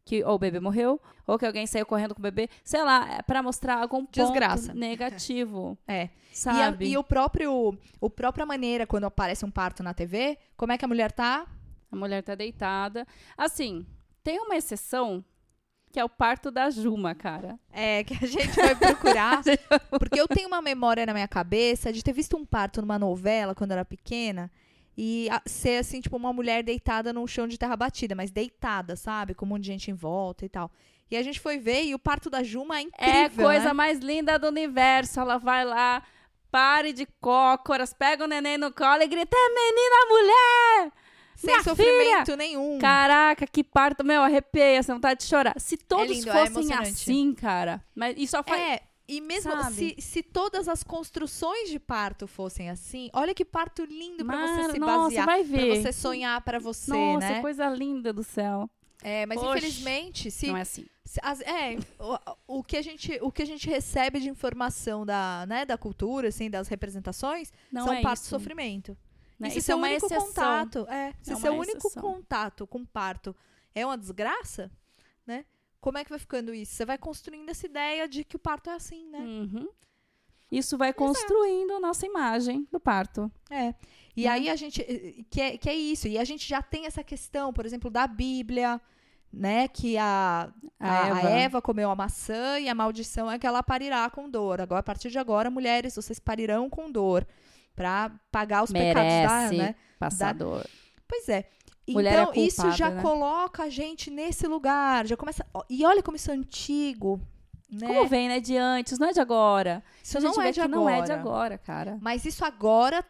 que 0.05 0.23
ou 0.23 0.35
o 0.35 0.39
bebê 0.39 0.59
morreu, 0.59 0.99
ou 1.25 1.37
que 1.39 1.45
alguém 1.45 1.65
saiu 1.65 1.85
correndo 1.85 2.13
com 2.13 2.19
o 2.19 2.23
bebê, 2.23 2.49
sei 2.63 2.83
lá, 2.83 3.09
é 3.19 3.21
pra 3.21 3.41
mostrar 3.41 3.81
algum 3.81 4.05
ponto 4.05 4.11
Desgraça. 4.19 4.73
negativo, 4.73 5.77
É. 5.87 6.03
E, 6.03 6.05
a- 6.05 6.09
sabe? 6.33 6.87
e 6.87 6.97
o 6.97 7.03
próprio, 7.03 7.77
o 8.01 8.09
própria 8.09 8.45
maneira 8.45 8.87
quando 8.87 9.05
aparece 9.05 9.45
um 9.45 9.51
parto 9.51 9.83
na 9.83 9.93
TV, 9.93 10.37
como 10.57 10.71
é 10.71 10.77
que 10.77 10.83
a 10.85 10.87
mulher 10.87 11.11
tá? 11.11 11.45
A 11.91 11.95
mulher 11.95 12.23
tá 12.23 12.33
deitada. 12.33 13.05
Assim, 13.37 13.85
tem 14.23 14.39
uma 14.39 14.55
exceção 14.55 15.23
que 15.91 15.99
é 15.99 16.03
o 16.03 16.09
parto 16.09 16.49
da 16.49 16.71
Juma, 16.71 17.13
cara. 17.13 17.59
É, 17.71 18.03
que 18.03 18.15
a 18.15 18.27
gente 18.27 18.51
foi 18.51 18.73
procurar. 18.75 19.43
porque 19.99 20.19
eu 20.19 20.27
tenho 20.27 20.47
uma 20.47 20.59
memória 20.59 21.05
na 21.05 21.13
minha 21.13 21.27
cabeça 21.27 21.93
de 21.93 22.03
ter 22.03 22.13
visto 22.13 22.35
um 22.35 22.43
parto 22.43 22.81
numa 22.81 22.97
novela 22.97 23.53
quando 23.53 23.69
eu 23.71 23.75
era 23.75 23.85
pequena. 23.85 24.51
E 24.97 25.27
a- 25.29 25.41
ser, 25.45 25.77
assim, 25.77 26.01
tipo, 26.01 26.15
uma 26.17 26.31
mulher 26.31 26.63
deitada 26.63 27.11
num 27.11 27.25
chão 27.25 27.47
de 27.47 27.57
terra 27.57 27.75
batida, 27.75 28.13
mas 28.15 28.29
deitada, 28.31 28.95
sabe? 28.95 29.33
Com 29.33 29.45
um 29.45 29.49
monte 29.49 29.63
de 29.63 29.67
gente 29.67 29.89
em 29.91 29.93
volta 29.93 30.45
e 30.45 30.49
tal. 30.49 30.71
E 31.09 31.17
a 31.17 31.21
gente 31.23 31.39
foi 31.39 31.57
ver 31.57 31.83
e 31.83 31.93
o 31.95 31.99
parto 31.99 32.29
da 32.29 32.41
Juma 32.43 32.77
é 32.77 32.81
incrível. 32.81 33.13
É 33.13 33.25
a 33.25 33.29
coisa 33.29 33.65
né? 33.67 33.73
mais 33.73 33.99
linda 33.99 34.37
do 34.39 34.47
universo. 34.47 35.19
Ela 35.19 35.37
vai 35.37 35.63
lá, 35.65 36.01
pare 36.51 36.93
de 36.93 37.05
cócoras, 37.19 37.93
pega 37.93 38.23
o 38.23 38.27
neném 38.27 38.57
no 38.57 38.71
colo 38.71 39.01
e 39.01 39.07
grita: 39.07 39.35
"É 39.35 39.49
menina, 39.49 39.95
mulher! 40.09 40.91
Sem 41.35 41.49
Minha 41.51 41.63
sofrimento 41.63 42.35
nenhum. 42.37 42.77
Caraca, 42.79 43.45
que 43.47 43.63
parto, 43.63 44.03
meu, 44.03 44.21
arrepia, 44.21 44.81
você 44.81 44.93
vontade 44.93 45.21
de 45.21 45.25
chorar. 45.25 45.59
Se 45.59 45.75
todos 45.75 46.07
lindo, 46.15 46.29
é 46.29 46.31
fossem 46.31 46.55
emocionante. 46.63 46.89
assim, 46.91 47.33
cara, 47.33 47.83
mas 47.95 48.15
e 48.17 48.27
só 48.27 48.43
foi 48.43 48.57
É, 48.59 48.81
e 49.07 49.19
mesmo 49.21 49.51
Sabe? 49.51 49.75
se, 49.75 50.01
se 50.01 50.23
todas 50.23 50.67
as 50.67 50.83
construções 50.83 51.69
de 51.69 51.79
parto 51.79 52.25
fossem 52.27 52.69
assim, 52.69 53.09
olha 53.13 53.33
que 53.33 53.43
parto 53.45 53.83
lindo 53.83 54.25
pra 54.25 54.47
você 54.47 54.71
se 54.71 54.79
nossa, 54.79 55.03
basear, 55.03 55.25
vai 55.25 55.43
pra 55.43 55.65
você 55.75 55.91
sonhar 55.91 56.41
pra 56.41 56.59
você, 56.59 56.91
Nossa, 56.91 57.27
né? 57.27 57.41
coisa 57.41 57.67
linda 57.69 58.13
do 58.13 58.23
céu. 58.23 58.69
É, 59.01 59.25
mas 59.25 59.37
Oxe, 59.41 59.57
infelizmente, 59.57 60.31
se, 60.31 60.47
Não 60.47 60.55
é 60.55 60.61
assim. 60.61 60.85
se 61.03 61.19
as- 61.21 61.41
é, 61.41 61.77
o, 62.47 62.59
o 62.59 62.63
que 62.63 62.77
a 62.77 62.81
gente 62.81 63.19
o 63.21 63.29
que 63.33 63.41
a 63.41 63.45
gente 63.45 63.69
recebe 63.69 64.17
de 64.21 64.29
informação 64.29 65.05
da, 65.05 65.45
né, 65.45 65.65
da 65.65 65.77
cultura, 65.77 66.29
assim, 66.29 66.49
das 66.49 66.69
representações, 66.69 67.51
Não 67.69 67.83
são 67.85 67.93
é 67.95 68.01
parto 68.01 68.19
e 68.19 68.21
isso. 68.21 68.29
sofrimento. 68.29 68.97
né? 69.37 69.49
E 69.49 69.51
se 69.51 69.57
Isso 69.57 69.65
seu 69.65 69.73
é 69.73 69.77
uma 69.77 69.87
único 69.87 70.05
exceção. 70.05 70.25
contato, 70.27 70.87
é, 70.89 71.13
se 71.21 71.33
É 71.33 71.35
seu 71.35 71.51
uma 71.51 71.59
único 71.61 71.79
exceção. 71.89 72.01
contato 72.01 72.65
com 72.65 72.85
parto 72.85 73.35
é 73.75 73.85
uma 73.85 73.97
desgraça, 73.97 74.71
né? 75.27 75.43
Como 75.83 75.97
é 75.97 76.03
que 76.05 76.09
vai 76.09 76.17
ficando 76.19 76.53
isso? 76.53 76.71
Você 76.75 76.85
vai 76.85 76.97
construindo 76.97 77.49
essa 77.49 77.65
ideia 77.65 78.07
de 78.07 78.23
que 78.23 78.37
o 78.37 78.39
parto 78.39 78.69
é 78.69 78.73
assim, 78.73 79.05
né? 79.09 79.19
Uhum. 79.19 79.67
Isso 80.49 80.77
vai 80.77 80.93
construindo 80.93 81.71
a 81.73 81.79
nossa 81.81 82.05
imagem 82.05 82.65
do 82.71 82.79
parto. 82.79 83.29
É. 83.49 83.73
E 84.15 84.23
Né? 84.23 84.29
aí 84.29 84.49
a 84.49 84.55
gente. 84.55 84.81
Que 85.29 85.41
é, 85.41 85.57
que 85.57 85.69
é 85.69 85.75
isso. 85.75 86.07
E 86.07 86.17
a 86.17 86.23
gente 86.23 86.47
já 86.47 86.61
tem 86.61 86.85
essa 86.85 87.03
questão, 87.03 87.51
por 87.51 87.65
exemplo, 87.65 87.89
da 87.91 88.07
Bíblia, 88.07 88.79
né? 89.31 89.67
Que 89.67 89.97
a, 89.97 90.49
A 90.79 90.89
a, 90.89 91.03
a 91.03 91.07
Eva. 91.19 91.29
Eva. 91.31 91.61
comeu 91.61 91.89
a 91.91 91.95
maçã 91.95 92.57
e 92.59 92.69
a 92.69 92.75
maldição 92.75 93.29
é 93.29 93.37
que 93.37 93.45
ela 93.45 93.61
parirá 93.61 94.09
com 94.09 94.29
dor. 94.29 94.61
Agora, 94.61 94.79
a 94.79 94.83
partir 94.83 95.09
de 95.11 95.19
agora, 95.19 95.49
mulheres, 95.51 95.95
vocês 95.95 96.17
parirão 96.19 96.69
com 96.69 96.89
dor. 96.89 97.27
Pra 97.75 98.09
pagar 98.31 98.63
os 98.63 98.71
pecados 98.71 98.95
da, 99.11 99.27
Merece 99.49 99.57
né? 99.57 99.75
passador. 99.99 100.65
Pois 101.07 101.27
é. 101.27 101.49
Mulher 101.87 102.19
é 102.19 102.21
Então, 102.21 102.33
isso 102.35 102.55
culpada, 102.57 102.77
já 102.77 102.89
né? 102.89 103.01
coloca 103.01 103.63
a 103.63 103.69
gente 103.69 104.09
nesse 104.09 104.47
lugar. 104.47 105.05
Já 105.05 105.17
começa. 105.17 105.45
E 105.69 105.85
olha 105.85 106.01
como 106.01 106.15
isso 106.15 106.31
é 106.31 106.33
antigo. 106.33 107.19
Né? 107.69 107.87
Como 107.87 108.07
vem, 108.07 108.27
né? 108.27 108.39
De 108.39 108.55
antes, 108.55 108.97
não 108.99 109.07
é 109.07 109.11
de 109.13 109.19
agora. 109.19 109.83
isso 110.01 110.17
a 110.17 110.21
gente 110.21 110.35
não 110.35 110.41
é 110.43 110.51
de 110.51 110.61
agora. 110.61 110.75
não 110.79 110.89
é 110.89 111.01
de 111.01 111.11
agora, 111.11 111.57
cara. 111.57 111.97
Mas 112.01 112.23
isso 112.25 112.45
agora 112.45 113.03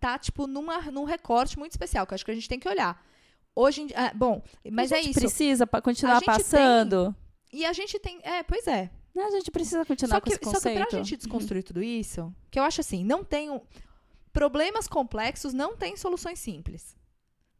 tá, 0.00 0.18
tipo, 0.18 0.46
numa, 0.46 0.80
num 0.90 1.04
recorte 1.04 1.58
muito 1.58 1.72
especial, 1.72 2.06
que 2.06 2.12
eu 2.12 2.16
acho 2.16 2.24
que 2.24 2.30
a 2.30 2.34
gente 2.34 2.48
tem 2.48 2.58
que 2.58 2.68
olhar. 2.68 3.00
Hoje 3.54 3.82
em 3.82 3.86
dia. 3.86 3.96
ah, 3.98 4.12
bom, 4.14 4.42
mas 4.72 4.90
a 4.92 4.96
é 4.96 5.02
gente 5.02 5.10
isso. 5.12 5.20
precisa 5.20 5.66
pa- 5.66 5.78
A 5.78 5.82
continuar 5.82 6.16
gente 6.16 6.26
passando. 6.26 7.14
E 7.52 7.64
a 7.64 7.72
gente 7.72 7.98
tem. 7.98 8.18
É, 8.22 8.42
pois 8.42 8.66
é. 8.66 8.90
A 9.16 9.30
gente 9.30 9.50
precisa 9.50 9.84
continuar 9.86 10.16
Só 10.16 10.20
com 10.20 10.26
que, 10.26 10.34
esse 10.34 10.44
só 10.44 10.60
que 10.60 10.74
pra 10.74 10.90
gente 10.90 11.16
desconstruir 11.16 11.62
tudo 11.62 11.82
isso, 11.82 12.34
que 12.50 12.58
eu 12.58 12.64
acho 12.64 12.80
assim, 12.82 13.02
não 13.04 13.24
tem. 13.24 13.60
Problemas 14.32 14.86
complexos 14.86 15.54
não 15.54 15.74
têm 15.76 15.96
soluções 15.96 16.38
simples. 16.38 16.94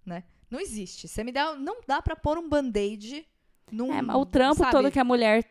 Né? 0.04 0.22
Não 0.50 0.60
existe. 0.60 1.08
Você 1.08 1.24
me 1.24 1.32
dá. 1.32 1.54
Não 1.54 1.78
dá 1.86 2.00
pra 2.00 2.14
pôr 2.16 2.38
um 2.38 2.48
band-aid 2.48 3.26
num. 3.70 3.92
É, 3.92 4.00
mas 4.02 4.16
o 4.16 4.24
trampo 4.26 4.58
sabe, 4.58 4.70
todo 4.72 4.90
que 4.90 4.98
a 4.98 5.04
mulher 5.04 5.44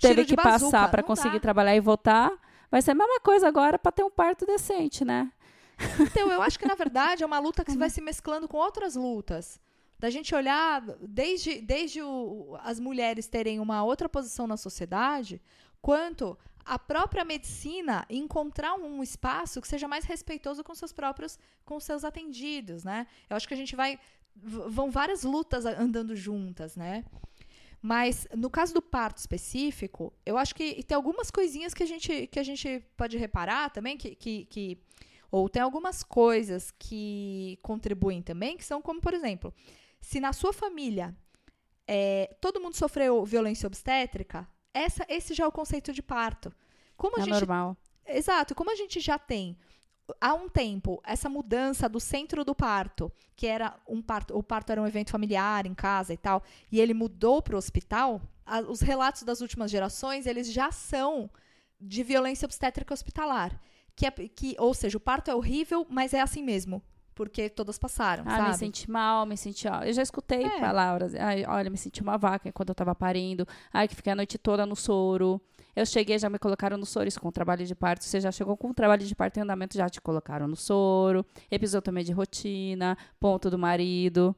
teve 0.00 0.24
que 0.24 0.34
bazuca. 0.36 0.70
passar 0.78 0.96
Não 0.96 1.02
conseguir 1.04 1.34
dá. 1.34 1.40
trabalhar 1.40 1.76
e 1.76 1.80
votar, 1.80 2.30
vai 2.70 2.80
ser 2.82 2.92
a 2.92 2.94
mesma 2.94 3.20
coisa 3.20 3.46
agora 3.46 3.78
pra 3.78 3.92
ter 3.92 4.02
um 4.02 4.10
parto 4.10 4.46
decente, 4.46 5.04
né? 5.04 5.30
Então, 6.00 6.30
eu 6.32 6.42
acho 6.42 6.58
que, 6.58 6.66
na 6.66 6.74
verdade, 6.74 7.22
é 7.22 7.26
uma 7.26 7.38
luta 7.38 7.64
que 7.64 7.70
vai 7.78 7.90
se 7.90 8.00
mesclando 8.00 8.48
com 8.48 8.56
outras 8.56 8.96
lutas. 8.96 9.60
Da 9.98 10.10
gente 10.10 10.34
olhar, 10.34 10.80
desde, 11.00 11.60
desde 11.60 12.00
o- 12.02 12.56
as 12.62 12.78
mulheres 12.80 13.26
terem 13.28 13.58
uma 13.60 13.82
outra 13.84 14.08
posição 14.08 14.46
na 14.46 14.56
sociedade, 14.56 15.40
quanto 15.82 16.38
a 16.64 16.78
própria 16.78 17.24
medicina 17.24 18.04
encontrar 18.10 18.74
um 18.74 19.02
espaço 19.02 19.60
que 19.60 19.66
seja 19.68 19.88
mais 19.88 20.04
respeitoso 20.04 20.62
com 20.62 20.74
seus 20.74 20.92
próprios, 20.92 21.38
com 21.64 21.80
seus 21.80 22.04
atendidos, 22.04 22.84
né? 22.84 23.06
Eu 23.30 23.36
acho 23.36 23.48
que 23.48 23.54
a 23.54 23.56
gente 23.56 23.74
vai, 23.74 23.98
vão 24.42 24.90
várias 24.90 25.22
lutas 25.22 25.66
a- 25.66 25.80
andando 25.80 26.14
juntas, 26.16 26.76
né? 26.76 27.04
Mas 27.80 28.26
no 28.34 28.50
caso 28.50 28.74
do 28.74 28.82
parto 28.82 29.18
específico, 29.18 30.12
eu 30.26 30.36
acho 30.36 30.54
que 30.54 30.82
tem 30.82 30.96
algumas 30.96 31.30
coisinhas 31.30 31.72
que 31.72 31.82
a 31.82 31.86
gente, 31.86 32.26
que 32.26 32.38
a 32.38 32.42
gente 32.42 32.82
pode 32.96 33.16
reparar 33.16 33.70
também, 33.70 33.96
que, 33.96 34.14
que, 34.16 34.46
que 34.46 34.78
ou 35.30 35.48
tem 35.48 35.62
algumas 35.62 36.02
coisas 36.02 36.72
que 36.76 37.58
contribuem 37.62 38.20
também, 38.22 38.56
que 38.56 38.64
são 38.64 38.82
como, 38.82 39.00
por 39.00 39.14
exemplo, 39.14 39.54
se 40.00 40.18
na 40.18 40.32
sua 40.32 40.52
família 40.52 41.14
é, 41.86 42.34
todo 42.40 42.60
mundo 42.60 42.74
sofreu 42.74 43.24
violência 43.24 43.66
obstétrica, 43.66 44.48
essa, 44.74 45.04
esse 45.08 45.34
já 45.34 45.44
é 45.44 45.46
o 45.46 45.52
conceito 45.52 45.92
de 45.92 46.02
parto. 46.02 46.52
Como 46.96 47.16
a 47.16 47.20
É 47.20 47.24
gente 47.24 47.32
normal. 47.34 47.76
Exato. 48.06 48.54
Como 48.54 48.70
a 48.70 48.74
gente 48.74 49.00
já 49.00 49.18
tem 49.18 49.56
há 50.20 50.34
um 50.34 50.48
tempo 50.48 51.00
essa 51.04 51.28
mudança 51.28 51.88
do 51.88 52.00
centro 52.00 52.44
do 52.44 52.54
parto, 52.54 53.10
que 53.36 53.46
era 53.46 53.74
um 53.86 54.00
parto, 54.02 54.36
o 54.36 54.42
parto 54.42 54.70
era 54.72 54.80
um 54.82 54.86
evento 54.86 55.10
familiar 55.10 55.66
em 55.66 55.74
casa 55.74 56.12
e 56.12 56.16
tal, 56.16 56.42
e 56.72 56.80
ele 56.80 56.94
mudou 56.94 57.40
para 57.42 57.54
o 57.54 57.58
hospital, 57.58 58.20
a- 58.46 58.60
os 58.60 58.80
relatos 58.80 59.22
das 59.22 59.40
últimas 59.40 59.70
gerações, 59.70 60.26
eles 60.26 60.50
já 60.52 60.70
são 60.72 61.30
de 61.80 62.02
violência 62.02 62.46
obstétrica 62.46 62.92
hospitalar. 62.94 63.60
Que 63.94 64.06
é, 64.06 64.10
que, 64.10 64.54
ou 64.58 64.72
seja, 64.74 64.96
o 64.96 65.00
parto 65.00 65.30
é 65.30 65.34
horrível, 65.34 65.86
mas 65.90 66.14
é 66.14 66.20
assim 66.20 66.42
mesmo. 66.42 66.80
Porque 67.16 67.48
todas 67.50 67.76
passaram, 67.80 68.22
Ah, 68.28 68.36
sabe? 68.36 68.48
me 68.50 68.54
senti 68.56 68.88
mal, 68.88 69.26
me 69.26 69.36
senti. 69.36 69.66
Ó, 69.66 69.82
eu 69.82 69.92
já 69.92 70.02
escutei 70.02 70.44
É. 70.44 70.60
palavras. 70.60 71.16
Ai, 71.16 71.44
olha, 71.48 71.68
me 71.68 71.76
senti 71.76 72.00
uma 72.00 72.16
vaca 72.16 72.48
enquanto 72.48 72.68
eu 72.68 72.76
tava 72.76 72.94
parindo. 72.94 73.44
Ai, 73.72 73.88
que 73.88 73.96
fiquei 73.96 74.12
a 74.12 74.16
noite 74.16 74.38
toda 74.38 74.64
no 74.64 74.76
soro. 74.76 75.40
Eu 75.76 75.86
cheguei, 75.86 76.18
já 76.18 76.28
me 76.28 76.38
colocaram 76.38 76.76
no 76.76 76.84
soro, 76.86 77.06
isso 77.08 77.20
com 77.20 77.28
o 77.28 77.32
trabalho 77.32 77.64
de 77.64 77.74
parto. 77.74 78.04
Você 78.04 78.20
já 78.20 78.32
chegou 78.32 78.56
com 78.56 78.70
o 78.70 78.74
trabalho 78.74 79.04
de 79.06 79.14
parto 79.14 79.36
em 79.38 79.42
andamento, 79.42 79.76
já 79.76 79.88
te 79.88 80.00
colocaram 80.00 80.48
no 80.48 80.56
soro. 80.56 81.24
Episiotomia 81.50 82.02
de 82.02 82.12
rotina, 82.12 82.96
ponto 83.20 83.48
do 83.48 83.58
marido. 83.58 84.34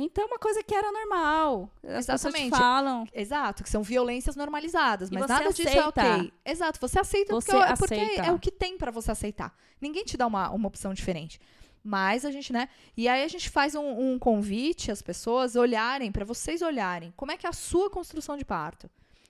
Então, 0.00 0.26
uma 0.28 0.38
coisa 0.38 0.62
que 0.62 0.72
era 0.74 0.90
normal. 0.92 1.68
As 1.82 2.06
pessoas 2.06 2.20
te 2.32 2.40
Exatamente. 2.42 2.56
falam. 2.56 3.06
Exato, 3.12 3.62
que 3.64 3.68
são 3.68 3.82
violências 3.82 4.36
normalizadas, 4.36 5.10
mas 5.10 5.26
nada 5.26 5.52
disso 5.52 5.68
aceita. 5.68 6.00
é 6.02 6.14
ok. 6.20 6.32
Exato, 6.44 6.78
você 6.80 7.00
aceita 7.00 7.34
Você 7.34 7.50
porque, 7.50 7.66
é- 7.72 7.76
porque 7.76 7.94
aceita. 7.94 8.22
é 8.22 8.32
o 8.32 8.38
que 8.38 8.50
tem 8.52 8.78
pra 8.78 8.92
você 8.92 9.10
aceitar. 9.10 9.52
Ninguém 9.80 10.04
te 10.04 10.16
dá 10.16 10.26
uma, 10.26 10.50
uma 10.50 10.68
opção 10.68 10.94
diferente. 10.94 11.40
Mas 11.82 12.24
a 12.24 12.30
gente, 12.30 12.52
né? 12.52 12.68
E 12.96 13.08
aí 13.08 13.24
a 13.24 13.28
gente 13.28 13.50
faz 13.50 13.74
um, 13.74 14.12
um 14.12 14.18
convite 14.18 14.90
às 14.92 15.02
pessoas 15.02 15.56
olharem, 15.56 16.12
pra 16.12 16.24
vocês 16.24 16.62
olharem, 16.62 17.12
como 17.16 17.32
é 17.32 17.36
que 17.36 17.46
é 17.46 17.50
a 17.50 17.52
sua 17.52 17.90
construção 17.90 18.36
de 18.36 18.44
parto. 18.44 18.88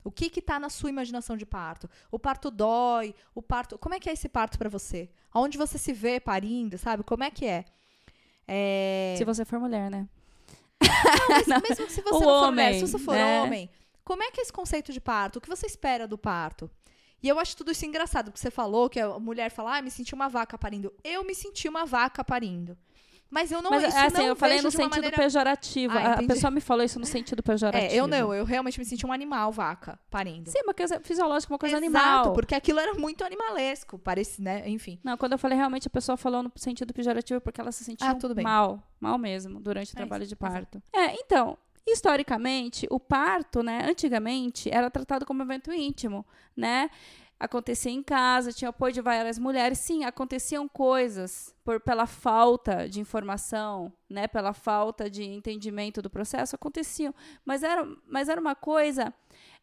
O 0.08 0.10
que 0.10 0.30
que 0.30 0.40
tá 0.40 0.58
na 0.58 0.70
sua 0.70 0.88
imaginação 0.88 1.36
de 1.36 1.44
parto? 1.44 1.86
O 2.10 2.18
parto 2.18 2.50
dói, 2.50 3.14
o 3.34 3.42
parto. 3.42 3.76
Como 3.76 3.94
é 3.94 4.00
que 4.00 4.08
é 4.08 4.14
esse 4.14 4.26
parto 4.26 4.58
pra 4.58 4.70
você? 4.70 5.10
Aonde 5.30 5.58
você 5.58 5.76
se 5.76 5.92
vê 5.92 6.18
parindo, 6.18 6.78
sabe? 6.78 7.02
Como 7.02 7.22
é 7.22 7.30
que 7.30 7.44
é? 7.44 7.66
É... 8.46 9.16
Se 9.18 9.24
você 9.26 9.44
for 9.44 9.60
mulher, 9.60 9.90
né? 9.90 10.08
Não, 10.80 11.28
mas 11.28 11.46
mesmo 11.68 11.90
se 11.90 12.00
você 12.00 12.00
O 12.00 12.20
não 12.20 12.20
for 12.20 12.44
homem, 12.48 12.66
mulher, 12.68 12.74
se 12.74 12.88
você 12.88 12.98
for 12.98 13.14
né? 13.14 13.42
homem, 13.42 13.70
como 14.02 14.22
é 14.22 14.30
que 14.30 14.40
é 14.40 14.44
esse 14.44 14.52
conceito 14.52 14.94
de 14.94 15.00
parto? 15.00 15.36
O 15.36 15.40
que 15.42 15.48
você 15.48 15.66
espera 15.66 16.08
do 16.08 16.16
parto? 16.16 16.70
E 17.22 17.28
eu 17.28 17.38
acho 17.38 17.54
tudo 17.54 17.70
isso 17.70 17.84
engraçado, 17.84 18.30
porque 18.30 18.40
você 18.40 18.50
falou 18.50 18.88
que 18.88 18.98
a 18.98 19.18
mulher 19.18 19.50
fala, 19.50 19.76
ah, 19.76 19.82
me 19.82 19.90
senti 19.90 20.14
uma 20.14 20.30
vaca 20.30 20.56
parindo. 20.56 20.90
Eu 21.04 21.22
me 21.22 21.34
senti 21.34 21.68
uma 21.68 21.84
vaca 21.84 22.24
parindo. 22.24 22.78
Mas 23.30 23.52
eu 23.52 23.60
não, 23.60 23.70
Mas 23.70 23.84
isso 23.84 23.96
assim, 23.96 24.16
não 24.18 24.26
eu 24.26 24.36
falei 24.36 24.62
no 24.62 24.70
sentido 24.70 24.90
maneira... 24.90 25.16
pejorativo. 25.16 25.96
Ah, 25.98 26.14
a 26.14 26.22
pessoa 26.26 26.50
me 26.50 26.60
falou 26.62 26.82
isso 26.82 26.98
no 26.98 27.04
sentido 27.04 27.42
pejorativo. 27.42 27.92
É, 27.92 27.94
eu 27.94 28.06
não, 28.06 28.32
eu 28.32 28.44
realmente 28.44 28.78
me 28.78 28.84
senti 28.86 29.04
um 29.04 29.12
animal 29.12 29.52
vaca 29.52 29.98
parindo. 30.10 30.50
Sim, 30.50 30.60
uma 30.64 30.72
coisa 30.72 30.98
fisiológica, 31.00 31.52
uma 31.52 31.58
coisa 31.58 31.76
Exato, 31.76 31.96
animal. 31.98 32.32
porque 32.32 32.54
aquilo 32.54 32.80
era 32.80 32.94
muito 32.94 33.22
animalesco, 33.24 33.98
parece, 33.98 34.40
né? 34.40 34.66
Enfim. 34.68 34.98
Não, 35.04 35.16
quando 35.18 35.32
eu 35.32 35.38
falei 35.38 35.58
realmente 35.58 35.86
a 35.86 35.90
pessoa 35.90 36.16
falou 36.16 36.42
no 36.42 36.50
sentido 36.56 36.94
pejorativo 36.94 37.40
porque 37.40 37.60
ela 37.60 37.70
se 37.70 37.84
sentia 37.84 38.08
Ah, 38.10 38.42
mal, 38.42 38.82
mal 38.98 39.18
mesmo, 39.18 39.60
durante 39.60 39.92
o 39.92 39.94
É 39.94 39.96
trabalho 39.96 40.22
isso, 40.24 40.34
de 40.34 40.44
exato. 40.44 40.52
parto. 40.80 40.82
É, 40.90 41.14
então, 41.20 41.58
historicamente, 41.86 42.86
o 42.90 42.98
parto, 42.98 43.62
né, 43.62 43.84
antigamente, 43.88 44.70
era 44.72 44.90
tratado 44.90 45.26
como 45.26 45.42
evento 45.42 45.72
íntimo, 45.72 46.24
né? 46.56 46.88
Acontecia 47.40 47.92
em 47.92 48.02
casa, 48.02 48.52
tinha 48.52 48.70
apoio 48.70 48.92
de 48.92 49.00
várias 49.00 49.38
mulheres. 49.38 49.78
Sim, 49.78 50.04
aconteciam 50.04 50.68
coisas 50.68 51.54
por, 51.64 51.78
pela 51.80 52.04
falta 52.04 52.88
de 52.88 52.98
informação, 53.00 53.92
né? 54.10 54.26
Pela 54.26 54.52
falta 54.52 55.08
de 55.08 55.22
entendimento 55.22 56.02
do 56.02 56.10
processo, 56.10 56.56
aconteciam. 56.56 57.14
Mas 57.44 57.62
era, 57.62 57.86
mas 58.06 58.28
era 58.28 58.40
uma 58.40 58.56
coisa. 58.56 59.14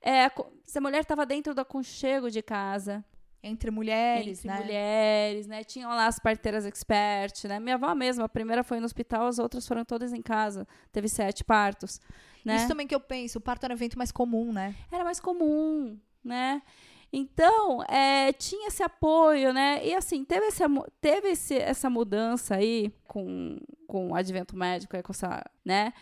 É, 0.02 0.30
se 0.66 0.78
a 0.78 0.82
mulher 0.82 1.02
estava 1.02 1.26
dentro 1.26 1.54
do 1.54 1.60
aconchego 1.60 2.32
de 2.32 2.42
casa, 2.42 3.04
Entre 3.44 3.70
mulheres, 3.70 4.40
entre 4.40 4.48
né? 4.48 4.60
mulheres, 4.64 5.46
né? 5.48 5.64
Tinham 5.64 5.90
lá 5.90 6.08
as 6.08 6.18
parteiras 6.18 6.66
expert, 6.66 7.44
né? 7.46 7.60
Minha 7.60 7.76
avó 7.76 7.94
mesma, 7.94 8.24
a 8.24 8.30
primeira 8.30 8.64
foi 8.64 8.80
no 8.80 8.86
hospital, 8.86 9.28
as 9.28 9.38
outras 9.38 9.68
foram 9.68 9.84
todas 9.84 10.14
em 10.14 10.22
casa. 10.22 10.66
Teve 10.94 11.10
sete 11.10 11.44
partos, 11.44 12.00
né? 12.44 12.56
Isso 12.56 12.68
também 12.70 12.88
que 12.88 12.96
eu 12.96 13.02
penso, 13.02 13.38
o 13.38 13.42
parto 13.42 13.66
era 13.66 13.74
um 13.74 13.78
evento 13.78 13.98
mais 13.98 14.12
comum, 14.14 14.54
né? 14.54 14.74
Era 14.92 15.04
mais 15.04 15.20
comum, 15.20 16.00
né? 16.24 16.62
Então, 17.18 17.82
é, 17.84 18.34
tinha 18.34 18.68
esse 18.68 18.84
apoio, 18.84 19.54
né? 19.54 19.80
E 19.88 19.96
assim, 19.96 20.26
teve, 20.26 20.48
esse, 20.48 20.64
teve 21.00 21.30
esse- 21.30 21.58
essa 21.58 21.90
mudança 21.90 22.56
aí 22.56 22.92
com, 23.08 23.58
com 23.88 24.10
o 24.12 24.16
advento 24.16 24.58
médico, 24.58 25.02
com 25.02 25.12
essa, 25.12 25.42
né? 25.64 25.94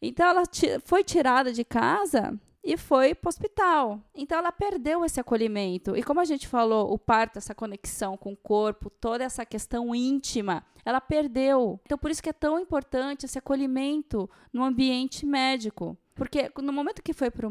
Então, 0.00 0.28
ela 0.28 0.42
foi 0.84 1.02
tirada 1.02 1.52
de 1.52 1.64
casa 1.64 2.38
e 2.62 2.76
foi 2.76 3.16
para 3.16 3.26
o 3.26 3.30
hospital. 3.30 4.00
Então, 4.14 4.38
ela 4.38 4.52
perdeu 4.52 5.04
esse 5.04 5.18
acolhimento. 5.18 5.96
E 5.96 6.04
como 6.04 6.20
a 6.20 6.24
gente 6.24 6.46
falou, 6.46 6.92
o 6.92 6.96
parto, 6.98 7.38
essa 7.38 7.54
conexão 7.54 8.16
com 8.16 8.32
o 8.32 8.36
corpo, 8.36 8.88
toda 8.88 9.24
essa 9.24 9.44
questão 9.44 9.92
íntima, 9.92 10.64
ela 10.84 11.00
perdeu. 11.00 11.80
Então, 11.84 11.98
por 11.98 12.12
isso 12.12 12.22
que 12.22 12.30
é 12.30 12.32
tão 12.32 12.60
importante 12.60 13.26
esse 13.26 13.38
acolhimento 13.38 14.30
no 14.52 14.62
ambiente 14.62 15.26
médico. 15.26 15.96
Porque 16.20 16.52
no 16.60 16.70
momento 16.70 17.02
que 17.02 17.14
foi, 17.14 17.30
pro 17.30 17.50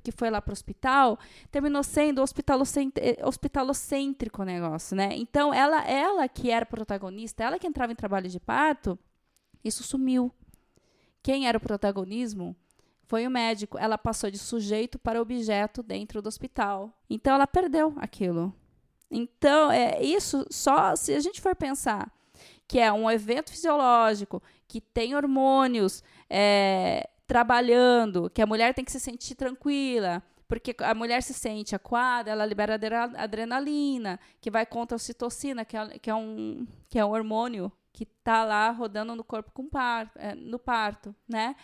que 0.00 0.12
foi 0.12 0.30
lá 0.30 0.40
para 0.40 0.52
o 0.52 0.54
hospital, 0.54 1.18
terminou 1.50 1.82
sendo 1.82 2.22
eh, 2.22 3.18
hospitalocêntrico 3.26 4.42
o 4.42 4.44
negócio, 4.44 4.96
né? 4.96 5.08
Então, 5.14 5.52
ela, 5.52 5.82
ela 5.82 6.28
que 6.28 6.48
era 6.48 6.64
protagonista, 6.64 7.42
ela 7.42 7.58
que 7.58 7.66
entrava 7.66 7.90
em 7.90 7.96
trabalho 7.96 8.28
de 8.28 8.38
parto, 8.38 8.96
isso 9.64 9.82
sumiu. 9.82 10.30
Quem 11.24 11.48
era 11.48 11.58
o 11.58 11.60
protagonismo 11.60 12.54
foi 13.02 13.26
o 13.26 13.30
médico. 13.32 13.76
Ela 13.80 13.98
passou 13.98 14.30
de 14.30 14.38
sujeito 14.38 14.96
para 14.96 15.20
objeto 15.20 15.82
dentro 15.82 16.22
do 16.22 16.28
hospital. 16.28 16.96
Então, 17.10 17.34
ela 17.34 17.48
perdeu 17.48 17.94
aquilo. 17.96 18.54
Então, 19.10 19.72
é 19.72 20.00
isso 20.00 20.46
só 20.50 20.94
se 20.94 21.12
a 21.14 21.18
gente 21.18 21.40
for 21.40 21.56
pensar 21.56 22.12
que 22.68 22.78
é 22.78 22.92
um 22.92 23.10
evento 23.10 23.50
fisiológico, 23.50 24.40
que 24.68 24.80
tem 24.80 25.16
hormônios 25.16 26.02
é, 26.30 27.08
trabalhando, 27.26 28.30
que 28.30 28.42
a 28.42 28.46
mulher 28.46 28.74
tem 28.74 28.84
que 28.84 28.92
se 28.92 29.00
sentir 29.00 29.34
tranquila, 29.34 30.22
porque 30.46 30.74
a 30.80 30.94
mulher 30.94 31.22
se 31.22 31.32
sente 31.34 31.74
aquada, 31.74 32.30
ela 32.30 32.44
libera 32.46 32.74
adre- 32.74 32.94
adrenalina, 33.16 34.20
que 34.40 34.50
vai 34.50 34.64
contra 34.66 34.94
a 34.94 34.96
ocitocina, 34.96 35.64
que 35.64 35.76
é, 35.76 35.98
que 35.98 36.10
é 36.10 36.14
um, 36.14 36.66
que 36.88 36.98
é 36.98 37.04
um 37.04 37.10
hormônio 37.10 37.72
que 37.92 38.02
está 38.04 38.44
lá 38.44 38.70
rodando 38.70 39.14
no 39.14 39.22
corpo 39.24 39.52
com 39.52 39.68
par, 39.68 40.10
é, 40.16 40.34
no 40.34 40.58
parto, 40.58 41.14
né? 41.28 41.54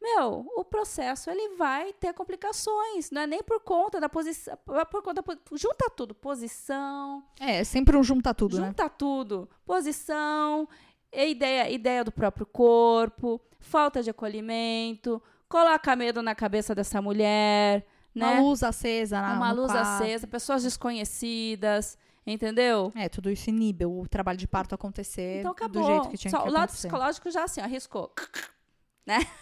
Meu, 0.00 0.46
o 0.54 0.62
processo 0.64 1.28
ele 1.28 1.56
vai 1.56 1.92
ter 1.94 2.12
complicações, 2.12 3.10
não 3.10 3.22
é 3.22 3.26
nem 3.26 3.42
por 3.42 3.58
conta 3.60 3.98
da 3.98 4.08
posição, 4.08 4.56
é 4.74 4.84
por 4.84 5.02
conta 5.02 5.24
junta 5.54 5.90
tudo, 5.90 6.14
posição, 6.14 7.24
É, 7.40 7.64
sempre 7.64 7.96
um 7.96 8.02
junta 8.04 8.32
tudo, 8.32 8.60
né? 8.60 8.68
Junta 8.68 8.88
tudo. 8.88 9.48
Posição, 9.66 10.68
ideia, 11.12 11.68
ideia 11.70 12.04
do 12.04 12.12
próprio 12.12 12.46
corpo, 12.46 13.40
falta 13.58 14.02
de 14.02 14.10
acolhimento, 14.10 15.22
coloca 15.48 15.94
medo 15.96 16.22
na 16.22 16.34
cabeça 16.34 16.74
dessa 16.74 17.00
mulher, 17.02 17.86
né? 18.14 18.26
Uma 18.32 18.40
luz 18.40 18.62
acesa 18.62 19.20
na 19.20 19.34
Uma 19.34 19.52
luz 19.52 19.70
quarto. 19.72 20.02
acesa, 20.02 20.26
pessoas 20.26 20.62
desconhecidas, 20.62 21.96
entendeu? 22.26 22.92
É, 22.94 23.08
tudo 23.08 23.30
isso 23.30 23.48
inibe 23.50 23.84
o 23.84 24.06
trabalho 24.08 24.38
de 24.38 24.46
parto 24.48 24.74
acontecer 24.74 25.40
Então 25.40 25.52
acabou. 25.52 25.82
do 25.82 25.86
jeito 25.86 26.08
que 26.10 26.18
tinha 26.18 26.30
Só 26.30 26.38
que 26.42 26.48
o 26.48 26.52
lado 26.52 26.64
acontecer. 26.64 26.88
psicológico 26.88 27.30
já 27.30 27.44
assim, 27.44 27.60
arriscou. 27.60 28.12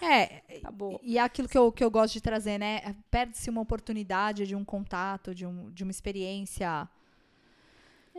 É, 0.00 0.42
Acabou. 0.58 1.00
e 1.02 1.18
é 1.18 1.20
aquilo 1.20 1.48
que 1.48 1.58
eu, 1.58 1.72
que 1.72 1.82
eu 1.82 1.90
gosto 1.90 2.12
de 2.12 2.20
trazer, 2.20 2.56
né? 2.56 2.94
Perde-se 3.10 3.50
uma 3.50 3.60
oportunidade 3.60 4.46
de 4.46 4.54
um 4.54 4.64
contato, 4.64 5.34
de, 5.34 5.44
um, 5.44 5.72
de 5.72 5.82
uma 5.82 5.90
experiência. 5.90 6.88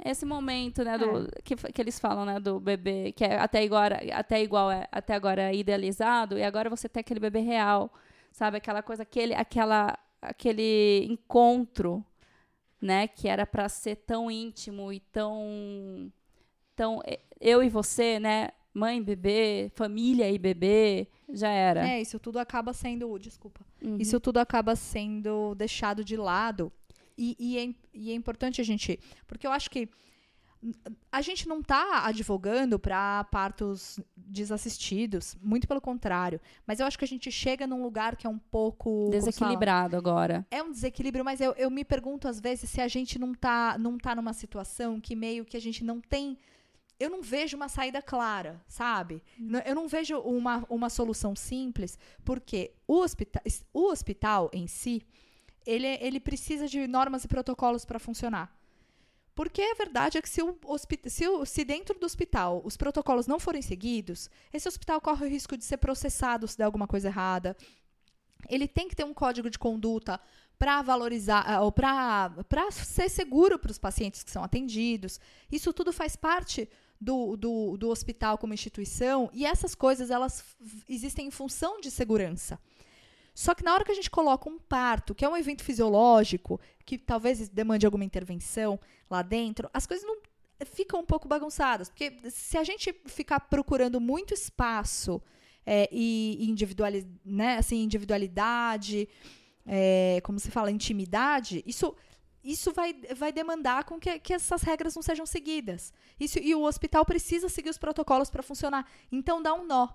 Esse 0.05 0.25
momento, 0.25 0.83
né, 0.83 0.97
do, 0.97 1.27
que, 1.43 1.55
que 1.55 1.81
eles 1.81 1.99
falam, 1.99 2.25
né, 2.25 2.39
do 2.39 2.60
bebê, 2.60 3.12
que 3.12 3.23
é 3.23 3.38
até, 3.38 3.63
agora, 3.63 3.99
até, 4.13 4.41
igual, 4.41 4.71
é- 4.71 4.88
até 4.91 5.13
agora 5.15 5.41
é 5.51 5.55
idealizado, 5.55 6.38
e 6.38 6.43
agora 6.43 6.69
você 6.69 6.88
tem 6.88 7.01
aquele 7.01 7.19
bebê 7.19 7.39
real, 7.39 7.91
sabe? 8.31 8.57
Aquela 8.57 8.81
coisa, 8.83 9.03
aquele, 9.03 9.33
aquela, 9.33 9.97
aquele 10.21 11.05
encontro, 11.10 12.03
né, 12.81 13.07
que 13.07 13.27
era 13.27 13.45
para 13.45 13.67
ser 13.69 13.95
tão 13.97 14.29
íntimo 14.29 14.93
e 14.93 14.99
tão, 14.99 16.12
tão 16.75 17.01
eu 17.39 17.63
e 17.63 17.69
você, 17.69 18.19
né, 18.19 18.49
mãe, 18.73 19.01
bebê, 19.01 19.71
família 19.75 20.29
e 20.29 20.38
bebê, 20.38 21.07
já 21.29 21.49
era. 21.49 21.88
É, 21.89 21.99
isso 21.99 22.19
tudo 22.19 22.38
acaba 22.38 22.71
sendo. 22.73 23.17
Desculpa. 23.17 23.62
Uhum. 23.81 23.97
Isso 23.99 24.19
tudo 24.19 24.38
acaba 24.38 24.75
sendo 24.75 25.55
deixado 25.55 26.03
de 26.03 26.15
lado. 26.15 26.71
E, 27.17 27.36
e 27.39 27.58
é, 27.58 27.75
e 27.93 28.12
é 28.12 28.13
importante 28.13 28.62
a 28.62 28.63
gente. 28.63 28.99
Porque 29.25 29.47
eu 29.47 29.51
acho 29.51 29.69
que 29.71 29.89
a 31.12 31.21
gente 31.21 31.47
não 31.47 31.60
está 31.60 32.06
advogando 32.06 32.80
para 32.80 33.23
partos 33.25 33.99
desassistidos, 34.15 35.38
muito 35.41 35.67
pelo 35.67 35.80
contrário. 35.80 36.41
Mas 36.65 36.80
eu 36.80 36.86
acho 36.88 36.97
que 36.97 37.06
a 37.06 37.08
gente 37.08 37.32
chega 37.32 37.67
num 37.67 37.82
lugar 37.84 38.15
que 38.15 38.25
é 38.25 38.30
um 38.30 38.39
pouco. 38.39 39.10
Desequilibrado 39.12 39.95
agora. 39.95 40.45
É 40.49 40.62
um 40.63 40.71
desequilíbrio, 40.71 41.23
mas 41.23 41.39
eu, 41.41 41.53
eu 41.53 41.69
me 41.69 41.86
pergunto 41.86 42.27
às 42.27 42.39
vezes 42.39 42.69
se 42.69 42.82
a 42.82 42.88
gente 42.88 43.19
não 43.19 43.34
tá, 43.34 43.77
não 43.77 43.97
tá 43.97 44.15
numa 44.15 44.34
situação 44.34 44.99
que 44.99 45.15
meio 45.15 45.45
que 45.45 45.56
a 45.58 45.62
gente 45.62 45.84
não 45.84 46.01
tem. 46.01 46.38
Eu 46.99 47.12
não 47.12 47.21
vejo 47.21 47.56
uma 47.56 47.69
saída 47.69 48.01
clara, 48.01 48.60
sabe? 48.67 49.21
N- 49.38 49.62
Eu 49.67 49.75
não 49.75 49.88
vejo 49.88 50.17
uma, 50.21 50.65
uma 50.67 50.89
solução 50.89 51.36
simples, 51.36 51.97
porque 52.25 52.71
o, 52.88 52.95
hospita 53.01 53.39
o 53.71 53.91
hospital 53.91 54.49
em 54.51 54.65
si, 54.65 55.03
ele, 55.67 55.88
ele 56.01 56.19
precisa 56.19 56.67
de 56.67 56.88
normas 56.88 57.23
e 57.23 57.27
protocolos 57.27 57.86
para 57.86 57.99
funcionar. 57.99 58.47
Porque 59.36 59.62
a 59.62 59.75
verdade 59.75 60.17
é 60.17 60.21
que 60.21 60.30
se, 60.30 60.41
o 60.41 60.58
se, 61.08 61.27
o- 61.27 61.45
se 61.45 61.63
dentro 61.63 61.99
do 61.99 62.06
hospital 62.08 62.62
os 62.65 62.75
protocolos 62.75 63.27
não 63.27 63.39
forem 63.39 63.62
seguidos, 63.62 64.30
esse 64.51 64.67
hospital 64.67 64.99
corre 64.99 65.25
o 65.25 65.30
risco 65.30 65.56
de 65.56 65.63
ser 65.63 65.77
processado 65.77 66.47
se 66.47 66.58
der 66.58 66.63
alguma 66.63 66.88
coisa 66.88 67.10
errada. 67.10 67.56
Ele 68.49 68.67
tem 68.67 68.88
que 68.88 68.95
ter 68.95 69.03
um 69.03 69.13
código 69.13 69.49
de 69.49 69.60
conduta 69.60 70.19
para 70.58 70.82
valorizar 70.82 71.43
ah, 71.47 71.62
ou 71.62 71.71
para 71.71 72.32
ser 72.71 73.10
seguro 73.10 73.60
para 73.60 73.69
os 73.69 73.77
pacientes 73.77 74.23
que 74.23 74.32
são 74.32 74.43
atendidos. 74.43 75.19
Isso 75.51 75.71
tudo 75.71 75.93
faz 75.93 76.15
parte 76.15 76.67
do, 76.99 77.36
do, 77.38 77.77
do 77.77 77.89
hospital 77.89 78.39
como 78.39 78.53
instituição 78.56 79.30
e 79.34 79.45
essas 79.45 79.75
coisas 79.75 80.10
elas 80.10 80.43
existem 80.89 81.27
em 81.27 81.32
função 81.32 81.80
de 81.80 81.91
segurança. 81.91 82.60
Só 83.38 83.54
que 83.54 83.63
na 83.63 83.71
hora 83.71 83.86
que 83.86 83.91
a 83.91 83.93
gente 83.93 84.10
coloca 84.10 84.50
um 84.50 84.58
parto, 84.58 85.13
que 85.13 85.23
é 85.23 85.30
um 85.30 85.38
evento 85.38 85.63
fisiológico, 85.63 86.60
que 86.84 86.97
talvez 86.97 87.47
demande 87.47 87.86
alguma 87.86 88.04
intervenção 88.04 88.80
lá 89.08 89.21
dentro, 89.21 89.69
as 89.71 89.86
coisas 89.86 90.04
não 90.08 90.17
ficam 90.65 91.02
um 91.02 91.06
pouco 91.06 91.28
bagunçadas. 91.28 91.88
Porque 91.88 92.17
se 92.32 92.58
a 92.58 92.63
gente 92.63 92.91
ficar 93.06 93.41
procurando 93.41 94.02
muito 94.02 94.34
espaço 94.34 95.21
é, 95.63 95.88
e 95.91 96.50
individuali 96.50 97.08
né, 97.23 97.58
assim, 97.58 97.84
individualidade, 97.84 99.08
é, 99.67 100.19
como 100.23 100.39
se 100.39 100.50
fala, 100.50 100.71
intimidade, 100.71 101.63
isso, 101.63 101.95
isso 102.43 102.73
vai, 102.73 102.91
vai 103.15 103.32
demandar 103.32 103.84
com 103.84 104.00
que, 104.00 104.17
que 104.17 104.34
essas 104.34 104.63
regras 104.63 104.95
não 104.95 105.04
sejam 105.04 105.28
seguidas. 105.28 105.93
Isso, 106.19 106.39
e 106.39 106.56
o 106.56 106.63
hospital 106.63 107.06
precisa 107.06 107.50
seguir 107.50 107.69
os 107.69 107.78
protocolos 107.78 108.32
para 108.32 108.41
funcionar. 108.41 108.89
Então 109.12 109.43
dá 109.43 109.54
um 109.54 109.63
nó. 109.63 109.89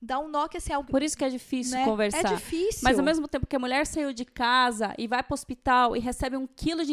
Dá 0.00 0.18
um 0.20 0.28
nó 0.28 0.46
que 0.46 0.56
assim, 0.58 0.72
algo, 0.72 0.90
Por 0.90 1.02
isso 1.02 1.16
que 1.16 1.24
é 1.24 1.28
difícil 1.28 1.76
né? 1.76 1.84
conversar. 1.84 2.18
É 2.20 2.34
difícil. 2.34 2.80
Mas 2.84 2.98
ao 2.98 3.04
mesmo 3.04 3.26
tempo 3.26 3.46
que 3.46 3.56
a 3.56 3.58
mulher 3.58 3.84
saiu 3.84 4.12
de 4.12 4.24
casa 4.24 4.94
e 4.96 5.08
vai 5.08 5.22
para 5.22 5.32
o 5.32 5.34
hospital 5.34 5.96
e 5.96 5.98
recebe 5.98 6.36
um 6.36 6.46
quilo 6.46 6.84
de 6.84 6.92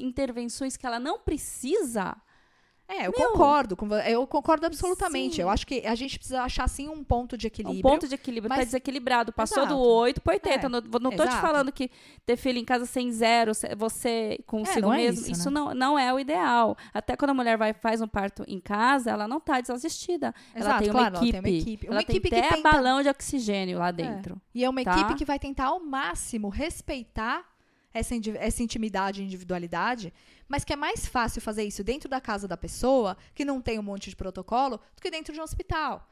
intervenções 0.00 0.76
que 0.76 0.84
ela 0.84 0.98
não 0.98 1.18
precisa, 1.18 2.16
É, 2.92 3.06
eu 3.06 3.12
Meu. 3.16 3.30
concordo. 3.30 3.76
com 3.76 3.86
vo- 3.88 3.94
Eu 3.98 4.26
concordo 4.26 4.66
absolutamente. 4.66 5.36
Sim. 5.36 5.42
Eu 5.42 5.48
acho 5.48 5.64
que 5.64 5.86
a 5.86 5.94
gente 5.94 6.18
precisa 6.18 6.42
achar, 6.42 6.68
sim, 6.68 6.88
um 6.88 7.04
ponto 7.04 7.36
de 7.38 7.46
Um 7.46 7.48
equilíbrio. 7.48 7.82
ponto 7.82 8.08
de 8.08 8.14
equilíbrio 8.16 8.48
tá 8.48 8.56
mas- 8.56 8.66
desequilibrado. 8.66 9.32
Passou 9.32 9.58
do 9.64 9.74
Exato. 9.74 9.78
8 9.80 10.20
para 10.20 10.32
80. 10.34 10.66
É, 10.66 10.68
Não, 10.68 10.80
não 10.80 11.10
tô 11.12 11.22
te 11.22 11.28
exato. 11.28 11.40
falando 11.40 11.70
que 11.70 11.88
ter 12.26 12.36
filho 12.36 12.58
em 12.58 12.64
casa 12.64 12.86
sem 12.86 13.12
zero, 13.12 13.52
você 13.76 14.40
consigo 14.44 14.88
não 14.88 14.92
é 14.92 14.96
mesmo, 14.98 15.20
isso, 15.22 15.30
isso, 15.30 15.50
né? 15.50 15.60
não, 15.60 15.72
não 15.74 15.98
é 15.98 16.12
o 16.12 16.18
ideal. 16.18 16.76
Até 16.92 17.16
quando 17.16 17.30
a 17.30 17.34
mulher 17.34 17.56
vai 17.56 17.72
faz 17.72 18.00
um 18.00 18.08
parto 18.08 18.44
em 18.48 18.58
casa, 18.60 19.10
ela 19.12 19.28
não 19.28 19.38
tá 19.40 19.60
desassistida. 19.60 20.34
ela, 20.54 20.64
Exato, 20.64 20.82
tem 20.82 20.90
uma 20.90 20.98
claro, 20.98 21.16
ela 21.16 21.24
equipe. 21.24 21.32
tem 21.32 21.40
uma 21.52 21.58
equipe. 21.60 21.86
Uma 21.86 21.94
Ela 21.94 22.02
tem 22.04 22.16
equipe 22.16 22.28
que 22.28 22.34
até 22.34 22.48
tenta- 22.56 22.68
É. 22.68 22.72
balão 22.72 23.02
de 23.02 23.08
oxigênio 23.08 23.78
lá 23.78 23.90
dentro. 23.92 24.40
E 24.52 24.64
é 24.64 24.68
uma 24.68 24.82
Tá. 24.82 24.92
equipe 24.92 25.14
que 25.14 25.24
vai 25.24 25.38
tentar 25.38 25.66
ao 25.66 25.78
máximo 25.80 26.48
respeitar 26.48 27.44
essa, 27.94 28.14
essa 28.38 28.62
intimidade 28.62 29.20
e 29.22 29.24
individualidade, 29.24 30.12
mas 30.50 30.64
que 30.64 30.72
é 30.72 30.76
mais 30.76 31.06
fácil 31.06 31.40
fazer 31.40 31.62
isso 31.64 31.82
dentro 31.84 32.08
da 32.10 32.20
casa 32.20 32.46
da 32.48 32.56
pessoa, 32.56 33.16
que 33.34 33.44
não 33.44 33.62
tem 33.62 33.78
um 33.78 33.82
monte 33.82 34.10
de 34.10 34.16
protocolo, 34.16 34.78
do 34.96 35.00
que 35.00 35.10
dentro 35.10 35.32
de 35.32 35.40
um 35.40 35.44
hospital. 35.44 36.06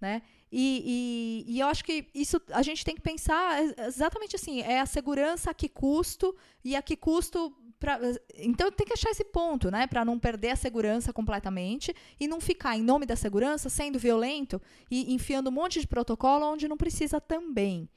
Né? 0.00 0.22
E, 0.50 1.44
e- 1.46 1.52
e 1.54 1.60
eu 1.60 1.66
acho 1.68 1.84
que 1.84 2.08
isso 2.12 2.40
a 2.50 2.62
gente 2.62 2.84
tem 2.84 2.94
que 2.94 3.00
pensar 3.00 3.62
ex- 3.62 3.74
exatamente 3.94 4.34
assim: 4.34 4.60
é 4.62 4.80
a 4.80 4.86
segurança 4.86 5.50
a 5.50 5.54
que 5.54 5.68
custo 5.68 6.34
e 6.64 6.74
a 6.74 6.82
que 6.82 6.96
custo. 6.96 7.54
Pra, 7.78 7.98
então 8.36 8.70
tem 8.70 8.86
que 8.86 8.92
achar 8.92 9.10
esse 9.10 9.24
ponto, 9.24 9.70
né? 9.70 9.86
Para 9.88 10.04
não 10.04 10.18
perder 10.18 10.50
a 10.50 10.56
segurança 10.56 11.12
completamente 11.12 11.94
e 12.18 12.26
não 12.28 12.40
ficar, 12.40 12.76
em 12.76 12.82
nome 12.82 13.04
da 13.06 13.16
segurança, 13.16 13.68
sendo 13.68 13.98
violento 13.98 14.60
e 14.90 15.12
enfiando 15.14 15.48
um 15.48 15.52
monte 15.52 15.80
de 15.80 15.86
protocolo 15.86 16.46
onde 16.46 16.66
não 16.68 16.76
precisa 16.76 17.20
também. 17.20 17.88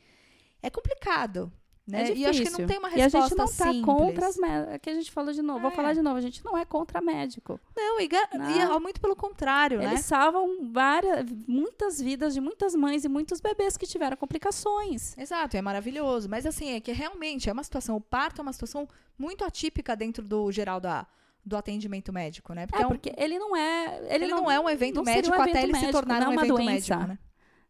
É 0.61 0.69
complicado. 0.69 1.51
Né? 1.87 2.09
É 2.09 2.15
e 2.15 2.25
acho 2.25 2.41
que 2.41 2.49
não 2.49 2.65
tem 2.65 2.79
uma 2.79 2.89
E 2.89 2.93
a 2.99 3.03
resposta 3.03 3.29
gente 3.29 3.37
não 3.37 3.45
tá 3.45 3.51
simples. 3.71 3.85
contra 3.85 4.27
as 4.27 4.37
médicos. 4.37 4.73
Aqui 4.73 4.89
a 4.89 4.93
gente 4.95 5.11
falou 5.11 5.31
de 5.31 5.41
novo. 5.43 5.59
Vou 5.59 5.69
É. 5.71 5.75
falar 5.75 5.93
de 5.93 6.01
novo. 6.01 6.17
A 6.17 6.21
gente 6.21 6.43
não 6.43 6.57
é 6.57 6.65
contra 6.65 6.99
médico. 6.99 7.59
Não, 7.77 7.99
e, 8.01 8.09
Não. 8.33 8.49
e 8.51 8.59
é 8.59 8.79
muito 8.79 8.99
pelo 8.99 9.15
contrário, 9.15 9.77
né? 9.77 9.85
Eles 9.85 10.01
salvam 10.05 10.71
várias, 10.71 11.25
muitas 11.47 12.01
vidas 12.01 12.33
de 12.33 12.41
muitas 12.41 12.73
mães 12.73 13.05
e 13.05 13.07
muitos 13.07 13.39
bebês 13.39 13.77
que 13.77 13.85
tiveram 13.85 14.17
complicações. 14.17 15.15
Exato, 15.17 15.55
é 15.57 15.61
maravilhoso. 15.61 16.27
Mas 16.27 16.45
assim, 16.47 16.71
é 16.71 16.79
que 16.79 16.91
realmente 16.91 17.49
é 17.49 17.53
uma 17.53 17.63
situação, 17.63 17.95
o 17.95 18.01
parto 18.01 18.39
é 18.39 18.41
uma 18.41 18.53
situação 18.53 18.87
muito 19.17 19.45
atípica 19.45 19.95
dentro 19.95 20.23
do 20.23 20.51
geral 20.51 20.79
da, 20.79 21.05
do 21.45 21.55
atendimento 21.55 22.11
médico, 22.11 22.51
né? 22.55 22.65
É, 22.73 22.83
um- 22.85 22.89
porque 22.89 23.13
ele 23.15 23.37
não 23.37 23.55
é. 23.55 23.99
Ele, 24.05 24.25
ele 24.25 24.27
não, 24.27 24.49
é 24.49 24.59
um 24.59 24.67
evento 24.67 24.95
não 24.95 25.03
médico 25.03 25.37
um 25.37 25.39
até 25.41 25.51
evento 25.51 25.63
ele 25.65 25.73
se 25.75 25.79
médico, 25.81 25.91
tornar 25.91 26.19
não 26.19 26.25
é 26.25 26.29
um 26.29 26.31
uma 26.33 26.41
evento 26.41 26.55
doença. 26.55 26.95
médico, 26.97 26.97
né? 27.09 27.19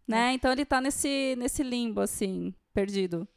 né? 0.07 0.33
Então 0.33 0.51
ele 0.53 0.63
tá 0.63 0.79
nesse, 0.79 1.35
nesse 1.37 1.61
limbo, 1.63 1.99
assim, 1.99 2.53
perdido. 2.73 3.27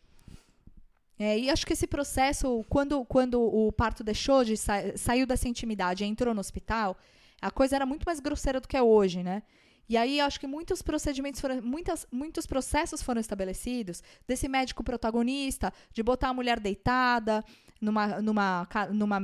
É, 1.18 1.38
e 1.38 1.50
acho 1.50 1.66
que 1.66 1.72
esse 1.72 1.86
processo, 1.86 2.64
quando, 2.68 3.04
quando 3.04 3.40
o 3.42 3.72
parto 3.72 4.04
deixou 4.04 4.44
de 4.44 4.56
sa 4.56 4.96
saiu 4.96 5.26
dessa 5.26 5.48
intimidade 5.48 6.04
e 6.04 6.06
entrou 6.06 6.32
no 6.32 6.40
hospital, 6.40 6.96
a 7.42 7.50
coisa 7.50 7.74
era 7.76 7.84
muito 7.86 8.04
mais 8.04 8.20
grosseira 8.20 8.60
do 8.60 8.68
que 8.68 8.76
é 8.76 8.82
hoje, 8.82 9.22
né? 9.22 9.42
E 9.88 9.96
aí 9.96 10.20
acho 10.20 10.38
que 10.38 10.46
muitos 10.46 10.82
procedimentos 10.82 11.40
foram, 11.40 11.62
muitas, 11.62 12.06
muitos 12.12 12.46
processos 12.46 13.02
foram 13.02 13.20
estabelecidos 13.20 14.02
desse 14.28 14.46
médico 14.46 14.84
protagonista, 14.84 15.72
de 15.92 16.02
botar 16.02 16.28
a 16.28 16.34
mulher 16.34 16.60
deitada 16.60 17.42
numa, 17.80 18.20
numa, 18.20 18.68
numa 18.92 19.20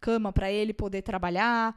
cama 0.00 0.32
para 0.32 0.50
ele 0.52 0.72
poder 0.72 1.02
trabalhar. 1.02 1.76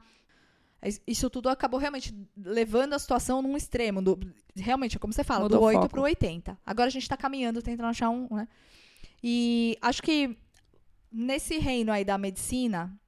Is- 0.86 1.02
Isso 1.08 1.30
tudo 1.30 1.50
acabou 1.50 1.80
realmente 1.80 2.14
levando 2.38 2.94
a 2.94 3.00
situação 3.00 3.42
num 3.42 3.58
extremo. 3.58 4.02
Do, 4.04 4.20
realmente, 4.56 5.00
como 5.00 5.12
você 5.12 5.24
fala, 5.24 5.44
Mudou 5.44 5.58
do 5.60 5.64
o 5.64 5.68
8 5.68 5.76
foco. 5.80 5.90
para 5.90 6.00
o 6.00 6.04
80. 6.04 6.58
Agora 6.66 6.88
a 6.88 6.92
gente 6.92 7.04
está 7.04 7.18
caminhando, 7.18 7.62
tentando 7.62 7.88
achar 7.88 8.10
um. 8.12 8.28
Né? 8.30 8.48
E 9.24 9.78
acho 9.82 10.02
que 10.02 10.38
nesse 11.12 11.58
reino 11.58 11.92
aí 11.92 12.06
da 12.06 12.18
medicina, 12.18 13.00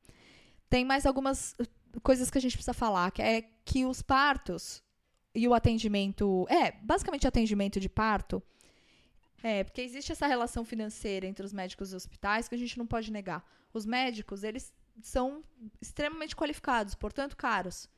tem 0.70 0.86
mais 0.86 1.06
algumas 1.06 1.54
uh, 1.54 2.02
coisas 2.02 2.30
que 2.30 2.38
a 2.38 2.42
gente 2.42 2.54
precisa 2.54 2.74
falar, 2.74 3.12
que 3.12 3.22
é 3.22 3.42
que 3.66 3.86
os 3.86 4.02
partos 4.02 4.84
e 5.34 5.48
o 5.48 5.54
atendimento, 5.54 6.48
é, 6.50 6.72
basicamente 6.72 7.28
atendimento 7.28 7.80
de 7.80 7.90
parto, 7.90 8.42
é, 9.42 9.64
porque 9.64 9.82
existe 9.82 10.12
essa 10.12 10.28
relação 10.28 10.66
financeira 10.66 11.26
entre 11.26 11.46
os 11.46 11.54
médicos 11.54 11.92
e 11.92 11.96
os 11.96 12.04
hospitais 12.04 12.48
que 12.48 12.56
a 12.56 12.58
gente 12.58 12.78
não 12.78 12.86
pode 12.86 13.12
negar. 13.12 13.46
Os 13.74 13.86
médicos, 13.86 14.44
eles 14.44 14.74
são 15.02 15.44
extremamente 15.82 16.36
qualificados, 16.36 16.94
portanto 16.96 17.38
caros. 17.38 17.90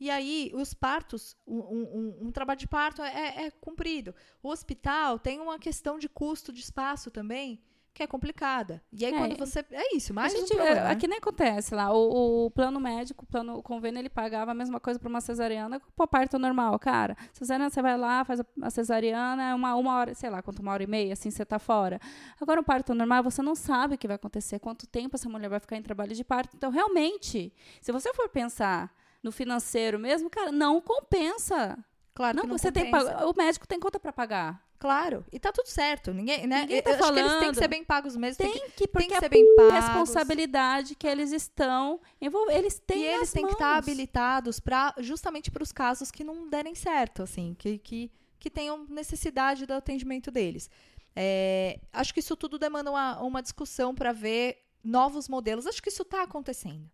E 0.00 0.08
aí, 0.10 0.50
os 0.54 0.72
partos, 0.72 1.36
um, 1.46 1.58
um- 1.58 2.18
um 2.28 2.32
trabalho 2.32 2.58
de 2.58 2.66
parto 2.66 3.02
é, 3.02 3.44
é 3.46 3.50
cumprido. 3.50 4.14
O 4.42 4.48
hospital 4.48 5.18
tem 5.18 5.38
uma 5.40 5.58
questão 5.58 5.98
de 5.98 6.08
custo 6.08 6.50
de 6.52 6.60
espaço 6.60 7.10
também, 7.10 7.60
que 7.92 8.02
é 8.02 8.06
complicada. 8.06 8.80
E 8.92 9.04
aí, 9.04 9.12
É. 9.12 9.18
quando 9.18 9.36
você. 9.36 9.58
É 9.72 9.94
isso, 9.94 10.14
mais 10.14 10.32
a 10.32 10.36
um 10.36 10.40
gente, 10.40 10.54
problema. 10.56 10.80
né? 10.82 10.90
aqui 10.92 11.06
nem 11.06 11.18
acontece 11.18 11.74
lá. 11.74 11.92
O, 11.92 12.46
o 12.46 12.50
plano 12.50 12.80
médico, 12.80 13.24
o 13.24 13.26
plano 13.26 13.56
o 13.58 13.62
convênio, 13.62 13.98
ele 14.00 14.08
pagava 14.08 14.52
a 14.52 14.54
mesma 14.54 14.80
coisa 14.80 14.98
para 14.98 15.08
uma 15.08 15.20
cesariana 15.20 15.78
que 15.78 15.86
para 15.94 16.06
parto 16.06 16.38
normal, 16.38 16.78
cara. 16.78 17.14
Cesariana, 17.32 17.68
você 17.68 17.82
vai 17.82 17.98
lá, 17.98 18.24
faz 18.24 18.40
a, 18.62 18.70
cesariana, 18.70 19.50
é 19.50 19.54
uma, 19.54 19.74
uma 19.74 19.96
hora, 19.96 20.14
sei 20.14 20.30
lá, 20.30 20.40
quanto 20.40 20.60
uma 20.62 20.72
hora 20.72 20.82
e 20.82 20.86
meia, 20.86 21.12
assim, 21.12 21.30
você 21.30 21.44
tá 21.44 21.58
fora. 21.58 22.00
Agora, 22.40 22.58
um 22.60 22.64
parto 22.64 22.94
normal, 22.94 23.22
você 23.24 23.42
não 23.42 23.54
sabe 23.54 23.96
o 23.96 23.98
que 23.98 24.06
vai 24.06 24.16
acontecer, 24.16 24.60
quanto 24.60 24.86
tempo 24.86 25.16
essa 25.16 25.28
mulher 25.28 25.50
vai 25.50 25.60
ficar 25.60 25.76
em 25.76 25.82
trabalho 25.82 26.14
de 26.14 26.24
parto. 26.24 26.56
Então, 26.56 26.70
realmente, 26.70 27.52
se 27.82 27.92
você 27.92 28.14
for 28.14 28.28
pensar 28.30 28.94
no 29.22 29.30
financeiro 29.32 29.98
mesmo, 29.98 30.28
cara, 30.30 30.50
não 30.52 30.80
compensa. 30.80 31.78
Claro 32.14 32.36
não, 32.36 32.42
que 32.44 32.48
não 32.50 32.58
você 32.58 32.70
tem 32.72 32.86
compensa. 32.90 33.12
pago- 33.14 33.30
o 33.30 33.34
médico 33.36 33.66
tem 33.66 33.78
conta 33.80 33.98
para 34.00 34.12
pagar. 34.12 34.68
Claro. 34.78 35.24
E 35.30 35.38
tá 35.38 35.52
tudo 35.52 35.66
certo. 35.68 36.12
Ninguém, 36.12 36.46
né? 36.46 36.62
Ninguém 36.62 36.78
Eu 36.78 36.82
tá 36.82 36.90
acho 36.92 36.98
que 36.98 37.04
eles 37.18 37.30
têm 37.32 37.38
falando. 37.38 37.52
que 37.52 37.58
ser 37.58 37.68
bem 37.68 37.84
pagos 37.84 38.16
mesmo. 38.16 38.38
Tem, 38.38 38.50
Tem 38.52 38.62
que, 38.62 38.70
que, 38.72 38.88
porque 38.88 39.08
tem 39.08 39.08
que 39.08 39.14
é 39.14 39.20
ser 39.20 39.28
bem 39.28 39.54
pagos. 39.56 39.74
responsabilidade 39.74 40.94
que 40.94 41.06
eles 41.06 41.32
estão 41.32 42.00
envolvidos. 42.20 42.56
Eles 42.58 42.78
têm 42.78 43.02
e 43.02 43.06
eles 43.06 43.30
têm 43.32 43.46
que 43.46 43.52
estar 43.52 43.66
mãos. 43.74 43.78
habilitados 43.78 44.58
para 44.58 44.94
justamente 44.98 45.50
para 45.50 45.62
os 45.62 45.70
casos 45.70 46.10
que 46.10 46.24
não 46.24 46.48
derem 46.48 46.74
certo, 46.74 47.22
assim, 47.22 47.54
que, 47.58 47.76
que, 47.78 48.10
que 48.38 48.48
tenham 48.50 48.86
necessidade 48.88 49.66
do 49.66 49.74
atendimento 49.74 50.30
deles. 50.30 50.70
É, 51.14 51.78
acho 51.92 52.14
que 52.14 52.20
isso 52.20 52.34
tudo 52.36 52.58
demanda 52.58 52.90
uma, 52.90 53.20
uma 53.20 53.42
discussão 53.42 53.94
para 53.94 54.12
ver 54.12 54.62
novos 54.82 55.28
modelos. 55.28 55.66
Acho 55.66 55.82
que 55.82 55.90
isso 55.90 56.02
está 56.02 56.22
acontecendo. 56.22 56.90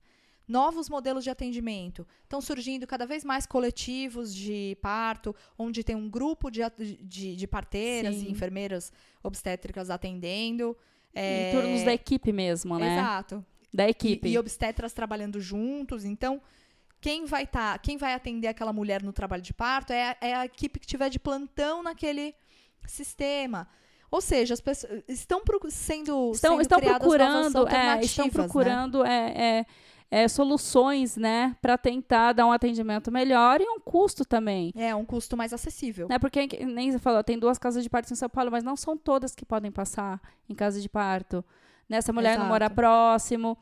Novos 0.48 0.88
modelos 0.88 1.24
de 1.24 1.30
atendimento. 1.30 2.06
Estão 2.22 2.40
surgindo 2.40 2.86
cada 2.86 3.04
vez 3.06 3.24
mais 3.24 3.46
coletivos 3.46 4.34
de 4.34 4.76
parto, 4.80 5.34
onde 5.58 5.82
tem 5.82 5.96
um 5.96 6.08
grupo 6.08 6.50
de, 6.50 6.60
de, 7.02 7.34
de 7.34 7.46
parteiras 7.46 8.14
Sim. 8.14 8.26
e 8.26 8.30
enfermeiras 8.30 8.92
obstétricas 9.22 9.90
atendendo. 9.90 10.76
Em 11.14 11.20
É, 11.20 11.50
turnos 11.52 11.82
da 11.82 11.92
equipe 11.94 12.32
mesmo, 12.32 12.78
né? 12.78 12.96
Exato. 12.98 13.44
Da 13.74 13.86
E, 13.86 13.90
equipe. 13.90 14.28
e 14.28 14.38
obstetras 14.38 14.92
trabalhando 14.92 15.40
juntos. 15.40 16.04
Então, 16.04 16.40
quem 17.00 17.24
vai 17.24 17.46
tá, 17.46 17.76
quem 17.78 17.96
vai 17.96 18.14
atender 18.14 18.46
aquela 18.48 18.72
mulher 18.72 19.02
no 19.02 19.12
trabalho 19.12 19.42
de 19.42 19.52
parto 19.52 19.92
é, 19.92 20.10
a- 20.10 20.16
é 20.20 20.34
a 20.34 20.44
equipe 20.46 20.78
que 20.78 20.86
tiver 20.86 21.08
de 21.10 21.18
plantão 21.18 21.82
naquele 21.82 22.34
sistema. 22.86 23.68
Ou 24.10 24.20
seja, 24.20 24.54
as 24.54 24.60
pessoas 24.60 25.02
estão 25.08 25.42
sendo, 25.68 26.30
estão, 26.32 26.52
sendo 26.52 26.62
estão 26.62 26.80
procurando, 26.80 27.68
é, 27.68 28.00
estão 28.02 28.26
né? 28.26 28.30
procurando 28.30 29.04
é, 29.04 29.58
é, 29.58 29.66
é, 30.10 30.28
soluções, 30.28 31.16
né, 31.16 31.56
para 31.60 31.76
tentar 31.76 32.32
dar 32.32 32.46
um 32.46 32.52
atendimento 32.52 33.10
melhor 33.10 33.60
e 33.60 33.68
um 33.68 33.80
custo 33.80 34.24
também. 34.24 34.72
É 34.76 34.94
um 34.94 35.04
custo 35.04 35.36
mais 35.36 35.52
acessível. 35.52 36.08
Né, 36.08 36.18
porque 36.18 36.46
nem 36.64 36.92
você 36.92 36.98
falou, 36.98 37.22
tem 37.24 37.38
duas 37.38 37.58
casas 37.58 37.82
de 37.82 37.90
parto 37.90 38.12
em 38.12 38.16
São 38.16 38.28
Paulo, 38.28 38.50
mas 38.50 38.62
não 38.62 38.76
são 38.76 38.96
todas 38.96 39.34
que 39.34 39.44
podem 39.44 39.70
passar 39.70 40.20
em 40.48 40.54
casa 40.54 40.80
de 40.80 40.88
parto. 40.88 41.44
Né, 41.88 42.00
se 42.00 42.10
a 42.10 42.14
mulher 42.14 42.36
não 42.36 42.44
Exato. 42.44 42.48
mora 42.48 42.70
próximo, 42.70 43.58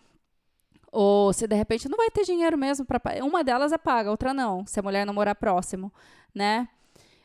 ou 0.95 1.33
se 1.33 1.47
de 1.47 1.57
repente 1.57 1.89
não 1.89 1.99
vai 1.99 2.11
ter 2.11 2.25
dinheiro 2.25 2.57
mesmo 2.57 2.85
para 2.85 3.01
uma 3.23 3.43
delas 3.43 3.73
é 3.73 3.79
paga, 3.79 4.11
outra 4.11 4.33
não, 4.33 4.65
se 4.65 4.79
a 4.79 4.83
mulher 4.83 5.05
não 5.05 5.13
morar 5.13 5.35
próximo, 5.35 5.93
né? 6.33 6.69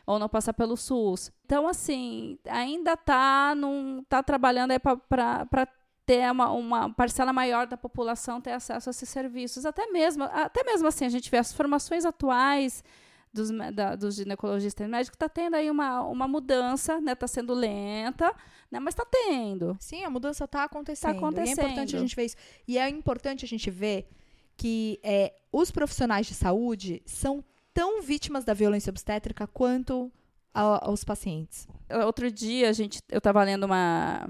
Ou 0.07 0.17
não 0.17 0.27
passar 0.27 0.53
pelo 0.53 0.75
SUS. 0.75 1.31
Então, 1.45 1.67
assim, 1.67 2.39
ainda 2.49 2.97
tá, 2.97 3.53
num, 3.55 4.03
tá 4.09 4.23
trabalhando 4.23 4.71
aí 4.71 4.79
para 4.79 5.67
ter 6.09 6.31
uma, 6.31 6.51
uma 6.51 6.89
parcela 6.91 7.31
maior 7.31 7.67
da 7.67 7.77
população 7.77 8.41
ter 8.41 8.51
acesso 8.53 8.89
a 8.89 8.91
esses 8.91 9.07
serviços. 9.09 9.63
Até 9.63 9.85
mesmo, 9.91 10.23
até 10.23 10.63
mesmo 10.63 10.87
assim, 10.87 11.05
a 11.05 11.09
gente 11.09 11.29
vê 11.29 11.37
as 11.37 11.53
formações 11.53 12.03
atuais 12.03 12.83
dos, 13.31 13.51
da- 13.75 13.95
dos 13.95 14.15
ginecologistas 14.15 14.87
e 14.87 14.89
médicos, 14.89 15.15
está 15.15 15.29
tendo 15.29 15.55
aí 15.55 15.69
uma, 15.69 16.01
uma 16.01 16.27
mudança, 16.27 16.99
né? 16.99 17.11
Está 17.11 17.27
sendo 17.27 17.53
lenta, 17.53 18.33
né? 18.71 18.79
Mas 18.79 18.95
está 18.95 19.05
tendo. 19.05 19.77
Sim, 19.79 20.03
a 20.03 20.09
mudança 20.09 20.45
está 20.45 20.63
acontecendo. 20.63 21.11
Tá 21.11 21.17
acontecendo. 21.17 21.59
E 21.59 21.61
é 21.61 21.63
importante 21.69 21.95
a 21.95 21.99
gente 21.99 22.15
ver 22.15 22.25
isso. 22.25 22.35
E 22.67 22.77
é 22.79 22.89
importante 22.89 23.45
a 23.45 23.47
gente 23.47 23.69
ver 23.69 24.09
que 24.57 24.99
é, 25.03 25.33
os 25.51 25.69
profissionais 25.69 26.25
de 26.25 26.33
saúde 26.33 27.03
são 27.05 27.43
tão 27.71 28.01
vítimas 28.01 28.43
da 28.43 28.55
violência 28.55 28.89
obstétrica 28.89 29.45
quanto 29.45 30.11
a- 30.51 30.89
os 30.89 31.03
pacientes. 31.03 31.67
Outro 32.03 32.31
dia, 32.31 32.67
a 32.67 32.73
gente, 32.73 32.99
eu 33.11 33.19
estava 33.19 33.43
lendo 33.43 33.65
uma. 33.65 34.27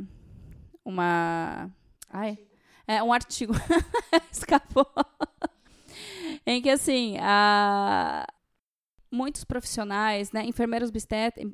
Uma. 0.90 1.70
Ai. 2.10 2.40
É 2.88 3.04
um 3.04 3.14
artigo. 3.14 3.54
Escapou. 4.34 4.88
em 6.44 6.60
que, 6.60 6.70
assim, 6.72 7.18
a, 7.20 8.26
muitos 9.12 9.44
profissionais, 9.44 10.32
né, 10.32 10.44
enfermeiros 10.44 10.92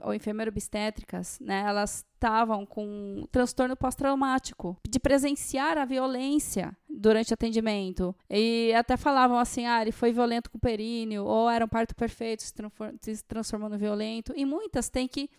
ou 0.01 0.13
enfermeiras 0.13 0.53
obstétricas, 0.53 1.37
né, 1.41 1.65
elas 1.67 2.05
estavam 2.13 2.65
com 2.65 3.27
transtorno 3.29 3.75
pós-traumático, 3.75 4.77
de 4.87 4.97
presenciar 4.97 5.77
a 5.77 5.83
violência 5.83 6.73
durante 6.89 7.33
atendimento. 7.33 8.15
E 8.29 8.73
até 8.73 8.95
falavam 8.95 9.37
assim, 9.37 9.65
ah, 9.65 9.81
ele 9.81 9.91
foi 9.91 10.13
violento 10.13 10.49
com 10.49 10.57
o 10.57 10.61
períneo, 10.61 11.25
ou 11.25 11.49
era 11.49 11.65
um 11.65 11.69
parto 11.69 11.93
perfeito, 11.93 12.43
se, 12.43 12.53
se 13.01 13.25
transformou 13.25 13.69
no 13.69 13.77
violento. 13.77 14.31
E 14.37 14.45
muitas 14.45 14.89
têm 14.89 15.09
que, 15.09 15.29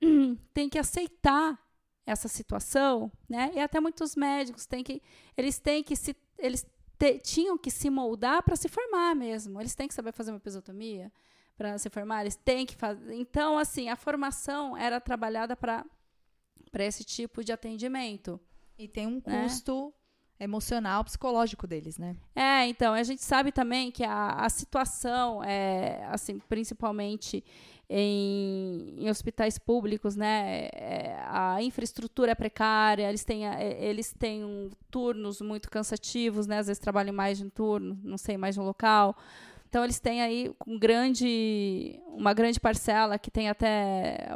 têm 0.54 0.68
que 0.68 0.78
aceitar 0.78 1.58
essa 2.06 2.28
situação, 2.28 3.10
né? 3.28 3.52
E 3.54 3.60
até 3.60 3.80
muitos 3.80 4.16
médicos 4.16 4.66
têm 4.66 4.82
que, 4.82 5.02
eles 5.36 5.58
têm 5.58 5.82
que 5.82 5.94
se, 5.94 6.16
eles 6.38 6.66
te, 6.98 7.18
tinham 7.18 7.56
que 7.56 7.70
se 7.70 7.88
moldar 7.88 8.42
para 8.42 8.56
se 8.56 8.68
formar 8.68 9.14
mesmo. 9.14 9.60
Eles 9.60 9.74
têm 9.74 9.88
que 9.88 9.94
saber 9.94 10.12
fazer 10.12 10.30
uma 10.30 10.38
episiotomia, 10.38 11.12
para 11.56 11.76
se 11.76 11.90
formar, 11.90 12.22
eles 12.22 12.36
têm 12.36 12.64
que 12.64 12.74
fazer. 12.74 13.14
Então, 13.14 13.58
assim, 13.58 13.90
a 13.90 13.96
formação 13.96 14.74
era 14.74 14.98
trabalhada 14.98 15.54
para 15.54 15.84
esse 16.78 17.04
tipo 17.04 17.44
de 17.44 17.52
atendimento. 17.52 18.40
E 18.78 18.88
tem 18.88 19.06
um 19.06 19.20
né? 19.26 19.44
Emocional, 20.40 21.04
psicológico 21.04 21.66
deles, 21.66 21.98
né? 21.98 22.16
É, 22.34 22.66
então, 22.66 22.94
a 22.94 23.02
gente 23.02 23.22
sabe 23.22 23.52
também 23.52 23.90
que 23.90 24.02
a, 24.02 24.30
a 24.30 24.48
situação, 24.48 25.44
é, 25.44 26.02
assim, 26.10 26.40
principalmente 26.48 27.44
em, 27.88 28.94
em, 28.98 29.10
hospitais 29.10 29.58
públicos, 29.58 30.16
né, 30.16 30.68
é, 30.72 31.16
a 31.26 31.62
infraestrutura 31.62 32.32
é 32.32 32.34
precária, 32.34 33.08
eles 33.08 33.24
têm, 33.24 33.46
é, 33.46 33.84
eles 33.84 34.14
têm 34.16 34.70
turnos 34.90 35.40
muito 35.40 35.68
cansativos, 35.68 36.46
né, 36.46 36.58
às 36.58 36.68
vezes 36.68 36.80
trabalham 36.80 37.12
mais 37.12 37.38
de 37.38 37.44
um 37.44 37.50
turno, 37.50 37.98
não 38.02 38.16
sei, 38.16 38.36
mais 38.38 38.54
de 38.54 38.60
um 38.60 38.64
local. 38.64 39.16
Então 39.68 39.84
eles 39.84 40.00
têm 40.00 40.22
aí 40.22 40.52
um 40.66 40.78
grande, 40.78 42.00
uma 42.08 42.32
grande 42.32 42.58
parcela 42.58 43.18
que 43.18 43.30
tem 43.30 43.48
até 43.48 44.28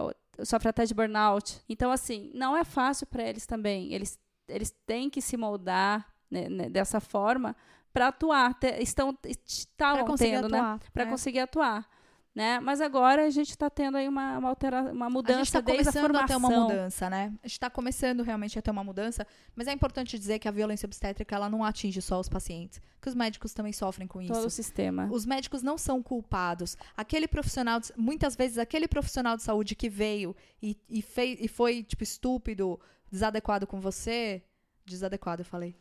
sofre 0.42 0.68
até 0.68 0.84
de 0.84 0.94
burnout. 0.94 1.60
Então 1.68 1.90
assim, 1.90 2.30
não 2.34 2.56
é 2.56 2.64
fácil 2.64 3.06
para 3.06 3.22
eles 3.22 3.44
também. 3.44 3.92
Eles 3.92 4.18
eles 4.48 4.70
têm 4.86 5.08
que 5.10 5.20
se 5.20 5.36
moldar 5.36 6.06
né, 6.30 6.48
né, 6.48 6.68
dessa 6.68 7.00
forma 7.00 7.56
para 7.92 8.08
atuar. 8.08 8.54
Te, 8.54 8.82
estão 8.82 9.16
estavam 9.46 10.14
tendo, 10.16 10.48
né? 10.48 10.78
Para 10.92 11.04
é. 11.04 11.06
conseguir 11.06 11.40
atuar 11.40 11.88
né? 12.34 12.58
Mas 12.58 12.80
agora 12.80 13.24
a 13.24 13.30
gente 13.30 13.50
está 13.50 13.70
tendo 13.70 13.96
aí 13.96 14.08
uma, 14.08 14.38
uma, 14.38 14.48
altera 14.48 14.92
uma 14.92 15.08
mudança 15.08 15.40
a 15.40 15.44
gente 15.44 15.52
tá 15.52 15.60
desde 15.60 15.88
a 15.88 15.92
formação. 15.92 16.24
a 16.24 16.26
ter 16.26 16.36
uma 16.36 16.50
mudança, 16.50 17.08
né? 17.08 17.32
A 17.42 17.46
gente 17.46 17.52
está 17.52 17.70
começando 17.70 18.22
realmente 18.22 18.58
a 18.58 18.62
ter 18.62 18.70
uma 18.72 18.82
mudança, 18.82 19.24
mas 19.54 19.68
é 19.68 19.72
importante 19.72 20.18
dizer 20.18 20.40
que 20.40 20.48
a 20.48 20.50
violência 20.50 20.86
obstétrica 20.86 21.36
ela 21.36 21.48
não 21.48 21.64
atinge 21.64 22.02
só 22.02 22.18
os 22.18 22.28
pacientes, 22.28 22.82
que 23.00 23.08
os 23.08 23.14
médicos 23.14 23.52
também 23.52 23.72
sofrem 23.72 24.08
com 24.08 24.20
isso. 24.20 24.32
Todo 24.32 24.46
o 24.46 24.50
sistema. 24.50 25.08
Os 25.12 25.24
médicos 25.24 25.62
não 25.62 25.78
são 25.78 26.02
culpados. 26.02 26.76
Aquele 26.96 27.28
profissional, 27.28 27.78
de, 27.78 27.92
muitas 27.96 28.34
vezes 28.34 28.58
aquele 28.58 28.88
profissional 28.88 29.36
de 29.36 29.44
saúde 29.44 29.76
que 29.76 29.88
veio 29.88 30.34
e, 30.60 30.76
e, 30.88 31.02
fez, 31.02 31.38
e 31.40 31.46
foi 31.46 31.84
tipo 31.84 32.02
estúpido, 32.02 32.80
desadequado 33.12 33.64
com 33.64 33.80
você, 33.80 34.42
desadequado 34.84 35.42
eu 35.42 35.46
falei 35.46 35.76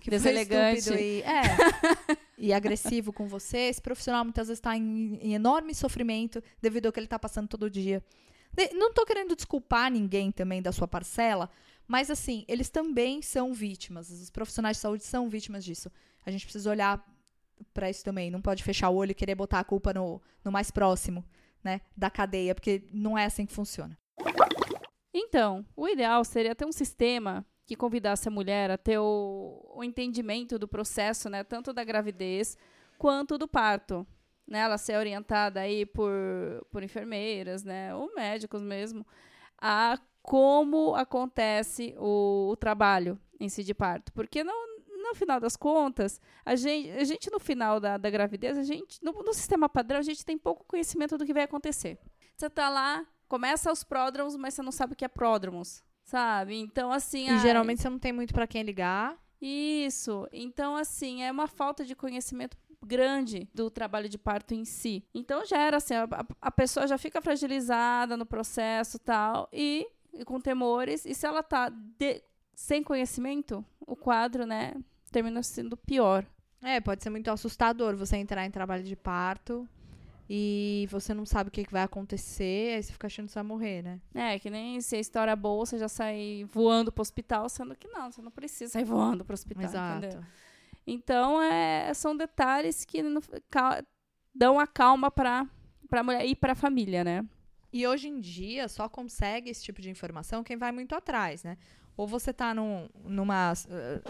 que 0.00 0.10
Deselegante. 0.10 0.92
e, 0.92 1.22
é, 1.22 1.42
e 2.38 2.52
agressivo 2.52 3.12
com 3.12 3.26
você, 3.26 3.58
esse 3.58 3.80
profissional 3.80 4.24
muitas 4.24 4.48
vezes 4.48 4.58
está 4.58 4.76
em, 4.76 5.18
em, 5.22 5.34
enorme 5.34 5.74
sofrimento 5.74 6.42
devido 6.60 6.86
ao 6.86 6.92
que 6.92 6.98
ele 6.98 7.06
está 7.06 7.18
passando 7.18 7.48
todo 7.48 7.70
dia. 7.70 8.02
De, 8.52 8.72
não 8.74 8.88
estou 8.88 9.04
querendo 9.04 9.36
desculpar 9.36 9.90
ninguém 9.90 10.30
também 10.30 10.62
da 10.62 10.72
sua 10.72 10.88
parcela, 10.88 11.50
mas 11.86 12.10
assim, 12.10 12.44
eles 12.48 12.68
também 12.68 13.22
são 13.22 13.52
vítimas. 13.52 14.10
Os 14.10 14.30
profissionais 14.30 14.76
de 14.76 14.80
saúde 14.80 15.04
são 15.04 15.28
vítimas 15.28 15.64
disso. 15.64 15.90
A 16.24 16.30
gente 16.30 16.44
precisa 16.44 16.70
olhar 16.70 17.04
para 17.72 17.88
isso 17.88 18.04
também. 18.04 18.30
Não 18.30 18.40
pode 18.40 18.62
fechar 18.62 18.88
o 18.88 18.96
olho 18.96 19.12
e 19.12 19.14
querer 19.14 19.34
botar 19.34 19.60
a 19.60 19.64
culpa 19.64 19.92
no, 19.92 20.20
no 20.44 20.50
mais 20.50 20.70
próximo, 20.70 21.24
né, 21.62 21.80
da 21.96 22.10
cadeia, 22.10 22.54
porque 22.54 22.84
não 22.92 23.16
é 23.16 23.24
assim 23.24 23.46
que 23.46 23.52
funciona. 23.52 23.96
Então, 25.12 25.64
o 25.74 25.88
ideal 25.88 26.24
seria 26.24 26.54
ter 26.54 26.66
um 26.66 26.72
sistema 26.72 27.44
que 27.66 27.74
convidasse 27.74 28.28
a 28.28 28.30
mulher 28.30 28.70
a 28.70 28.78
ter 28.78 28.98
o, 28.98 29.60
o 29.74 29.82
entendimento 29.82 30.58
do 30.58 30.68
processo, 30.68 31.28
né, 31.28 31.42
tanto 31.42 31.72
da 31.72 31.82
gravidez 31.82 32.56
quanto 32.96 33.36
do 33.36 33.48
parto. 33.48 34.06
Né, 34.46 34.60
ela 34.60 34.78
ser 34.78 34.96
orientada 34.96 35.58
aí 35.58 35.84
por, 35.84 36.12
por 36.70 36.80
enfermeiras, 36.84 37.64
né, 37.64 37.92
ou 37.92 38.14
médicos 38.14 38.62
mesmo, 38.62 39.04
a 39.60 39.98
como 40.22 40.94
acontece 40.94 41.96
o, 41.98 42.50
o 42.52 42.56
trabalho 42.56 43.18
em 43.40 43.48
si 43.48 43.64
de 43.64 43.74
parto. 43.74 44.12
Porque 44.12 44.44
no, 44.44 44.52
no 45.02 45.14
final 45.16 45.40
das 45.40 45.56
contas, 45.56 46.20
a 46.44 46.54
gente, 46.54 46.90
a 46.90 47.02
gente 47.02 47.28
no 47.30 47.40
final 47.40 47.80
da, 47.80 47.96
da 47.96 48.08
gravidez, 48.08 48.56
a 48.56 48.62
gente, 48.62 49.02
no, 49.02 49.12
no 49.12 49.34
sistema 49.34 49.68
padrão, 49.68 49.98
a 49.98 50.02
gente 50.02 50.24
tem 50.24 50.38
pouco 50.38 50.64
conhecimento 50.64 51.18
do 51.18 51.26
que 51.26 51.34
vai 51.34 51.42
acontecer. 51.42 51.98
Você 52.36 52.46
está 52.46 52.68
lá, 52.68 53.04
começa 53.28 53.72
os 53.72 53.82
pródromos, 53.82 54.36
mas 54.36 54.54
você 54.54 54.62
não 54.62 54.72
sabe 54.72 54.92
o 54.92 54.96
que 54.96 55.04
é 55.04 55.08
pródromos 55.08 55.82
sabe? 56.06 56.56
Então, 56.58 56.90
assim. 56.90 57.26
E 57.26 57.30
ai, 57.30 57.38
geralmente 57.40 57.82
você 57.82 57.90
não 57.90 57.98
tem 57.98 58.12
muito 58.12 58.32
para 58.32 58.46
quem 58.46 58.62
ligar. 58.62 59.18
Isso. 59.40 60.26
Então, 60.32 60.76
assim, 60.76 61.22
é 61.22 61.30
uma 61.30 61.46
falta 61.46 61.84
de 61.84 61.94
conhecimento 61.94 62.56
grande 62.84 63.48
do 63.52 63.68
trabalho 63.68 64.08
de 64.08 64.16
parto 64.16 64.54
em 64.54 64.64
si. 64.64 65.04
Então, 65.12 65.44
já 65.44 65.58
era 65.58 65.76
assim, 65.76 65.94
a, 65.94 66.06
a 66.40 66.50
pessoa 66.50 66.86
já 66.86 66.96
fica 66.96 67.20
fragilizada 67.20 68.16
no 68.16 68.24
processo 68.24 68.98
tal, 68.98 69.48
e, 69.52 69.86
e 70.14 70.24
com 70.24 70.40
temores, 70.40 71.04
e 71.04 71.14
se 71.14 71.26
ela 71.26 71.42
tá 71.42 71.68
de, 71.68 72.22
sem 72.54 72.82
conhecimento, 72.82 73.64
o 73.80 73.96
quadro, 73.96 74.46
né, 74.46 74.74
termina 75.10 75.42
sendo 75.42 75.76
pior. 75.76 76.24
É, 76.62 76.80
pode 76.80 77.02
ser 77.02 77.10
muito 77.10 77.30
assustador 77.30 77.96
você 77.96 78.16
entrar 78.16 78.46
em 78.46 78.50
trabalho 78.50 78.84
de 78.84 78.96
parto 78.96 79.68
e 80.28 80.88
você 80.90 81.14
não 81.14 81.24
sabe 81.24 81.48
o 81.48 81.50
que, 81.52 81.64
que 81.64 81.72
vai 81.72 81.82
acontecer, 81.82 82.74
aí 82.74 82.82
você 82.82 82.92
fica 82.92 83.06
achando 83.06 83.26
que 83.26 83.32
você 83.32 83.38
vai 83.38 83.44
morrer, 83.44 83.82
né? 83.82 84.00
É, 84.14 84.38
que 84.38 84.50
nem 84.50 84.80
se 84.80 84.96
a 84.96 85.00
história 85.00 85.30
é 85.30 85.36
boa, 85.36 85.64
você 85.64 85.78
já 85.78 85.88
sai 85.88 86.44
voando 86.50 86.90
pro 86.90 87.02
hospital, 87.02 87.48
sendo 87.48 87.76
que 87.76 87.86
não, 87.88 88.10
você 88.10 88.20
não 88.20 88.30
precisa 88.30 88.72
sair 88.72 88.84
voando 88.84 89.24
pro 89.24 89.34
hospital, 89.34 89.64
Exato. 89.64 90.06
entendeu? 90.06 90.24
Então, 90.84 91.40
é, 91.42 91.92
são 91.94 92.16
detalhes 92.16 92.84
que 92.84 93.02
não, 93.02 93.20
cal, 93.50 93.82
dão 94.34 94.58
a 94.58 94.66
calma 94.66 95.10
para 95.10 95.46
a 95.90 96.02
mulher 96.02 96.26
e 96.26 96.34
para 96.34 96.52
a 96.52 96.56
família, 96.56 97.04
né? 97.04 97.24
E 97.72 97.86
hoje 97.86 98.08
em 98.08 98.20
dia, 98.20 98.68
só 98.68 98.88
consegue 98.88 99.50
esse 99.50 99.62
tipo 99.62 99.80
de 99.80 99.90
informação 99.90 100.42
quem 100.42 100.56
vai 100.56 100.72
muito 100.72 100.94
atrás, 100.94 101.44
né? 101.44 101.56
Ou 101.96 102.06
você 102.06 102.32
tá 102.32 102.52
num, 102.52 102.88
numa, 103.04 103.52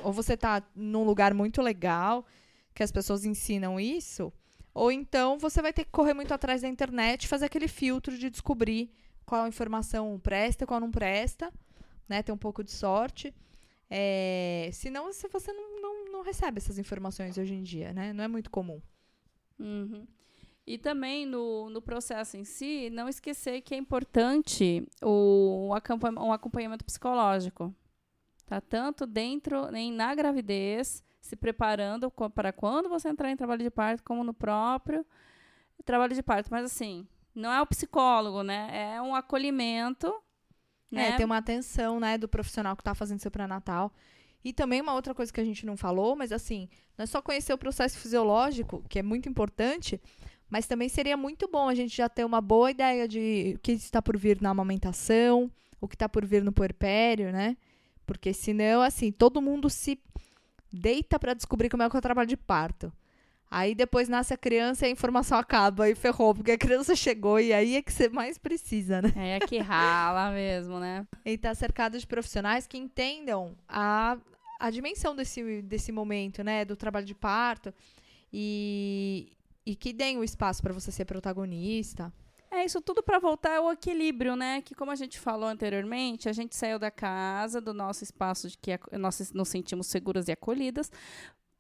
ou 0.03 0.13
você 0.13 0.37
tá 0.37 0.63
num 0.75 1.05
lugar 1.05 1.35
muito 1.35 1.61
legal, 1.61 2.27
que 2.75 2.83
as 2.83 2.91
pessoas 2.91 3.25
ensinam 3.25 3.79
isso, 3.79 4.33
ou 4.77 4.93
então 4.93 5.39
você 5.39 5.63
vai 5.63 5.73
ter 5.73 5.87
que 5.87 5.91
correr 5.91 6.13
muito 6.13 6.35
atrás 6.35 6.61
da 6.61 6.69
internet, 6.69 7.27
fazer 7.27 7.47
aquele 7.47 7.67
filtro 7.67 8.19
de 8.19 8.29
descobrir 8.29 8.91
qual 9.25 9.49
informação 9.49 10.21
presta, 10.23 10.67
qual 10.67 10.79
não 10.79 10.91
presta, 10.91 11.51
né? 12.07 12.23
Ter 12.23 12.31
um 12.31 12.37
pouco 12.37 12.63
de 12.63 12.71
sorte. 12.71 13.35
É, 13.89 14.69
senão 14.75 15.11
você 15.11 15.51
não, 15.51 15.81
não, 15.81 16.13
não, 16.13 16.23
recebe 16.23 16.59
essas 16.59 16.79
informações 16.79 17.39
hoje 17.39 17.55
em 17.55 17.63
dia, 17.63 17.95
né? 17.95 18.13
Não 18.13 18.23
é 18.23 18.29
muito 18.29 18.51
comum. 18.51 18.83
Uhum. 19.59 20.07
E 20.67 20.77
também 20.77 21.25
no, 21.25 21.71
no 21.71 21.81
processo 21.81 22.37
em 22.37 22.45
si, 22.45 22.91
não 22.91 23.09
esquecer 23.09 23.63
que 23.63 23.75
é 23.75 23.79
importante 23.79 24.87
o, 25.03 25.71
um 26.21 26.33
acompanhamento 26.33 26.85
psicológico. 26.85 27.75
Tá? 28.45 28.61
Tanto 28.61 29.07
dentro, 29.07 29.71
nem 29.71 29.91
na 29.91 30.15
gravidez, 30.15 31.03
se 31.27 31.37
preparando 31.37 32.11
para 32.35 32.53
quando 32.53 32.89
você 32.89 33.09
entrar 33.09 33.31
em 33.31 33.37
trabalho 33.37 33.63
de 33.63 33.71
parto, 33.71 34.03
como 34.03 34.25
no 34.25 34.33
próprio 34.33 35.05
trabalho 35.87 36.15
de 36.15 36.23
parto. 36.23 36.49
Mas 36.51 36.65
assim, 36.65 37.07
não 37.35 37.51
é 37.51 37.63
o 37.63 37.67
psicólogo, 37.67 38.43
né? 38.43 38.69
É 38.95 39.01
um 39.01 39.15
acolhimento. 39.15 40.13
Né? 40.91 41.11
É, 41.11 41.17
tem 41.17 41.25
uma 41.25 41.39
atenção, 41.39 41.99
né, 41.99 42.17
do 42.19 42.29
profissional 42.29 42.77
que 42.77 42.83
está 42.83 42.95
fazendo 42.95 43.21
seu 43.21 43.31
pré-natal. 43.31 43.93
E 44.45 44.53
também 44.53 44.81
uma 44.81 44.95
outra 44.95 45.15
coisa 45.15 45.33
que 45.33 45.41
a 45.41 45.45
gente 45.45 45.67
não 45.67 45.77
falou, 45.77 46.15
mas 46.15 46.31
assim, 46.31 46.69
não 46.97 47.03
é 47.03 47.07
só 47.07 47.21
conhecer 47.21 47.53
o 47.53 47.59
processo 47.59 47.99
fisiológico, 47.99 48.85
que 48.89 48.99
é 48.99 49.03
muito 49.03 49.29
importante, 49.29 50.01
mas 50.49 50.67
também 50.67 50.89
seria 50.89 51.17
muito 51.17 51.49
bom 51.49 51.69
a 51.69 51.75
gente 51.75 51.97
já 51.97 52.09
ter 52.09 52.25
uma 52.25 52.41
boa 52.41 52.71
ideia 52.71 53.09
de 53.09 53.55
o 53.57 53.59
que 53.59 53.73
está 53.73 54.01
por 54.01 54.17
vir 54.17 54.41
na 54.41 54.51
amamentação, 54.51 55.51
o 55.81 55.89
que 55.89 55.97
está 55.97 56.09
por 56.09 56.25
vir 56.25 56.45
no 56.45 56.53
puerpério, 56.53 57.33
né? 57.33 57.57
Porque 58.07 58.33
senão, 58.33 58.83
assim, 58.83 59.11
todo 59.11 59.43
mundo 59.43 59.69
se 59.69 60.01
deita 60.73 61.19
para 61.19 61.35
descobrir 61.35 61.69
como 61.69 61.83
é 61.83 61.91
que 61.91 61.97
é 61.97 61.99
o 61.99 62.03
trabalho 62.03 62.29
de 62.29 62.37
parto. 62.37 62.93
Aí 63.51 63.75
depois 63.75 64.09
nasce 64.09 64.35
a 64.35 64.37
criança 64.37 64.85
e 64.85 64.89
a 64.89 64.93
informação 64.93 65.39
acaba 65.39 65.89
e 65.89 65.95
ferrou, 65.95 66.35
porque 66.35 66.51
a 66.51 66.59
criança 66.59 66.97
chegou 66.97 67.39
e 67.39 67.53
aí 67.53 67.77
é 67.77 67.83
que 67.83 67.93
você 67.93 68.09
mais 68.09 68.39
precisa, 68.39 69.01
né? 69.01 69.13
É 69.37 69.41
que 69.41 69.59
rala 69.59 70.33
mesmo, 70.33 70.81
né? 70.81 71.07
E 71.25 71.39
tá 71.39 71.55
cercado 71.55 71.99
de 71.99 72.07
profissionais 72.07 72.67
que 72.67 72.77
entendam 72.77 73.57
a, 73.69 74.19
a 74.59 74.71
dimensão 74.71 75.15
desse, 75.15 75.63
desse 75.63 75.93
momento, 75.93 76.43
né? 76.43 76.65
Do 76.65 76.75
trabalho 76.75 77.07
de 77.07 77.15
parto 77.15 77.73
e, 78.33 79.33
e 79.65 79.77
que 79.77 79.93
deem 79.93 80.19
o 80.19 80.25
espaço 80.25 80.61
para 80.61 80.73
você 80.73 80.91
ser 80.91 81.05
protagonista. 81.05 82.13
É 82.57 82.65
isso 82.65 82.81
tudo 82.81 83.03
para 83.03 83.19
voltar 83.19 83.59
ao 83.59 83.71
equilíbrio, 83.71 84.35
né? 84.35 84.63
Que 84.63 84.75
como 84.75 84.91
a 84.91 84.95
gente 84.95 85.21
falou 85.21 85.47
anteriormente, 85.47 86.29
a 86.29 86.33
gente 86.33 86.57
saiu 86.57 86.79
da 86.79 86.91
casa, 86.91 87.61
do 87.61 87.75
nosso 87.75 88.03
espaço 88.03 88.49
de 88.49 88.57
que 88.57 88.79
nós 88.93 89.31
nos 89.33 89.49
sentimos 89.49 89.89
seguras 89.89 90.27
e 90.27 90.33
acolhidas, 90.33 90.91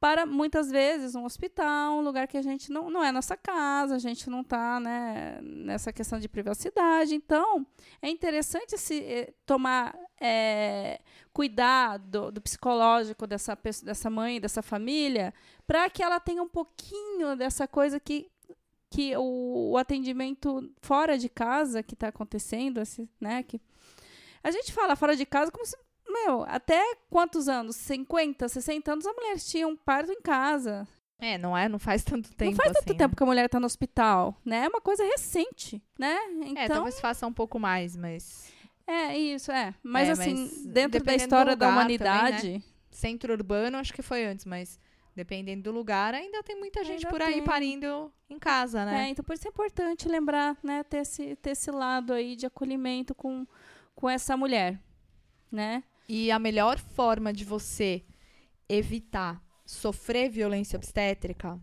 para 0.00 0.26
muitas 0.26 0.70
vezes 0.70 1.14
um 1.14 1.24
hospital, 1.24 1.94
um 1.94 2.00
lugar 2.00 2.26
que 2.26 2.36
a 2.36 2.42
gente 2.42 2.70
não, 2.70 2.90
não 2.90 3.02
é 3.02 3.10
nossa 3.10 3.36
casa, 3.36 3.96
a 3.96 3.98
gente 3.98 4.28
não 4.28 4.42
está 4.42 4.78
né, 4.78 5.38
nessa 5.42 5.92
questão 5.92 6.18
de 6.18 6.28
privacidade. 6.28 7.14
Então, 7.14 7.66
é 8.00 8.08
interessante 8.08 8.78
se 8.78 9.02
eh, 9.02 9.34
tomar 9.44 9.94
é, 10.20 11.00
cuidado 11.32 12.30
do 12.30 12.40
psicológico 12.40 13.26
dessa, 13.26 13.58
dessa 13.82 14.10
mãe, 14.10 14.40
dessa 14.40 14.62
família, 14.62 15.32
para 15.66 15.88
que 15.90 16.02
ela 16.02 16.20
tenha 16.20 16.42
um 16.42 16.48
pouquinho 16.48 17.34
dessa 17.34 17.66
coisa 17.66 17.98
que, 17.98 18.30
que 18.96 19.14
o, 19.14 19.72
o 19.72 19.76
atendimento 19.76 20.72
fora 20.80 21.18
de 21.18 21.28
casa 21.28 21.82
que 21.82 21.92
está 21.92 22.08
acontecendo, 22.08 22.80
esse, 22.80 23.06
né, 23.20 23.42
que 23.42 23.60
a 24.42 24.50
gente 24.50 24.72
fala 24.72 24.96
fora 24.96 25.14
de 25.14 25.26
casa 25.26 25.52
como 25.52 25.66
se 25.66 25.76
meu, 26.08 26.44
até 26.44 26.80
quantos 27.10 27.46
anos? 27.46 27.76
50, 27.76 28.48
60 28.48 28.92
anos, 28.92 29.06
a 29.06 29.12
mulher 29.12 29.38
tinha 29.38 29.68
um 29.68 29.76
parto 29.76 30.10
em 30.12 30.20
casa. 30.22 30.88
É, 31.18 31.36
não 31.36 31.56
é? 31.56 31.68
Não 31.68 31.78
faz 31.78 32.04
tanto 32.04 32.32
tempo. 32.34 32.52
Não 32.52 32.56
faz 32.56 32.72
tanto 32.72 32.84
assim, 32.84 32.96
tempo 32.96 33.10
né? 33.10 33.16
que 33.16 33.22
a 33.22 33.26
mulher 33.26 33.48
tá 33.50 33.60
no 33.60 33.66
hospital, 33.66 34.34
né? 34.44 34.64
É 34.64 34.68
uma 34.68 34.80
coisa 34.80 35.04
recente, 35.04 35.82
né? 35.98 36.16
Então, 36.42 36.62
É, 36.62 36.68
talvez 36.68 37.00
faça 37.00 37.26
um 37.26 37.32
pouco 37.32 37.58
mais, 37.58 37.96
mas. 37.96 38.50
é 38.86 39.18
isso, 39.18 39.52
é. 39.52 39.74
Mas 39.82 40.08
É, 40.08 40.12
assim, 40.12 40.34
mas 40.34 40.66
dentro 40.66 41.04
da 41.04 41.14
história 41.14 41.54
da 41.56 41.68
humanidade, 41.68 42.62
Centro 42.90 43.32
urbano, 43.34 43.76
acho 43.76 43.92
que 43.92 44.00
foi 44.00 44.24
antes, 44.24 44.46
mas 44.46 44.78
dependendo 45.16 45.62
do 45.62 45.72
lugar, 45.72 46.12
ainda 46.12 46.42
tem 46.42 46.54
muita 46.56 46.84
gente 46.84 47.06
Ainda 47.06 47.08
por 47.08 47.22
aí 47.22 47.34
tem. 47.34 47.42
parindo 47.44 48.12
em 48.28 48.38
casa, 48.38 48.82
é, 48.82 48.84
né? 48.84 49.08
então 49.08 49.24
por 49.24 49.34
isso 49.34 49.48
é 49.48 49.50
importante 49.50 50.06
lembrar, 50.06 50.56
né, 50.62 50.84
ter 50.84 50.98
esse, 50.98 51.34
ter 51.36 51.50
esse 51.50 51.70
lado 51.70 52.12
aí 52.12 52.36
de 52.36 52.44
acolhimento 52.44 53.14
com, 53.14 53.46
com 53.94 54.10
essa 54.10 54.36
mulher, 54.36 54.78
né? 55.50 55.82
E 56.06 56.30
a 56.30 56.38
melhor 56.38 56.78
forma 56.78 57.32
de 57.32 57.44
você 57.44 58.04
evitar 58.68 59.42
sofrer 59.64 60.28
violência 60.28 60.76
obstétrica 60.76 61.58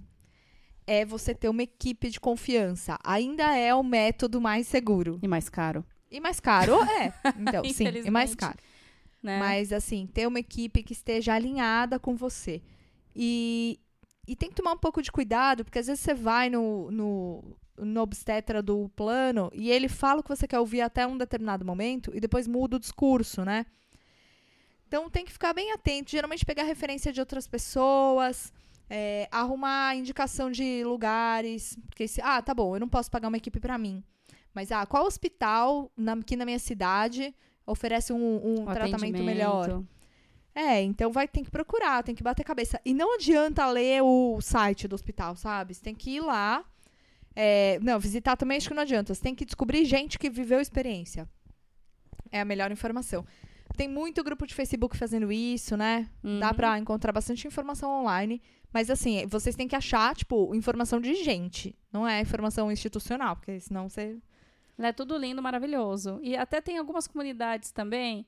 é 0.86 1.06
você 1.06 1.34
ter 1.34 1.48
uma 1.48 1.64
equipe 1.64 2.10
de 2.10 2.20
confiança. 2.20 2.98
Ainda 3.06 3.56
é 3.56 3.74
o 3.74 3.84
método 3.84 4.42
mais 4.42 4.68
seguro. 4.68 5.18
E 5.22 5.28
mais 5.28 5.48
caro, 5.48 5.86
E 6.12 6.20
mais 6.20 6.40
caro, 6.42 6.82
é. 6.84 7.14
Então, 7.40 7.64
sim, 7.66 7.86
e 8.04 8.10
mais 8.10 8.36
caro. 8.36 8.58
né? 9.22 9.40
Mas, 9.40 9.72
assim, 9.72 10.06
ter 10.08 10.28
uma 10.28 10.40
equipe 10.40 10.84
que 10.84 10.92
esteja 10.92 11.34
alinhada 11.34 11.98
com 11.98 12.18
você. 12.18 12.62
E, 13.16 13.80
e 14.28 14.36
tem 14.36 14.50
que 14.50 14.56
tomar 14.56 14.74
um 14.74 14.78
pouco 14.78 15.02
de 15.02 15.12
cuidado, 15.12 15.64
porque 15.64 15.80
às 15.80 15.88
vezes 15.88 16.02
você 16.04 16.14
vai 16.14 16.50
no, 16.50 16.90
no, 16.92 17.44
no 17.78 18.02
obstetra 18.02 18.62
do 18.62 18.90
plano 18.96 19.52
e 19.54 19.70
ele 19.72 19.88
fala 19.88 20.20
o 20.20 20.24
que 20.24 20.30
você 20.30 20.48
quer 20.48 20.60
ouvir 20.60 20.82
até 20.82 21.06
um 21.06 21.18
determinado 21.18 21.66
momento 21.66 22.12
e 22.14 22.20
depois 22.20 22.48
muda 22.48 22.78
o 22.78 22.80
discurso, 22.80 23.44
né? 23.44 23.66
Então 24.88 25.10
tem 25.10 25.26
que 25.26 25.32
ficar 25.32 25.54
bem 25.54 25.72
atento. 25.72 26.12
Geralmente 26.12 26.46
pegar 26.46 26.64
referência 26.64 27.12
de 27.12 27.20
outras 27.20 27.48
pessoas, 27.48 28.54
é, 28.90 29.28
arrumar 29.32 29.96
indicação 29.96 30.52
de 30.52 30.84
lugares. 30.84 31.78
Porque 31.88 32.08
se, 32.08 32.22
ah, 32.22 32.42
tá 32.42 32.54
bom, 32.54 32.76
eu 32.76 32.80
não 32.80 32.88
posso 32.90 33.10
pagar 33.10 33.28
uma 33.28 33.38
equipe 33.38 33.60
pra 33.60 33.78
mim. 33.78 34.04
Mas, 34.54 34.72
ah, 34.72 34.86
qual 34.86 35.06
hospital 35.08 35.92
na- 35.98 36.14
aqui 36.14 36.36
na 36.36 36.46
minha 36.46 36.60
cidade 36.60 37.34
oferece 37.66 38.14
um, 38.14 38.36
um 38.62 38.66
tratamento 38.74 39.18
melhor? 39.26 39.66
É, 40.56 40.82
então 40.82 41.12
vai 41.12 41.28
ter 41.28 41.44
que 41.44 41.50
procurar, 41.50 42.04
tem 42.04 42.14
que 42.14 42.22
bater 42.24 42.44
cabeça. 42.44 42.80
E 42.86 42.94
não 42.94 43.16
adianta 43.16 43.66
ler 43.68 44.02
o 44.04 44.40
site 44.40 44.88
do 44.88 44.94
hospital, 44.94 45.36
sabe? 45.36 45.74
Você 45.74 45.82
tem 45.82 45.96
que 45.96 46.12
ir 46.18 46.22
lá. 46.22 46.64
É, 47.36 47.80
não, 47.82 48.00
visitar 48.00 48.36
também 48.38 48.58
acho 48.58 48.68
que 48.68 48.76
não 48.76 48.84
adianta. 48.84 49.14
Você 49.14 49.22
tem 49.22 49.34
que 49.34 49.46
descobrir 49.46 49.84
gente 49.86 50.20
que 50.20 50.30
viveu 50.30 50.60
a 50.60 50.62
experiência. 50.62 51.28
É 52.32 52.40
a 52.42 52.46
melhor 52.46 52.72
informação. 52.72 53.26
Tem 53.76 53.88
muito 53.88 54.24
grupo 54.24 54.46
de 54.46 54.54
Facebook 54.54 54.96
fazendo 54.96 55.32
isso, 55.32 55.76
né? 55.76 56.08
Dá 56.40 56.50
Uhum. 56.50 56.54
pra 56.54 56.78
encontrar 56.78 57.12
bastante 57.12 57.48
informação 57.48 57.90
online. 57.90 58.40
Mas 58.72 58.90
assim, 58.92 59.26
vocês 59.28 59.56
têm 59.56 59.68
que 59.68 59.76
achar, 59.76 60.16
tipo, 60.16 60.54
informação 60.54 61.00
de 61.00 61.16
gente. 61.16 61.76
Não 61.92 62.08
é 62.08 62.22
informação 62.22 62.72
institucional, 62.72 63.36
porque 63.36 63.60
senão 63.60 63.90
você. 63.90 64.18
É 64.78 64.92
tudo 64.92 65.18
lindo, 65.18 65.42
maravilhoso. 65.42 66.20
E 66.22 66.36
até 66.36 66.62
tem 66.62 66.78
algumas 66.78 67.08
comunidades 67.08 67.72
também 67.72 68.26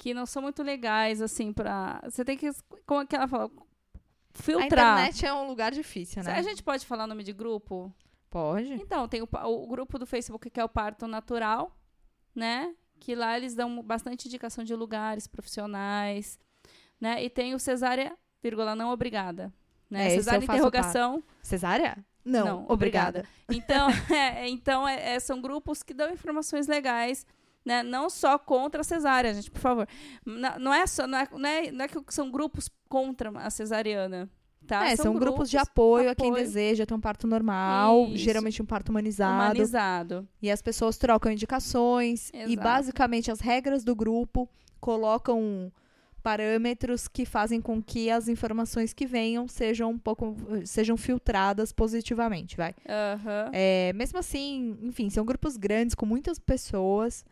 que 0.00 0.14
não 0.14 0.24
são 0.24 0.40
muito 0.40 0.62
legais, 0.62 1.20
assim, 1.20 1.52
pra. 1.52 2.00
Você 2.04 2.24
tem 2.24 2.34
que. 2.34 2.50
Como 2.86 3.02
é 3.02 3.06
que 3.06 3.14
ela 3.14 3.28
fala? 3.28 3.44
A 3.44 4.42
Filtrar. 4.42 4.64
internet 4.64 5.26
é 5.26 5.34
um 5.34 5.46
lugar 5.46 5.72
difícil, 5.72 6.22
né? 6.22 6.32
A 6.32 6.40
gente 6.42 6.62
pode 6.62 6.86
falar 6.86 7.06
nome 7.06 7.22
de 7.22 7.34
grupo? 7.34 7.94
Pode. 8.30 8.72
Então, 8.72 9.06
tem 9.06 9.20
o, 9.20 9.28
o 9.30 9.66
grupo 9.66 9.98
do 9.98 10.06
Facebook 10.06 10.48
que 10.48 10.58
é 10.58 10.64
o 10.64 10.68
Parto 10.70 11.06
Natural, 11.06 11.76
né? 12.34 12.74
Que 12.98 13.14
lá 13.14 13.36
eles 13.36 13.54
dão 13.54 13.82
bastante 13.82 14.26
indicação 14.26 14.64
de 14.64 14.74
lugares 14.74 15.26
profissionais, 15.26 16.38
né? 16.98 17.22
E 17.22 17.28
tem 17.28 17.54
o 17.54 17.58
Cesárea, 17.58 18.16
vírgula, 18.42 18.74
não 18.74 18.88
obrigada. 18.90 19.52
Né? 19.90 20.06
É, 20.06 20.10
Cesárea, 20.10 20.42
interrogação. 20.44 21.22
Cesárea? 21.42 21.98
Não, 22.24 22.46
Não, 22.46 22.66
obrigada. 22.70 23.26
Então, 23.50 23.88
é, 24.10 24.48
então 24.48 24.88
é- 24.88 25.14
é, 25.16 25.20
são 25.20 25.42
grupos 25.42 25.82
que 25.82 25.92
dão 25.92 26.10
informações 26.10 26.66
legais, 26.66 27.26
né? 27.64 27.82
Não 27.82 28.08
só 28.08 28.38
contra 28.38 28.80
a 28.80 28.84
cesárea, 28.84 29.34
gente, 29.34 29.50
por 29.50 29.60
favor. 29.60 29.88
Não, 30.24 30.58
não 30.58 30.74
é 30.74 30.86
só, 30.86 31.06
não 31.06 31.18
é, 31.18 31.28
não 31.32 31.48
é, 31.48 31.70
não 31.70 31.84
é 31.84 31.88
que 31.88 32.14
são 32.14 32.30
grupos 32.30 32.70
contra 32.88 33.30
a 33.30 33.50
cesariana, 33.50 34.28
tá? 34.66 34.86
É, 34.86 34.96
são, 34.96 35.14
grupos, 35.14 35.50
de 35.50 35.56
apoio, 35.56 36.10
a 36.10 36.14
quem 36.14 36.30
apoio. 36.30 36.44
deseja 36.44 36.86
ter 36.86 36.94
um 36.94 37.00
parto 37.00 37.26
normal, 37.26 38.06
Isso. 38.08 38.18
geralmente 38.18 38.62
um 38.62 38.66
parto 38.66 38.88
humanizado. 38.90 39.44
humanizado. 39.44 40.28
E 40.40 40.50
as 40.50 40.62
pessoas 40.62 40.96
trocam 40.96 41.30
indicações 41.30 42.30
e 42.34 42.52
Exato. 42.52 42.62
basicamente 42.62 43.30
as 43.30 43.40
regras 43.40 43.84
do 43.84 43.94
grupo 43.94 44.48
colocam 44.80 45.72
parâmetros 46.22 47.08
que 47.08 47.24
fazem 47.24 47.60
com 47.60 47.82
que 47.82 48.10
as 48.10 48.28
informações 48.28 48.92
que 48.92 49.06
venham 49.06 49.48
sejam 49.48 49.90
um 49.90 49.98
pouco 49.98 50.36
sejam 50.64 50.96
filtradas 50.96 51.72
positivamente, 51.72 52.56
vai. 52.56 52.74
Aham. 52.86 53.50
É, 53.52 53.92
mesmo 53.94 54.18
assim, 54.18 54.76
enfim, 54.82 55.08
são 55.08 55.24
grupos 55.24 55.56
grandes 55.56 55.94
com 55.94 56.04
muitas 56.04 56.38
pessoas. 56.38 57.24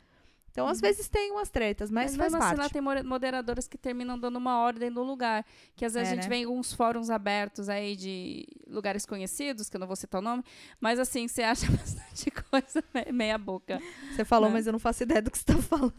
Então, 0.59 0.69
às 0.69 0.81
vezes 0.81 1.09
tem 1.09 1.31
umas 1.33 1.49
tretas, 1.51 1.91
mas, 1.91 2.17
faz 2.17 2.33
mesmo 2.33 2.45
assim, 2.45 2.57
lá 2.57 2.69
parte. 2.69 2.73
tem 2.73 2.83
moderadoras 3.05 3.67
que 3.69 3.79
terminam 3.79 4.19
dando 4.19 4.37
uma 4.37 4.59
ordem 4.59 4.91
no 4.91 5.03
lugar. 5.03 5.45
Que 5.77 5.85
às 5.85 5.95
vezes 5.95 6.09
É, 6.09 6.13
a 6.13 6.15
gente 6.17 6.25
né? 6.25 6.29
vê 6.29 6.37
em 6.43 6.45
alguns 6.45 6.73
fóruns 6.73 7.11
abertos 7.11 7.69
aí 7.69 7.95
de 7.97 8.47
lugares 8.67 9.07
conhecidos, 9.07 9.69
que 9.69 9.77
eu 9.77 9.81
não 9.81 9.87
vou 9.87 9.97
citar 9.97 10.21
o 10.21 10.25
nome, 10.25 10.43
mas 10.81 10.99
assim, 10.99 11.27
você 11.29 11.43
acha 11.43 11.67
bastante 11.71 12.31
coisa 12.31 12.85
me- 12.95 13.13
meia 13.13 13.39
boca. 13.39 13.81
Você 14.11 14.25
falou, 14.25 14.49
né? 14.49 14.55
mas 14.55 14.67
eu 14.67 14.73
não 14.73 14.79
faço 14.81 15.03
ideia 15.03 15.23
do 15.23 15.31
que 15.31 15.39
você 15.39 15.45
está 15.53 15.63
falando. 15.63 15.95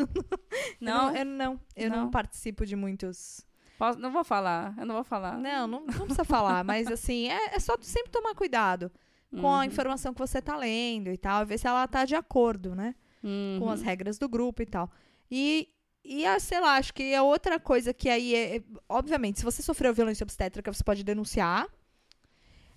Não, 0.79 1.15
eu 1.15 1.15
não, 1.15 1.15
eu 1.15 1.25
não, 1.25 1.59
eu 1.75 1.89
não 1.91 1.97
Não? 2.03 2.11
participo 2.11 2.65
de 2.65 2.75
muitos 2.75 3.45
posso- 3.77 3.97
não 3.99 4.11
vou 4.11 4.23
falar, 4.23 4.73
eu 4.77 4.85
não 4.85 4.95
vou 4.95 5.03
falar. 5.03 5.37
Não, 5.37 5.67
não, 5.67 5.79
não 5.85 6.05
precisa 6.05 6.25
falar, 6.25 6.63
mas 6.65 6.89
assim, 6.91 7.29
é, 7.29 7.55
é 7.55 7.59
só 7.59 7.75
sempre 7.81 8.11
tomar 8.11 8.35
cuidado 8.35 8.91
com 9.39 9.47
a 9.53 9.59
Uhum, 9.59 9.65
informação 9.65 10.13
que 10.13 10.19
você 10.19 10.41
tá 10.41 10.57
lendo 10.57 11.09
e 11.11 11.17
tal, 11.17 11.45
ver 11.45 11.57
se 11.59 11.67
ela 11.67 11.87
tá 11.87 12.03
de 12.03 12.15
acordo, 12.15 12.75
né? 12.75 12.95
Com 13.21 13.65
uhum. 13.65 13.69
as 13.69 13.81
regras 13.81 14.17
do 14.17 14.29
grupo 14.29 14.61
e 14.61 14.65
tal. 14.65 14.89
E, 15.29 15.69
e 16.03 16.25
ah, 16.25 16.39
sei 16.39 16.59
lá, 16.59 16.75
acho 16.77 16.93
que 16.93 17.03
é 17.13 17.21
outra 17.21 17.59
coisa 17.59 17.93
que 17.93 18.09
aí 18.09 18.33
é, 18.33 18.57
é- 18.57 18.63
Obviamente, 18.87 19.39
se 19.39 19.45
você 19.45 19.61
sofreu 19.61 19.93
violência 19.93 20.23
obstétrica, 20.23 20.71
você 20.71 20.83
pode 20.83 21.03
denunciar. 21.03 21.67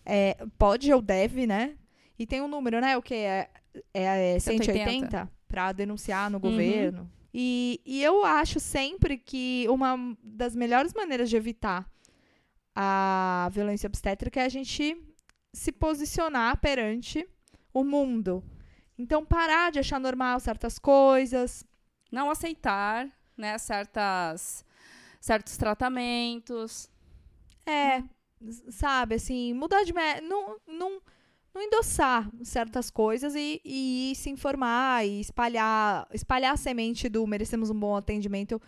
É, 0.05 0.37
pode 0.59 0.93
ou 0.93 1.01
deve, 1.01 1.47
né? 1.47 1.77
E 2.19 2.27
tem 2.27 2.41
um 2.43 2.49
número, 2.49 2.81
né? 2.81 2.97
O 2.97 3.03
que 3.03 3.15
é, 3.15 3.49
é, 3.95 4.35
é 4.35 4.39
180 4.39 4.91
180 4.91 5.33
para 5.47 5.73
denunciar 5.73 6.31
no 6.31 6.37
Uhum. 6.39 6.43
governo. 6.43 7.11
E, 7.33 7.81
e 7.87 8.03
eu 8.03 8.25
acho 8.25 8.61
sempre 8.61 9.17
que 9.17 9.67
uma 9.69 9.97
das 10.23 10.55
melhores 10.55 10.93
maneiras 10.93 11.31
de 11.31 11.37
evitar 11.37 11.89
a 12.75 13.49
violência 13.53 13.87
obstétrica 13.87 14.41
é 14.41 14.45
a 14.45 14.49
gente 14.49 14.97
se 15.53 15.71
posicionar 15.73 16.59
perante 16.59 17.27
o 17.73 17.85
mundo. 17.85 18.43
Então, 19.03 19.25
parar 19.25 19.73
de 19.73 19.81
achar 19.81 19.99
normal 19.99 20.39
certas 20.39 20.79
coisas. 20.79 21.65
Não 22.11 22.31
aceitar, 22.31 23.09
né, 23.37 23.59
certas, 23.59 24.65
certos 25.21 25.57
tratamentos. 25.57 26.89
É, 27.67 28.05
sabe, 28.71 29.17
assim, 29.17 29.53
mudar 29.55 29.83
de. 29.83 29.93
Não, 30.23 30.57
não, 30.69 31.03
não 31.53 31.63
endossar 31.63 32.31
certas 32.45 32.91
coisas 32.91 33.35
e, 33.35 33.61
e 33.65 34.13
se 34.15 34.31
informar 34.31 35.05
e 35.05 35.21
espalhar, 35.21 36.07
espalhar 36.13 36.55
a 36.55 36.57
semente 36.57 37.09
do 37.09 37.27
merecemos 37.27 37.71
um 37.71 37.81
bom 37.81 37.97
atendimento 37.97 38.63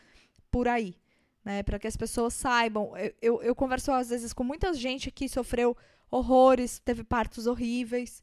por 0.50 0.66
aí. 0.66 0.96
Né, 1.44 1.62
para 1.62 1.78
que 1.78 1.86
as 1.86 1.96
pessoas 1.96 2.34
saibam. 2.34 2.96
Eu, 2.96 3.14
eu, 3.22 3.42
eu 3.42 3.54
converso 3.54 3.92
às 3.92 4.08
vezes 4.08 4.32
com 4.32 4.42
muita 4.42 4.72
gente 4.74 5.12
que 5.12 5.28
sofreu 5.28 5.76
horrores, 6.10 6.80
teve 6.80 7.04
partos 7.04 7.46
horríveis. 7.46 8.20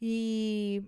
E, 0.00 0.82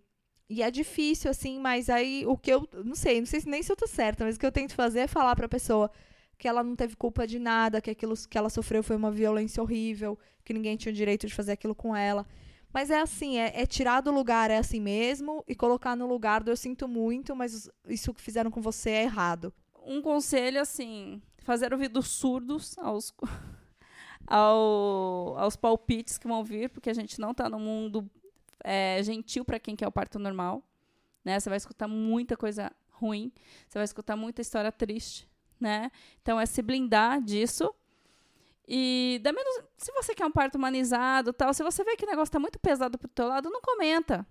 e 0.49 0.63
é 0.63 0.71
difícil, 0.71 1.31
assim, 1.31 1.59
mas 1.59 1.91
aí 1.91 2.25
o 2.27 2.37
que 2.37 2.51
eu. 2.51 2.67
Não 2.85 2.95
sei, 2.95 3.21
não 3.21 3.27
sei 3.27 3.41
se 3.41 3.49
nem 3.49 3.63
se 3.63 3.71
eu 3.71 3.77
tô 3.77 3.87
certa, 3.87 4.25
mas 4.25 4.37
o 4.37 4.41
que 4.41 4.47
eu 4.47 4.53
tento 4.53 4.75
fazer 4.75 5.01
é 5.01 5.07
falar 5.07 5.37
pra 5.37 5.49
pessoa 5.49 5.91
que 6.39 6.49
ela 6.49 6.63
não 6.63 6.75
teve 6.75 6.97
culpa 6.97 7.27
de 7.27 7.39
nada, 7.39 7.81
que 7.81 7.91
aquilo 7.91 8.15
que 8.29 8.39
ela 8.39 8.49
sofreu 8.49 8.83
foi 8.83 8.97
uma 8.97 9.11
violência 9.11 9.63
horrível, 9.63 10.19
que 10.45 10.55
ninguém 10.55 10.77
tinha 10.77 10.93
o 10.93 10.95
direito 10.95 11.27
de 11.27 11.35
fazer 11.35 11.53
aquilo 11.53 11.75
com 11.75 11.95
ela. 11.95 12.25
Mas 12.73 12.91
é 12.91 13.01
assim, 13.01 13.39
é, 13.39 13.61
é 13.61 13.67
tirar 13.67 14.01
do 14.01 14.11
lugar, 14.11 14.51
é 14.51 14.57
assim 14.57 14.81
mesmo, 14.81 15.45
e 15.49 15.55
colocar 15.55 15.97
no 15.97 16.07
lugar 16.07 16.43
do 16.43 16.51
eu 16.51 16.57
sinto 16.57 16.87
muito, 16.87 17.35
mas 17.35 17.69
isso 17.87 18.15
que 18.15 18.21
fizeram 18.21 18.51
com 18.51 18.61
você 18.61 18.91
é 18.91 19.03
errado. 19.03 19.53
Um 19.85 20.01
conselho, 20.01 20.61
assim, 20.61 21.21
fazer 21.39 21.73
ouvidos 21.73 22.09
surdos 22.09 22.79
aos, 22.79 23.13
ao, 24.27 25.37
aos 25.39 25.57
palpites 25.57 26.19
que 26.19 26.29
vão 26.29 26.45
vir, 26.45 26.71
porque 26.71 26.91
a 26.91 26.95
gente 26.95 27.21
não 27.21 27.33
está 27.33 27.49
num 27.49 27.59
mundo 27.59 28.09
é, 28.65 29.03
gentil 29.03 29.45
para 29.45 29.59
quem 29.59 29.77
quer 29.77 29.87
o 29.87 29.93
parto 29.93 30.19
normal. 30.19 30.63
Né? 31.25 31.39
Você 31.39 31.49
vai 31.49 31.57
escutar 31.57 31.89
muita 31.89 32.37
coisa 32.37 32.73
ruim, 32.91 33.33
você 33.69 33.79
vai 33.79 33.85
escutar 33.85 34.17
muita 34.17 34.41
história 34.41 34.73
triste. 34.73 35.29
Né? 35.61 35.91
Então 36.23 36.39
é 36.39 36.47
se 36.47 36.63
blindar 36.63 37.21
disso. 37.21 37.75
E 38.67 39.21
da 39.23 39.33
menos, 39.33 39.63
se 39.77 39.91
você 39.93 40.15
quer 40.15 40.27
um 40.27 40.31
parto 40.31 40.57
humanizado, 40.57 41.33
tal, 41.33 41.55
se 41.55 41.63
você 41.63 41.83
vê 41.83 41.97
que 41.97 42.05
o 42.05 42.09
negócio 42.09 42.29
está 42.29 42.39
muito 42.39 42.59
pesado 42.59 42.99
pro 42.99 43.09
teu 43.09 43.27
lado, 43.27 43.51
não 43.51 43.61
comenta 43.61 44.27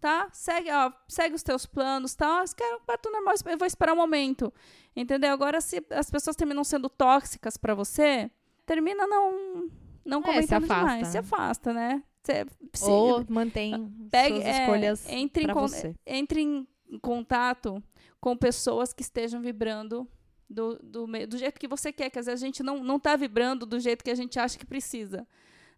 tá? 0.00 0.28
Segue, 0.32 0.70
ó, 0.72 0.90
segue 1.06 1.34
os 1.34 1.42
teus 1.42 1.66
planos, 1.66 2.14
tá? 2.14 2.44
Se 2.46 2.56
quer 2.56 2.74
um 2.74 2.80
parto 2.80 3.10
normal, 3.10 3.34
eu 3.46 3.58
vou 3.58 3.66
esperar 3.66 3.92
um 3.92 3.96
momento. 3.96 4.52
Entendeu? 4.96 5.30
Agora, 5.30 5.60
se 5.60 5.84
as 5.90 6.10
pessoas 6.10 6.34
terminam 6.34 6.64
sendo 6.64 6.88
tóxicas 6.88 7.56
para 7.56 7.74
você, 7.74 8.30
termina 8.64 9.06
não 9.06 9.70
não 10.04 10.22
comentando 10.22 10.44
é, 10.44 10.46
se 10.46 10.54
afasta, 10.54 10.74
demais. 10.74 11.08
Se 11.08 11.18
afasta, 11.18 11.72
né? 11.72 12.02
Se, 12.22 12.90
Ou 12.90 13.24
mantém 13.28 13.90
pegue, 14.10 14.36
suas 14.36 14.46
é, 14.46 14.60
escolhas 14.60 15.08
é, 15.08 15.14
entre, 15.14 15.44
em, 15.44 15.52
você. 15.52 15.94
entre 16.06 16.40
em 16.42 16.66
contato 17.00 17.82
com 18.20 18.36
pessoas 18.36 18.92
que 18.92 19.02
estejam 19.02 19.40
vibrando 19.40 20.06
do, 20.48 20.78
do, 20.82 21.06
do 21.06 21.38
jeito 21.38 21.58
que 21.58 21.68
você 21.68 21.92
quer, 21.92 22.10
que 22.10 22.18
às 22.18 22.26
vezes 22.26 22.42
a 22.42 22.46
gente 22.46 22.62
não, 22.62 22.82
não 22.84 23.00
tá 23.00 23.16
vibrando 23.16 23.64
do 23.64 23.80
jeito 23.80 24.04
que 24.04 24.10
a 24.10 24.14
gente 24.14 24.38
acha 24.38 24.58
que 24.58 24.66
precisa. 24.66 25.26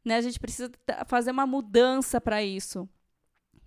Né? 0.05 0.16
A 0.16 0.20
gente 0.20 0.40
precisa 0.40 0.70
fazer 1.07 1.30
uma 1.30 1.47
mudança 1.47 2.20
para 2.20 2.43
isso. 2.43 2.88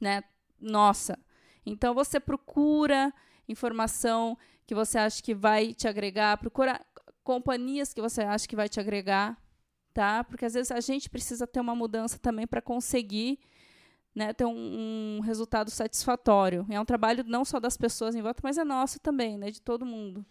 Né? 0.02 0.22
nossa. 0.60 1.18
Então 1.66 1.94
você 1.94 2.20
procura 2.20 3.14
informação 3.48 4.38
que 4.66 4.74
você 4.74 4.98
acha 4.98 5.22
que 5.22 5.34
vai 5.34 5.74
te 5.74 5.88
agregar, 5.88 6.38
procura 6.38 6.84
companhias 7.24 7.94
que 7.94 8.02
você 8.02 8.22
acha 8.22 8.48
que 8.48 8.56
vai 8.56 8.68
te 8.68 8.80
agregar, 8.80 9.38
tá? 9.96 10.26
Porque 10.26 10.44
às 10.44 10.54
vezes 10.54 10.72
a 10.72 10.82
gente 10.82 11.10
precisa 11.10 11.48
ter 11.48 11.62
uma 11.62 11.74
mudança 11.74 12.20
também 12.20 12.46
para 12.46 12.62
conseguir 12.62 13.40
né, 14.14 14.34
ter 14.34 14.44
um, 14.44 15.18
um, 15.18 15.20
resultado 15.22 15.72
satisfatório. 15.72 16.66
É 16.70 16.80
um 16.80 16.86
trabalho 16.86 17.24
não 17.26 17.46
só 17.46 17.62
das 17.62 17.78
pessoas 17.78 18.14
em 18.14 18.22
volta, 18.22 18.42
mas 18.44 18.58
é 18.58 18.66
nosso 18.66 19.00
também, 19.00 19.38
né, 19.38 19.50
de 19.50 19.62
todo 19.62 19.86
mundo. 19.86 20.26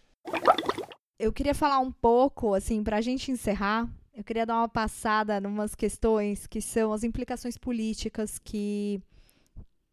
Eu 1.17 1.33
queria 1.33 1.55
falar 1.55 1.79
um 1.79 1.91
pouco, 1.91 2.53
assim, 2.53 2.83
para 2.83 2.97
a 2.97 3.01
gente 3.01 3.31
encerrar, 3.31 3.89
eu 4.13 4.23
queria 4.23 4.45
dar 4.45 4.57
uma 4.59 4.69
passada 4.69 5.39
em 5.39 5.47
umas 5.47 5.73
questões 5.73 6.45
que 6.45 6.61
são 6.61 6.93
as 6.93 7.03
implicações 7.03 7.57
políticas 7.57 8.37
que 8.37 9.01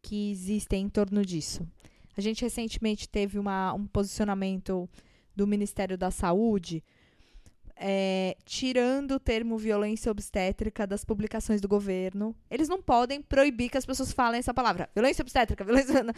que 0.03 0.31
existem 0.31 0.83
em 0.83 0.89
torno 0.89 1.25
disso. 1.25 1.65
A 2.15 2.21
gente 2.21 2.43
recentemente 2.43 3.07
teve 3.07 3.39
uma, 3.39 3.73
um 3.73 3.87
posicionamento 3.87 4.87
do 5.33 5.47
Ministério 5.47 5.97
da 5.97 6.11
Saúde 6.11 6.83
é, 7.85 8.37
tirando 8.45 9.15
o 9.15 9.19
termo 9.19 9.57
violência 9.57 10.09
obstétrica 10.09 10.87
das 10.87 11.03
publicações 11.03 11.59
do 11.59 11.67
governo. 11.67 12.33
Eles 12.49 12.69
não 12.69 12.81
podem 12.81 13.21
proibir 13.21 13.69
que 13.69 13.77
as 13.77 13.85
pessoas 13.85 14.13
falem 14.13 14.39
essa 14.39 14.53
palavra. 14.53 14.89
Violência 14.95 15.21
obstétrica, 15.21 15.65
violência. 15.65 16.01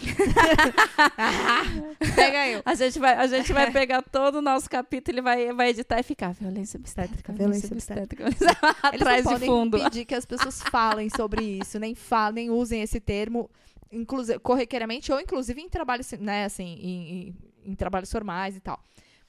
Pega 2.15 2.47
eu. 2.49 2.61
A 2.63 2.75
gente 2.75 2.99
vai, 2.99 3.15
a 3.15 3.25
gente 3.25 3.51
vai 3.51 3.71
pegar 3.71 4.03
todo 4.03 4.35
o 4.35 4.41
nosso 4.43 4.69
capítulo 4.69 5.17
e 5.17 5.21
vai, 5.21 5.51
vai 5.53 5.69
editar 5.69 5.99
e 5.99 6.03
ficar 6.03 6.33
violência 6.33 6.79
obstétrica, 6.79 7.33
violência, 7.33 7.67
violência 7.67 7.95
obstétrica. 7.95 8.27
obstétrica. 8.27 8.89
Eles 8.93 9.03
não 9.03 9.23
podem 9.33 9.49
fundo. 9.49 9.77
impedir 9.79 10.05
que 10.05 10.13
as 10.13 10.25
pessoas 10.27 10.61
falem 10.61 11.09
sobre 11.09 11.43
isso, 11.43 11.79
nem 11.79 11.95
falem, 11.95 12.47
nem 12.47 12.51
usem 12.51 12.83
esse 12.83 12.99
termo 12.99 13.49
inclusive, 13.91 14.37
corriqueiramente 14.37 15.11
ou 15.11 15.19
inclusive 15.19 15.59
em 15.59 15.69
trabalhos, 15.69 16.11
né, 16.19 16.45
assim, 16.45 16.77
em, 16.79 17.11
em, 17.11 17.71
em 17.71 17.75
trabalhos 17.75 18.11
formais 18.11 18.55
e 18.55 18.59
tal. 18.59 18.79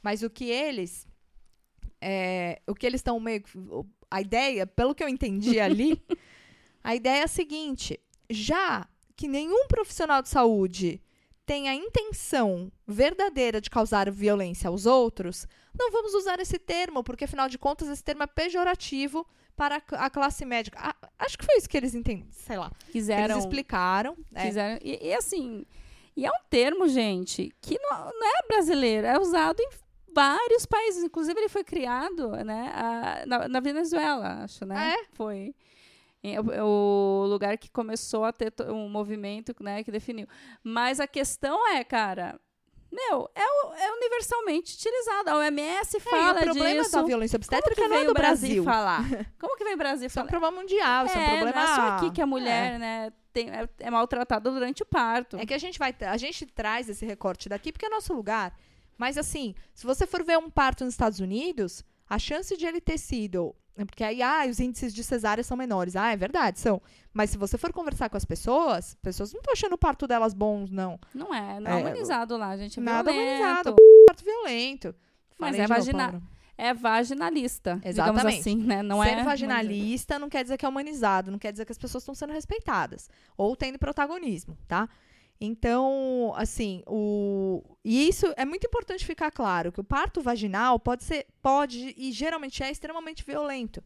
Mas 0.03 0.23
o 0.23 0.29
que 0.29 0.51
eles 0.51 1.07
é, 2.01 2.61
o 2.67 2.75
que 2.75 2.87
eles 2.87 3.01
estão 3.01 3.19
meio 3.19 3.43
a 4.11 4.21
ideia, 4.21 4.67
pelo 4.67 4.95
que 4.95 5.03
eu 5.03 5.09
entendi 5.09 5.59
ali, 5.61 6.03
a 6.83 6.95
ideia 6.95 7.21
é 7.21 7.25
a 7.25 7.29
seguinte: 7.29 8.01
já 8.31 8.87
que 9.15 9.29
nenhum 9.29 9.67
profissional 9.67 10.23
de 10.23 10.29
saúde 10.29 11.01
tem 11.45 11.69
a 11.69 11.75
intenção 11.75 12.71
verdadeira 12.87 13.61
de 13.61 13.71
causar 13.71 14.11
violência 14.11 14.69
aos 14.69 14.85
outros, 14.85 15.47
não 15.79 15.93
vamos 15.93 16.13
usar 16.15 16.41
esse 16.41 16.59
termo, 16.59 17.05
porque 17.05 17.25
afinal 17.25 17.49
de 17.49 17.57
contas 17.57 17.89
esse 17.89 18.03
termo 18.03 18.25
é 18.25 18.27
pejorativo 18.27 19.27
para 19.55 19.77
a 19.93 20.11
classe 20.11 20.45
médica. 20.45 20.79
Ah, 20.81 20.95
acho 21.19 21.39
que 21.39 21.45
foi 21.45 21.57
isso 21.57 21.69
que 21.69 21.77
eles 21.77 21.95
entenderam, 21.95 22.31
sei 22.33 22.59
lá. 22.59 22.71
Quiseram. 22.91 23.37
Eles 23.37 23.45
explicaram. 23.45 24.17
É. 24.35 24.47
Quiseram. 24.47 24.79
E, 24.83 25.09
e, 25.09 25.15
assim, 25.15 25.65
e 26.17 26.27
é 26.27 26.31
um 26.31 26.43
termo, 26.51 26.89
gente, 26.89 27.55
que 27.61 27.79
não, 27.79 28.07
não, 28.13 28.27
é 28.27 28.47
brasileiro, 28.49 29.07
é 29.07 29.19
usado 29.19 29.61
em 29.61 29.71
vários 30.17 30.65
países. 30.65 31.05
Inclusive, 31.05 31.39
ele 31.39 31.51
foi 31.51 31.63
criado 31.63 32.31
né, 32.43 32.73
a, 32.75 33.27
na, 33.27 33.49
na, 33.49 33.61
Venezuela, 33.61 34.45
acho, 34.45 34.65
né? 34.65 34.95
É? 34.95 35.05
Foi. 35.13 35.55
O, 36.25 37.23
o 37.23 37.27
lugar 37.27 37.57
que 37.57 37.71
começou 37.71 38.25
a 38.25 38.33
ter 38.33 38.53
um 38.69 38.89
movimento 38.89 39.55
né, 39.61 39.85
que 39.85 39.93
definiu. 39.93 40.27
Mas 40.65 40.99
a 40.99 41.07
questão 41.07 41.69
é, 41.69 41.85
cara, 41.85 42.41
meu, 42.91 43.31
é, 43.33 43.85
é 43.85 43.93
universalmente 43.93 44.75
utilizado. 44.75 45.31
A 45.31 45.37
OMS 45.37 46.01
fala 46.01 46.33
disso. 46.33 46.51
O 46.51 46.55
problema 46.55 46.83
disso. 46.83 46.97
da 46.97 47.03
violência 47.03 47.37
obstétrica 47.37 47.87
não 47.87 47.97
é 47.99 48.05
do 48.05 48.15
Brasil. 48.15 48.65
falar? 48.65 49.05
Como 49.39 49.57
que 49.57 49.65
vem 49.65 49.75
o 49.75 49.77
Brasil 49.77 50.11
falar? 50.11 50.27
Isso 50.27 50.35
é 50.35 50.37
um 50.37 50.41
problema 50.41 50.61
mundial, 50.63 51.05
é, 51.05 51.07
isso 51.07 51.19
é 51.19 51.21
um 51.21 51.25
problema... 51.27 51.53
Não 51.53 51.63
é 51.63 51.77
só 51.77 51.83
aqui 51.89 52.11
que 52.11 52.23
a 52.23 52.27
mulher, 52.27 52.75
é. 52.75 52.79
né, 52.79 53.13
tem, 53.33 53.51
é, 53.51 53.69
é 53.79 53.91
maltratada 53.91 54.51
durante 54.51 54.83
o 54.83 54.87
parto. 54.87 55.37
É 55.37 55.47
que 55.47 55.55
a 55.55 55.59
gente 55.59 55.79
vai... 55.79 55.95
A 56.01 56.17
gente 56.17 56.45
traz 56.47 56.89
esse 56.89 57.07
recorte 57.07 57.49
daqui 57.49 57.71
porque 57.71 57.87
é 57.87 57.89
nosso 57.89 58.13
lugar. 58.13 58.53
Mas, 58.97 59.19
assim, 59.19 59.55
se 59.75 59.87
você 59.87 60.07
for 60.07 60.25
ver 60.25 60.39
um 60.39 60.51
parto 60.51 60.85
nos 60.85 60.95
Estados 60.95 61.21
Unidos, 61.21 61.85
a 62.09 62.19
chance 62.19 62.57
de 62.57 62.67
ele 62.67 62.81
ter 62.81 62.99
sido 62.99 63.55
né, 63.77 63.85
porque 63.85 64.03
aí, 64.03 64.23
ah, 64.23 64.47
os 64.49 64.59
índices 64.59 64.95
de 64.95 65.05
cesárea 65.05 65.45
são 65.45 65.57
menores. 65.57 65.97
Ah, 65.97 66.11
é 66.11 66.17
verdade, 66.17 66.59
são. 66.59 66.81
Mas 67.13 67.31
se 67.31 67.37
você 67.37 67.59
for 67.59 67.73
conversar 67.73 68.09
com 68.09 68.17
as 68.17 68.25
pessoas, 68.25 68.79
as 68.79 68.95
pessoas 68.95 69.33
não 69.33 69.41
estão 69.41 69.53
achando 69.53 69.75
o 69.75 69.79
parto 69.79 70.07
delas 70.07 70.33
bons, 70.33 70.71
não. 70.71 70.99
Não 71.15 71.35
é, 71.35 71.61
não 71.61 71.71
é, 71.71 71.75
é 71.75 71.77
humanizado 71.83 72.37
lá, 72.37 72.57
gente. 72.57 72.81
É 72.81 72.83
nada 72.83 73.13
violento. 73.13 73.31
humanizado. 73.31 73.77
Parto 74.07 74.25
violento. 74.25 74.95
Mas 75.39 75.59
é, 75.59 75.67
vagina, 75.67 76.23
é 76.57 76.73
vaginalista. 76.73 77.79
Exatamente. 77.85 78.41
assim, 78.41 78.57
né? 78.57 78.83
Não 78.83 79.03
Ser 79.03 79.11
é 79.11 79.23
vaginalista 79.23 80.19
não 80.19 80.31
quer 80.31 80.43
dizer 80.43 80.57
que 80.57 80.65
é 80.65 80.69
humanizado, 80.69 81.31
não 81.31 81.39
quer 81.39 81.53
dizer 81.53 81.67
que 81.67 81.73
as 81.73 81.79
pessoas 81.79 82.03
estão 82.03 82.15
sendo 82.15 82.33
respeitadas. 82.33 83.11
Ou 83.37 83.55
tendo 83.55 83.79
protagonismo, 83.79 84.57
tá? 84.67 84.89
Então, 85.41 86.33
assim, 86.37 86.83
o 86.87 87.63
e 87.85 88.09
isso 88.09 88.33
é 88.37 88.45
muito 88.45 88.67
importante 88.67 89.05
ficar 89.05 89.31
claro 89.31 89.71
que 89.71 89.81
o 89.81 89.85
parto 89.85 90.21
vaginal 90.21 90.79
pode 90.81 91.05
ser, 91.05 91.27
pode 91.43 91.95
e 91.97 92.11
geralmente 92.11 92.63
é 92.63 92.71
extremamente 92.71 93.25
violento. 93.25 93.83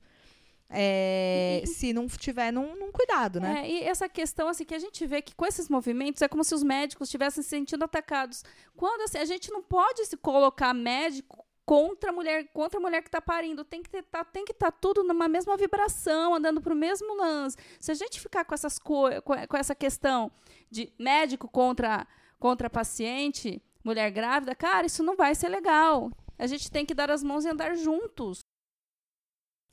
É, 0.73 1.63
e, 1.65 1.67
se 1.67 1.93
não 1.93 2.07
tiver 2.07 2.53
num, 2.53 2.77
num 2.77 2.93
cuidado, 2.93 3.41
né? 3.41 3.63
É, 3.65 3.69
e 3.69 3.83
essa 3.83 4.09
questão, 4.09 4.47
assim, 4.47 4.65
que 4.65 4.75
a 4.75 4.79
gente 4.79 5.05
vê 5.05 5.21
que 5.21 5.35
com 5.35 5.45
esses 5.45 5.69
movimentos 5.69 6.23
é 6.23 6.29
como 6.29 6.45
se 6.45 6.55
os 6.55 6.63
médicos 6.63 7.09
estivessem 7.09 7.43
se 7.43 7.49
sentindo 7.49 7.85
atacados. 7.85 8.45
Quando, 8.77 9.03
assim, 9.03 9.19
a 9.19 9.25
gente 9.25 9.51
não 9.51 9.63
pode 9.63 10.07
se 10.07 10.17
colocar 10.17 10.73
médico 10.73 11.45
contra 11.71 12.11
a 12.11 12.13
mulher, 12.13 12.49
contra 12.53 12.81
a 12.81 12.83
mulher 12.83 13.01
que 13.01 13.07
está 13.07 13.21
parindo. 13.21 13.65
Tem 13.65 13.81
que 13.81 13.97
estar, 13.97 14.25
tá, 14.25 14.25
tem 14.25 14.45
que 14.45 14.53
tá 14.53 14.73
tudo 14.73 15.05
numa 15.05 15.29
mesma 15.29 15.57
vibração, 15.57 16.35
andando 16.35 16.61
para 16.61 16.73
o 16.73 16.77
mesmo 16.77 17.15
lance. 17.15 17.57
Se 17.79 17.93
a 17.93 17.95
gente 17.95 18.21
ficar 18.21 18.45
com 18.45 18.53
essas 18.53 18.77
com, 18.77 19.05
com 19.23 19.57
essa 19.57 19.73
questão 19.73 20.33
de 20.69 20.93
médico 20.99 21.47
contra 21.47 22.09
contra 22.41 22.69
paciente, 22.69 23.63
mulher 23.85 24.11
grávida, 24.11 24.53
cara, 24.53 24.85
isso 24.85 25.05
não 25.05 25.15
vai 25.15 25.33
ser 25.33 25.49
legal. 25.49 26.11
A 26.37 26.49
gente 26.49 26.73
tem 26.73 26.85
que 26.85 26.93
dar 26.93 27.09
as 27.09 27.23
mãos 27.23 27.45
e 27.45 27.49
andar 27.49 27.77
juntos. 27.77 28.41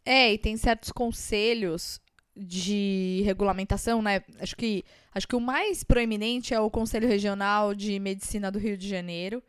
É, 0.05 0.33
e 0.33 0.37
tem 0.37 0.55
certos 0.55 0.91
conselhos 0.91 1.99
de 2.35 3.23
regulamentação, 3.25 4.03
né? 4.03 4.21
Acho 4.39 4.55
que 4.55 4.85
acho 5.15 5.27
que 5.27 5.35
o 5.35 5.41
mais 5.41 5.83
proeminente 5.83 6.53
é 6.53 6.59
o 6.59 6.69
Conselho 6.69 7.07
Regional 7.07 7.73
de 7.73 7.99
Medicina 7.99 8.51
do 8.51 8.59
Rio 8.59 8.77
de 8.77 8.87
Janeiro 8.87 9.41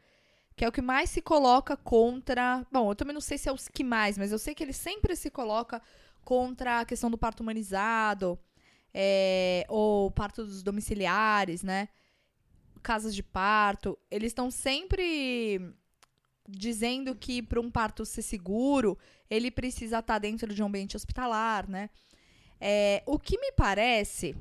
que 0.58 0.64
é 0.64 0.68
o 0.68 0.72
que 0.72 0.82
mais 0.82 1.08
se 1.08 1.22
coloca 1.22 1.76
contra. 1.76 2.66
Bom, 2.72 2.90
eu 2.90 2.96
também 2.96 3.14
não 3.14 3.20
sei 3.20 3.38
se 3.38 3.48
é 3.48 3.52
os 3.52 3.68
que 3.68 3.84
mais, 3.84 4.18
mas 4.18 4.32
eu 4.32 4.38
sei 4.40 4.56
que 4.56 4.64
ele 4.64 4.72
sempre 4.72 5.14
se 5.14 5.30
coloca 5.30 5.80
contra 6.24 6.80
a 6.80 6.84
questão 6.84 7.08
do 7.08 7.16
parto 7.16 7.44
humanizado, 7.44 8.36
é, 8.92 9.64
ou 9.68 10.10
partos 10.10 10.60
domiciliares, 10.64 11.62
né? 11.62 11.88
Casas 12.82 13.14
de 13.14 13.22
parto. 13.22 13.96
Eles 14.10 14.32
estão 14.32 14.50
sempre 14.50 15.60
dizendo 16.48 17.14
que 17.14 17.40
para 17.40 17.60
um 17.60 17.70
parto 17.70 18.04
ser 18.04 18.22
seguro, 18.22 18.98
ele 19.30 19.52
precisa 19.52 20.00
estar 20.00 20.14
tá 20.14 20.18
dentro 20.18 20.52
de 20.52 20.60
um 20.60 20.66
ambiente 20.66 20.96
hospitalar, 20.96 21.68
né? 21.70 21.88
É, 22.60 23.04
o 23.06 23.16
que 23.16 23.38
me 23.38 23.52
parece 23.52 24.34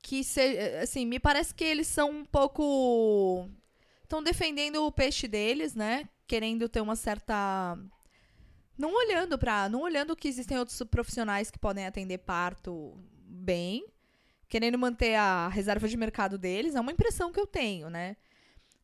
que 0.00 0.22
se, 0.22 0.40
assim, 0.80 1.04
me 1.04 1.18
parece 1.18 1.52
que 1.52 1.64
eles 1.64 1.88
são 1.88 2.10
um 2.10 2.24
pouco 2.24 3.50
estão 4.08 4.22
defendendo 4.22 4.84
o 4.84 4.90
peixe 4.90 5.28
deles, 5.28 5.74
né? 5.74 6.08
Querendo 6.26 6.68
ter 6.68 6.80
uma 6.80 6.96
certa 6.96 7.78
não 8.78 8.94
olhando 8.94 9.36
para, 9.36 9.68
não 9.68 9.82
olhando 9.82 10.16
que 10.16 10.28
existem 10.28 10.56
outros 10.56 10.80
profissionais 10.88 11.50
que 11.50 11.58
podem 11.58 11.84
atender 11.84 12.18
parto 12.18 12.96
bem, 13.24 13.84
querendo 14.48 14.78
manter 14.78 15.16
a 15.16 15.48
reserva 15.48 15.88
de 15.88 15.96
mercado 15.96 16.38
deles, 16.38 16.76
é 16.76 16.80
uma 16.80 16.92
impressão 16.92 17.32
que 17.32 17.40
eu 17.40 17.46
tenho, 17.46 17.90
né? 17.90 18.16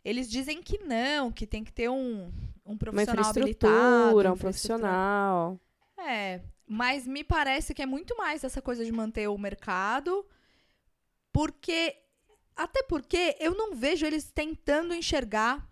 Eles 0.05 0.29
dizem 0.29 0.61
que 0.63 0.79
não, 0.79 1.33
que 1.33 1.47
tem 1.47 1.65
que 1.65 1.73
ter 1.73 1.89
um, 1.89 2.31
um 2.67 2.77
profissional 2.77 3.25
uma 3.25 3.31
habilitado, 3.31 4.33
um 4.33 4.37
profissional. 4.37 5.61
É, 5.97 6.41
Mas 6.67 7.07
me 7.07 7.23
parece 7.23 7.73
que 7.73 7.81
é 7.81 7.87
muito 7.87 8.17
mais 8.17 8.43
essa 8.45 8.61
coisa 8.61 8.85
de 8.85 8.93
manter 8.93 9.29
o 9.29 9.39
mercado, 9.39 10.27
porque. 11.33 11.97
Até 12.57 12.83
porque 12.85 13.37
eu 13.41 13.55
não 13.55 13.75
vejo 13.75 14.07
eles 14.07 14.31
tentando 14.31 14.95
enxergar. 14.95 15.69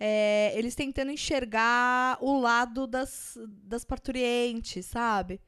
é, 0.00 0.52
eles 0.56 0.74
tentando 0.74 1.10
enxergar 1.10 2.18
o 2.20 2.38
lado 2.38 2.86
das, 2.86 3.36
das 3.64 3.84
parturientes, 3.84 4.86
sabe? 4.86 5.40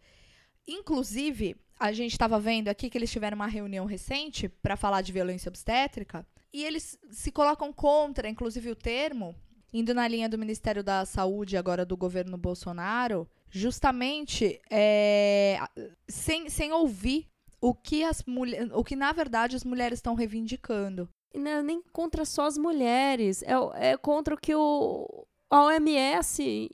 Inclusive, 0.66 1.56
a 1.78 1.92
gente 1.92 2.12
estava 2.12 2.38
vendo 2.40 2.68
aqui 2.68 2.90
que 2.90 2.98
eles 2.98 3.10
tiveram 3.10 3.36
uma 3.36 3.46
reunião 3.46 3.86
recente 3.86 4.48
para 4.48 4.76
falar 4.76 5.02
de 5.02 5.12
violência 5.12 5.48
obstétrica 5.48 6.26
e 6.52 6.64
eles 6.64 6.98
se 7.10 7.30
colocam 7.30 7.72
contra, 7.72 8.28
inclusive 8.28 8.70
o 8.70 8.76
termo, 8.76 9.36
indo 9.72 9.94
na 9.94 10.08
linha 10.08 10.28
do 10.28 10.36
Ministério 10.36 10.82
da 10.82 11.06
Saúde 11.06 11.56
agora 11.56 11.84
do 11.84 11.96
governo 11.96 12.36
Bolsonaro, 12.36 13.28
justamente 13.48 14.60
é, 14.68 15.60
sem, 16.08 16.50
sem 16.50 16.72
ouvir 16.72 17.29
o 17.60 17.74
que 17.74 18.02
as 18.04 18.22
mulheres, 18.24 18.70
o 18.74 18.82
que 18.82 18.96
na 18.96 19.12
verdade 19.12 19.56
as 19.56 19.64
mulheres 19.64 19.98
estão 19.98 20.14
reivindicando. 20.14 21.08
E 21.32 21.38
não 21.38 21.50
é 21.50 21.62
nem 21.62 21.82
contra 21.92 22.24
só 22.24 22.46
as 22.46 22.56
mulheres, 22.58 23.42
é, 23.42 23.92
é 23.92 23.96
contra 23.96 24.34
o 24.34 24.38
que 24.38 24.54
o, 24.54 25.26
a 25.48 25.64
OMS 25.64 26.70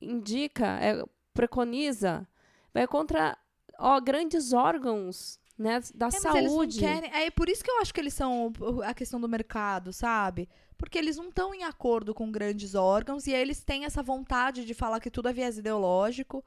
indica, 0.00 0.66
é, 0.80 1.02
preconiza, 1.34 2.26
é 2.74 2.86
contra 2.86 3.36
ó, 3.78 4.00
grandes 4.00 4.52
órgãos 4.52 5.38
né, 5.58 5.80
da 5.94 6.08
É, 6.08 6.10
saúde. 6.10 6.78
querem- 6.78 7.10
é 7.12 7.30
por 7.30 7.48
isso 7.48 7.64
que 7.64 7.70
eu 7.70 7.80
acho 7.80 7.92
que 7.92 8.00
eles 8.00 8.12
são 8.14 8.52
a 8.84 8.92
questão 8.92 9.18
do 9.20 9.28
mercado, 9.28 9.92
sabe? 9.92 10.48
Porque 10.76 10.98
eles 10.98 11.16
não 11.16 11.28
estão 11.30 11.54
em 11.54 11.64
acordo 11.64 12.14
com 12.14 12.30
grandes 12.30 12.74
órgãos 12.74 13.26
e 13.26 13.34
aí 13.34 13.40
eles 13.40 13.64
têm 13.64 13.86
essa 13.86 14.02
vontade 14.02 14.66
de 14.66 14.74
falar 14.74 15.00
que 15.00 15.10
tudo 15.10 15.28
é 15.30 15.32
viés 15.32 15.56
ideológico 15.56 16.44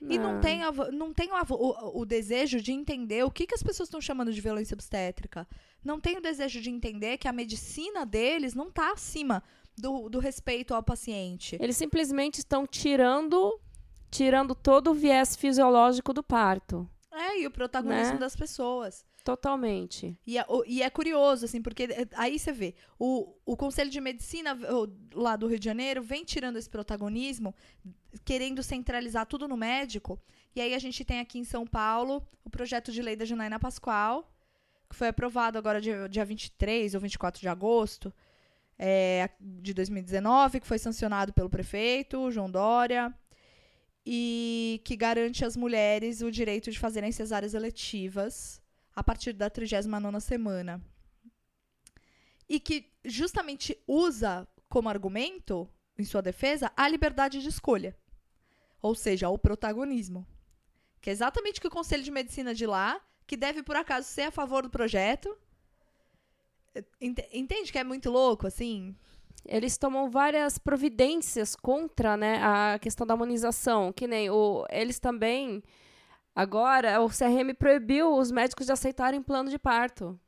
e 0.00 0.18
não 0.18 0.36
Ah. 0.38 0.40
tem, 0.40 0.62
a 0.62 0.70
não 0.92 1.12
tem 1.12 1.28
vo- 1.44 1.56
o, 1.56 2.00
o 2.00 2.04
desejo 2.06 2.60
de 2.60 2.72
entender 2.72 3.24
o 3.24 3.30
que, 3.30 3.46
que 3.46 3.54
as 3.54 3.62
pessoas 3.62 3.88
estão 3.88 4.00
chamando 4.00 4.32
de 4.32 4.40
violência 4.40 4.74
obstétrica. 4.74 5.46
Não 5.84 6.00
tem 6.00 6.16
o 6.18 6.20
desejo 6.20 6.60
de 6.60 6.70
entender 6.70 7.16
que 7.18 7.28
a 7.28 7.32
medicina 7.32 8.04
deles 8.04 8.54
não 8.54 8.68
está 8.68 8.92
acima 8.92 9.42
do, 9.76 10.08
do 10.08 10.18
respeito 10.18 10.74
ao 10.74 10.82
paciente. 10.82 11.56
Eles 11.60 11.76
simplesmente 11.76 12.38
estão 12.38 12.66
tirando, 12.66 13.58
tirando 14.10 14.54
todo 14.54 14.90
o 14.90 14.94
viés 14.94 15.36
fisiológico 15.36 16.12
do 16.12 16.22
parto. 16.22 16.88
É, 17.12 17.40
e 17.40 17.46
o 17.46 17.50
protagonismo 17.50 18.14
Né? 18.14 18.18
das 18.20 18.36
pessoas. 18.36 19.04
Totalmente. 19.26 20.16
E 20.24 20.38
é, 20.38 20.46
e 20.68 20.84
é 20.84 20.88
curioso, 20.88 21.46
assim, 21.46 21.60
porque 21.60 21.82
é, 21.82 22.06
aí 22.14 22.38
você 22.38 22.52
vê, 22.52 22.76
o, 22.96 23.34
o 23.44 23.56
Conselho 23.56 23.90
de 23.90 24.00
Medicina 24.00 24.56
lá 25.12 25.34
do 25.34 25.48
Rio 25.48 25.58
de 25.58 25.64
Janeiro 25.64 26.00
vem 26.00 26.24
tirando 26.24 26.58
esse 26.58 26.70
protagonismo, 26.70 27.52
querendo 28.24 28.62
centralizar 28.62 29.26
tudo 29.26 29.48
no 29.48 29.56
médico. 29.56 30.16
E 30.54 30.60
aí 30.60 30.72
a 30.74 30.78
gente 30.78 31.04
tem 31.04 31.18
aqui 31.18 31.40
em 31.40 31.44
São 31.44 31.66
Paulo 31.66 32.24
o 32.44 32.50
projeto 32.50 32.92
de 32.92 33.02
lei 33.02 33.16
da 33.16 33.24
Janaína 33.24 33.58
Pascoal, 33.58 34.32
que 34.88 34.94
foi 34.94 35.08
aprovado 35.08 35.58
agora 35.58 35.80
dia, 35.80 36.08
dia 36.08 36.24
23 36.24 36.94
ou 36.94 37.00
24 37.00 37.40
de 37.40 37.48
agosto 37.48 38.14
é, 38.78 39.28
de 39.40 39.74
2019, 39.74 40.60
que 40.60 40.68
foi 40.68 40.78
sancionado 40.78 41.32
pelo 41.32 41.50
prefeito 41.50 42.30
João 42.30 42.48
Dória. 42.48 43.12
E 44.06 44.80
que 44.84 44.94
garante 44.94 45.44
às 45.44 45.56
mulheres 45.56 46.22
o 46.22 46.30
direito 46.30 46.70
de 46.70 46.78
fazerem 46.78 47.10
cesáreas 47.10 47.54
eletivas 47.54 48.64
a 48.96 49.04
partir 49.04 49.34
da 49.34 49.50
39ª 49.50 50.18
semana. 50.20 50.82
E 52.48 52.58
que 52.58 52.90
justamente 53.04 53.76
usa 53.86 54.48
como 54.68 54.88
argumento, 54.88 55.68
em 55.98 56.04
sua 56.04 56.22
defesa, 56.22 56.72
a 56.76 56.88
liberdade 56.88 57.42
de 57.42 57.48
escolha. 57.48 57.96
Ou 58.80 58.94
seja, 58.94 59.28
o 59.28 59.38
protagonismo. 59.38 60.26
Que 61.00 61.10
é 61.10 61.12
exatamente 61.12 61.58
o 61.58 61.60
que 61.60 61.68
o 61.68 61.70
Conselho 61.70 62.02
de 62.02 62.10
Medicina 62.10 62.54
de 62.54 62.66
lá, 62.66 63.00
que 63.26 63.36
deve 63.36 63.62
por 63.62 63.76
acaso 63.76 64.08
ser 64.08 64.22
a 64.22 64.30
favor 64.30 64.62
do 64.62 64.70
projeto, 64.70 65.36
ent- 67.00 67.28
entende 67.32 67.70
que 67.72 67.78
é 67.78 67.84
muito 67.84 68.10
louco, 68.10 68.46
assim? 68.46 68.96
Eles 69.44 69.76
tomam 69.76 70.10
várias 70.10 70.58
providências 70.58 71.54
contra 71.54 72.16
né, 72.16 72.40
a 72.42 72.78
questão 72.80 73.06
da 73.06 73.14
harmonização. 73.14 73.92
Que 73.92 74.06
nem 74.06 74.30
o, 74.30 74.66
eles 74.70 74.98
também. 74.98 75.62
Agora, 76.36 77.00
o 77.00 77.08
CRM 77.08 77.54
proibiu 77.58 78.12
os 78.14 78.30
médicos 78.30 78.66
de 78.66 78.72
aceitarem 78.72 79.22
plano 79.22 79.48
de 79.50 79.58
parto. 79.58 80.20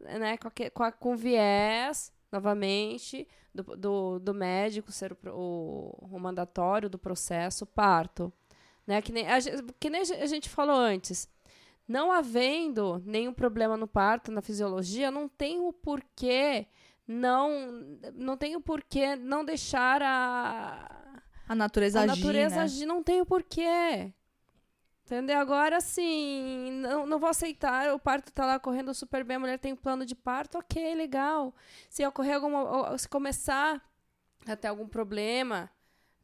Né, 0.00 0.36
com, 0.36 0.50
com, 0.72 0.82
a- 0.84 0.92
com 0.92 1.16
viés, 1.16 2.12
novamente, 2.30 3.26
do, 3.54 3.62
do, 3.76 4.18
do 4.20 4.34
médico 4.34 4.92
ser 4.92 5.12
o, 5.12 5.16
o, 5.30 6.16
o 6.16 6.20
mandatório 6.20 6.88
do 6.88 6.98
processo 6.98 7.66
parto. 7.66 8.32
Né, 8.86 9.02
que, 9.02 9.10
nem 9.10 9.26
a, 9.26 9.38
que 9.80 9.90
nem 9.90 10.02
a 10.02 10.04
gen- 10.04 10.22
a 10.22 10.26
gente 10.26 10.48
falou 10.48 10.76
antes. 10.76 11.28
Não 11.88 12.12
havendo 12.12 13.02
nenhum 13.04 13.32
problema 13.32 13.76
no 13.76 13.88
parto, 13.88 14.30
na 14.30 14.42
fisiologia, 14.42 15.10
não 15.10 15.28
tem 15.28 15.58
o 15.60 15.72
porquê 15.72 16.66
não 17.08 17.50
não 18.14 18.36
tem 18.36 18.56
o 18.56 18.60
porquê 18.60 19.14
não 19.14 19.44
deixar 19.44 20.02
a, 20.02 21.22
A 21.48 21.54
natureza 21.54 22.00
a 22.00 22.02
agir, 22.02 22.16
natureza 22.24 22.56
né? 22.56 22.62
agir, 22.62 22.86
não 22.86 23.00
tem 23.02 23.20
o 23.20 23.26
porquê. 23.26 24.12
Entendeu? 25.06 25.38
Agora 25.38 25.80
sim, 25.80 26.80
não, 26.80 27.06
não 27.06 27.20
vou 27.20 27.28
aceitar, 27.28 27.94
o 27.94 27.98
parto 27.98 28.32
tá 28.32 28.44
lá 28.44 28.58
correndo 28.58 28.92
super 28.92 29.22
bem, 29.22 29.36
a 29.36 29.38
mulher 29.38 29.56
tem 29.56 29.76
plano 29.76 30.04
de 30.04 30.16
parto, 30.16 30.58
ok, 30.58 30.96
legal. 30.96 31.54
Se 31.88 32.04
ocorrer 32.04 32.34
alguma, 32.34 32.98
se 32.98 33.08
começar 33.08 33.80
a 34.44 34.56
ter 34.56 34.66
algum 34.66 34.88
problema, 34.88 35.70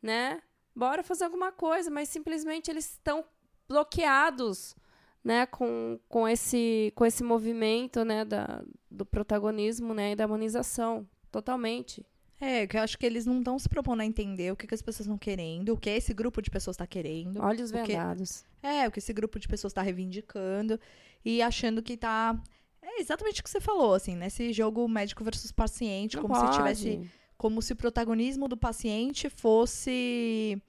né? 0.02 0.42
Bora 0.74 1.04
fazer 1.04 1.22
alguma 1.22 1.52
coisa, 1.52 1.92
mas 1.92 2.08
simplesmente 2.08 2.72
eles 2.72 2.90
estão 2.90 3.24
bloqueados, 3.68 4.74
né, 5.22 5.46
com, 5.46 6.00
com 6.08 6.26
esse 6.26 6.92
com 6.96 7.06
esse 7.06 7.22
movimento, 7.22 8.04
né, 8.04 8.24
da, 8.24 8.64
do 8.90 9.06
protagonismo, 9.06 9.94
né, 9.94 10.10
e 10.10 10.16
da 10.16 10.24
harmonização, 10.24 11.08
totalmente. 11.30 12.04
É, 12.40 12.66
que 12.66 12.76
eu 12.76 12.80
acho 12.80 12.98
que 12.98 13.06
eles 13.06 13.26
não 13.26 13.38
estão 13.38 13.56
se 13.60 13.68
propondo 13.68 14.00
a 14.00 14.04
entender 14.04 14.50
o 14.50 14.56
que, 14.56 14.66
que 14.66 14.74
as 14.74 14.82
pessoas 14.82 15.06
estão 15.06 15.16
querendo, 15.16 15.68
o 15.68 15.76
que 15.76 15.88
esse 15.88 16.12
grupo 16.12 16.42
de 16.42 16.50
pessoas 16.50 16.74
está 16.74 16.84
querendo. 16.84 17.40
Olhos 17.40 17.70
vendados. 17.70 18.44
É, 18.62 18.86
o 18.86 18.90
que 18.90 18.98
esse 18.98 19.12
grupo 19.12 19.38
de 19.38 19.48
pessoas 19.48 19.72
está 19.72 19.82
reivindicando 19.82 20.78
e 21.24 21.42
achando 21.42 21.82
que 21.82 21.96
tá. 21.96 22.40
É 22.80 23.00
exatamente 23.00 23.40
o 23.40 23.44
que 23.44 23.50
você 23.50 23.60
falou, 23.60 23.94
assim, 23.94 24.14
nesse 24.14 24.52
jogo 24.52 24.86
médico 24.88 25.24
versus 25.24 25.52
paciente, 25.52 26.16
Não 26.16 26.22
como 26.22 26.34
pode. 26.34 26.52
se 26.52 26.58
tivesse. 26.58 27.10
Como 27.36 27.60
se 27.60 27.72
o 27.72 27.76
protagonismo 27.76 28.46
do 28.46 28.56
paciente 28.56 29.28
fosse 29.28 30.62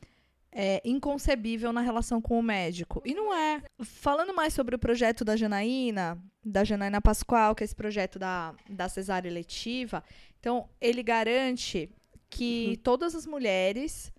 é, 0.51 0.81
inconcebível 0.83 1.71
na 1.71 1.81
relação 1.81 2.21
com 2.21 2.39
o 2.39 2.43
médico. 2.43 3.01
E 3.05 3.13
não 3.13 3.33
é. 3.33 3.61
Falando 3.81 4.33
mais 4.33 4.53
sobre 4.53 4.75
o 4.75 4.79
projeto 4.79 5.23
da 5.23 5.35
Janaína, 5.35 6.17
da 6.43 6.63
Janaína 6.63 7.01
Pascoal, 7.01 7.53
que 7.53 7.63
é 7.63 7.65
esse 7.65 7.75
projeto 7.75 8.17
da, 8.17 8.55
da 8.69 8.89
cesárea 8.89 9.29
eletiva, 9.29 10.03
então 10.39 10.67
ele 10.81 11.03
garante 11.03 11.91
que 12.29 12.79
todas 12.83 13.13
as 13.13 13.27
mulheres 13.27 14.11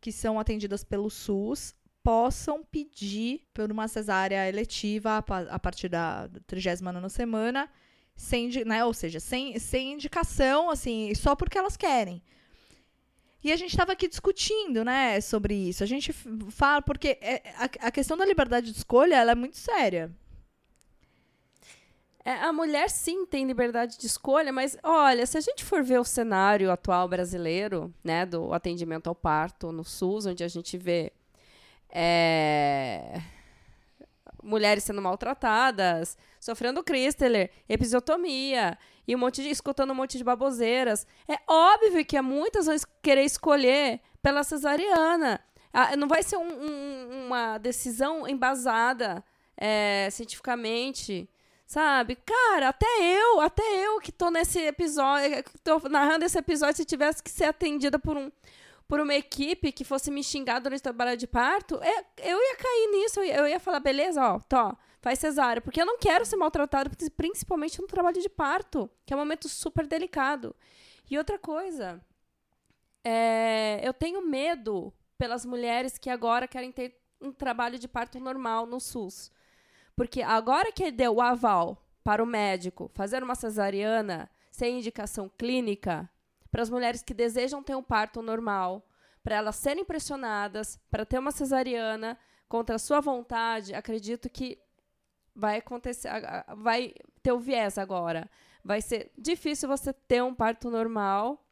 que 0.00 0.12
são 0.12 0.38
atendidas 0.38 0.84
pelo 0.84 1.10
SUS 1.10 1.74
possam 2.08 2.64
pedir 2.64 3.42
por 3.52 3.70
uma 3.70 3.86
cesárea 3.86 4.48
eletiva 4.48 5.18
a, 5.18 5.22
pa- 5.22 5.42
a 5.50 5.58
partir 5.58 5.90
da 5.90 6.26
39ª 6.46 7.06
semana, 7.10 7.68
sem, 8.16 8.48
né, 8.64 8.82
ou 8.82 8.94
seja, 8.94 9.20
sem, 9.20 9.58
sem 9.58 9.92
indicação, 9.92 10.70
assim, 10.70 11.14
só 11.14 11.36
porque 11.36 11.58
elas 11.58 11.76
querem. 11.76 12.22
E 13.44 13.52
a 13.52 13.56
gente 13.56 13.72
estava 13.72 13.92
aqui 13.92 14.08
discutindo, 14.08 14.86
né, 14.86 15.20
sobre 15.20 15.52
isso. 15.54 15.84
A 15.84 15.86
gente 15.86 16.10
fala 16.50 16.80
porque 16.80 17.18
é- 17.20 17.42
a, 17.58 17.88
a 17.88 17.90
questão 17.90 18.16
da 18.16 18.24
liberdade 18.24 18.72
de 18.72 18.78
escolha, 18.78 19.14
ela 19.16 19.32
é 19.32 19.34
muito 19.34 19.58
séria. 19.58 20.10
É, 22.24 22.32
a 22.32 22.54
mulher 22.54 22.88
sim 22.88 23.26
tem 23.26 23.46
liberdade 23.46 23.98
de 23.98 24.06
escolha, 24.06 24.50
mas 24.50 24.78
olha, 24.82 25.26
se 25.26 25.36
a 25.36 25.42
gente 25.42 25.62
for 25.62 25.82
ver 25.82 26.00
o 26.00 26.04
cenário 26.04 26.70
atual 26.72 27.06
brasileiro, 27.06 27.92
né, 28.02 28.24
do 28.24 28.54
atendimento 28.54 29.08
ao 29.08 29.14
parto 29.14 29.70
no 29.72 29.84
SUS, 29.84 30.24
onde 30.24 30.42
a 30.42 30.48
gente 30.48 30.78
vê 30.78 31.12
é, 31.90 33.20
mulheres 34.42 34.84
sendo 34.84 35.02
maltratadas, 35.02 36.16
sofrendo 36.40 36.82
Christeler, 36.82 37.50
episiotomia 37.68 38.78
e 39.06 39.14
um 39.14 39.18
monte 39.18 39.42
de 39.42 39.50
escutando 39.50 39.90
um 39.90 39.94
monte 39.94 40.18
de 40.18 40.24
baboseiras, 40.24 41.06
é 41.28 41.38
óbvio 41.46 42.04
que 42.04 42.20
muitas 42.20 42.66
vão 42.66 42.76
querer 43.02 43.22
escolher 43.24 44.00
pela 44.22 44.42
cesariana. 44.44 45.40
Ah, 45.72 45.96
não 45.96 46.08
vai 46.08 46.22
ser 46.22 46.36
um- 46.36 46.42
um- 46.64 47.26
uma 47.26 47.58
decisão 47.58 48.26
embasada 48.28 49.24
é, 49.56 50.08
cientificamente. 50.10 51.28
Sabe? 51.66 52.16
Cara, 52.16 52.68
até 52.70 52.86
eu, 53.02 53.40
até 53.42 53.62
eu 53.84 54.00
que 54.00 54.10
tô 54.10 54.30
nesse 54.30 54.58
episódio, 54.58 55.44
que 55.44 55.58
tô 55.58 55.78
narrando 55.90 56.24
esse 56.24 56.38
episódio, 56.38 56.76
se 56.76 56.84
tivesse 56.86 57.22
que 57.22 57.30
ser 57.30 57.44
atendida 57.44 57.98
por 57.98 58.16
um 58.16 58.32
por 58.88 58.98
uma 59.00 59.14
equipe 59.14 59.70
que 59.70 59.84
fosse 59.84 60.10
me 60.10 60.24
xingar 60.24 60.60
durante 60.60 60.80
o 60.80 60.82
trabalho 60.82 61.16
de 61.16 61.26
parto, 61.26 61.78
é- 61.82 62.06
eu 62.22 62.38
ia 62.38 62.56
cair 62.56 62.90
nisso, 62.90 63.20
eu 63.20 63.46
ia, 63.46 63.60
falar, 63.60 63.80
beleza, 63.80 64.20
ó, 64.26 64.40
tó, 64.40 64.74
faz 65.02 65.18
cesárea, 65.18 65.60
porque 65.60 65.80
eu 65.80 65.86
não 65.86 65.98
quero 65.98 66.24
ser 66.24 66.36
maltratado, 66.36 66.90
principalmente 67.14 67.80
no 67.80 67.86
trabalho 67.86 68.20
de 68.20 68.28
parto, 68.30 68.90
que 69.04 69.12
é 69.12 69.16
um 69.16 69.20
momento 69.20 69.46
super 69.48 69.86
delicado. 69.86 70.56
E 71.10 71.18
outra 71.18 71.38
coisa, 71.38 72.00
é, 73.04 73.80
eu 73.82 73.92
tenho 73.92 74.26
medo 74.26 74.92
pelas 75.18 75.44
mulheres 75.44 75.98
que 75.98 76.08
agora 76.08 76.48
querem 76.48 76.72
ter 76.72 76.98
um 77.20 77.30
trabalho 77.30 77.78
de 77.78 77.88
parto 77.88 78.18
normal 78.18 78.64
no 78.66 78.80
SUS. 78.80 79.30
Porque 79.94 80.22
agora 80.22 80.72
que 80.72 80.90
deu 80.90 81.16
o 81.16 81.20
aval 81.20 81.84
para 82.04 82.22
o 82.22 82.26
médico 82.26 82.90
fazer 82.94 83.22
uma 83.22 83.34
cesariana 83.34 84.30
sem 84.50 84.78
indicação 84.78 85.28
clínica, 85.36 86.08
para 86.50 86.62
as 86.62 86.70
mulheres 86.70 87.02
que 87.02 87.12
desejam 87.14 87.62
ter 87.62 87.74
um 87.76 87.82
parto 87.82 88.22
normal, 88.22 88.86
para 89.22 89.36
elas 89.36 89.56
serem 89.56 89.84
pressionadas, 89.84 90.78
para 90.90 91.04
ter 91.04 91.18
uma 91.18 91.30
cesariana 91.30 92.16
contra 92.48 92.76
a 92.76 92.78
sua 92.78 93.00
vontade, 93.00 93.74
acredito 93.74 94.28
que 94.30 94.58
vai 95.34 95.58
acontecer, 95.58 96.08
vai 96.56 96.94
ter 97.22 97.32
o 97.32 97.38
viés 97.38 97.76
agora. 97.78 98.28
Vai 98.64 98.80
ser 98.80 99.10
difícil 99.16 99.68
você 99.68 99.92
ter 99.92 100.22
um 100.22 100.34
parto 100.34 100.70
normal 100.70 101.44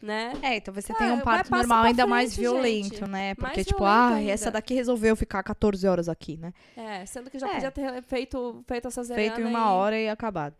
né? 0.00 0.32
É, 0.42 0.56
então 0.58 0.72
você 0.72 0.92
Ah, 0.92 0.94
tem 0.94 1.10
um 1.10 1.20
parto 1.20 1.50
normal 1.50 1.82
ainda 1.82 2.06
mais 2.06 2.32
frente, 2.32 2.40
violento, 2.40 2.94
gente. 2.98 3.10
né? 3.10 3.34
Porque, 3.34 3.56
Mais 3.56 3.66
tipo, 3.66 3.84
ah, 3.84 4.10
ainda. 4.14 4.30
essa 4.30 4.48
daqui 4.48 4.72
resolveu 4.72 5.16
ficar 5.16 5.42
14 5.42 5.88
horas 5.88 6.08
aqui, 6.08 6.36
né? 6.36 6.52
É, 6.76 7.04
sendo 7.04 7.28
que 7.28 7.36
já 7.36 7.48
É. 7.48 7.54
podia 7.54 7.70
ter 7.72 8.02
feito, 8.02 8.62
feito 8.64 8.86
essa 8.86 9.02
Feito 9.04 9.40
em 9.40 9.44
uma 9.44 9.58
e- 9.58 9.62
hora 9.72 9.98
e 9.98 10.08
acabado. 10.08 10.54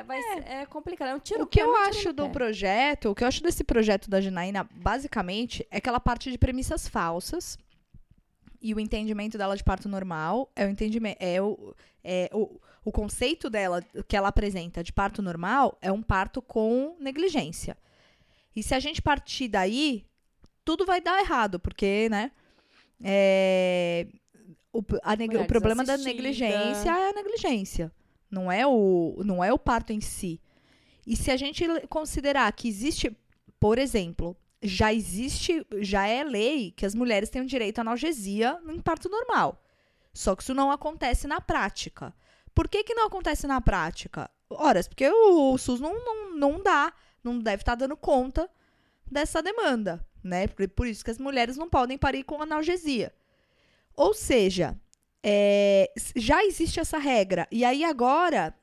É, 0.00 0.02
vai 0.04 0.22
ser- 0.22 0.46
é 0.48 0.66
complicado, 0.66 1.08
é 1.08 1.14
um 1.14 1.18
tiro 1.20 1.44
O 1.44 1.46
que 1.46 1.60
é 1.60 1.64
eu 1.64 1.74
acho 1.76 2.12
do 2.12 2.24
pé. 2.26 2.32
projeto, 2.32 3.10
o 3.10 3.14
que 3.14 3.22
eu 3.22 3.28
acho 3.28 3.42
desse 3.42 3.62
projeto 3.62 4.08
da 4.08 4.20
Janaína, 4.20 4.64
basicamente, 4.72 5.66
é 5.70 5.80
que 5.80 5.88
ela 5.88 6.00
parte 6.00 6.30
de 6.30 6.38
premissas 6.38 6.88
falsas. 6.88 7.58
E 8.62 8.74
o 8.74 8.80
entendimento 8.80 9.38
dela 9.38 9.56
de 9.56 9.64
parto 9.64 9.88
normal 9.88 10.50
é 10.54 10.66
o 10.66 10.68
entendimento. 10.68 11.16
É 11.20 11.40
o, 11.40 11.74
é 12.04 12.28
o, 12.32 12.60
o 12.84 12.92
conceito 12.92 13.48
dela 13.48 13.82
que 14.06 14.16
ela 14.16 14.28
apresenta 14.28 14.82
de 14.84 14.92
parto 14.92 15.22
normal 15.22 15.78
é 15.80 15.90
um 15.90 16.02
parto 16.02 16.42
com 16.42 16.94
negligência. 17.00 17.76
E 18.54 18.62
se 18.62 18.74
a 18.74 18.80
gente 18.80 19.00
partir 19.00 19.48
daí, 19.48 20.04
tudo 20.64 20.84
vai 20.84 21.00
dar 21.00 21.20
errado, 21.20 21.58
porque, 21.58 22.08
né? 22.10 22.32
é, 23.02 24.06
o, 24.72 24.82
a 25.02 25.14
o 25.42 25.46
problema 25.46 25.84
da 25.84 25.96
negligência 25.96 26.90
é 26.90 27.10
a 27.10 27.12
negligência. 27.12 27.90
Não 28.30 28.50
é, 28.50 28.66
o, 28.66 29.20
não 29.24 29.42
é 29.42 29.52
o 29.52 29.58
parto 29.58 29.92
em 29.92 30.00
si. 30.00 30.40
E 31.06 31.16
se 31.16 31.30
a 31.30 31.36
gente 31.36 31.64
considerar 31.88 32.52
que 32.52 32.68
existe, 32.68 33.16
por 33.58 33.78
exemplo, 33.78 34.36
já 34.62 34.92
existe, 34.92 35.66
já 35.80 36.06
é 36.06 36.22
lei 36.22 36.70
que 36.70 36.86
as 36.86 36.94
mulheres 36.94 37.30
têm 37.30 37.42
o 37.42 37.46
direito 37.46 37.78
à 37.78 37.80
analgesia 37.80 38.60
em 38.68 38.80
parto 38.80 39.08
normal. 39.08 39.62
Só 40.12 40.36
que 40.36 40.42
isso 40.42 40.54
não 40.54 40.70
acontece 40.70 41.26
na 41.26 41.40
prática. 41.40 42.14
Por 42.54 42.68
que, 42.68 42.84
que 42.84 42.94
não 42.94 43.06
acontece 43.06 43.46
na 43.46 43.60
prática? 43.60 44.30
Ora, 44.48 44.82
porque 44.84 45.08
o, 45.08 45.56
SUS 45.56 45.80
não, 45.80 46.04
não, 46.04 46.36
não 46.36 46.62
dá, 46.62 46.92
não 47.22 47.38
deve 47.38 47.62
estar 47.62 47.74
dando 47.74 47.96
conta 47.96 48.50
dessa 49.10 49.42
demanda, 49.42 50.04
né? 50.22 50.48
Por, 50.48 50.68
por 50.68 50.86
isso 50.86 51.04
que 51.04 51.10
as 51.10 51.18
mulheres 51.18 51.56
não 51.56 51.68
podem 51.68 51.96
parir 51.96 52.24
com 52.24 52.42
analgesia. 52.42 53.14
Ou 53.96 54.12
seja, 54.12 54.78
é, 55.24 55.90
já 56.16 56.44
existe 56.44 56.80
essa 56.80 56.98
regra. 56.98 57.46
E 57.50 57.64
aí 57.64 57.84
agora 57.84 58.54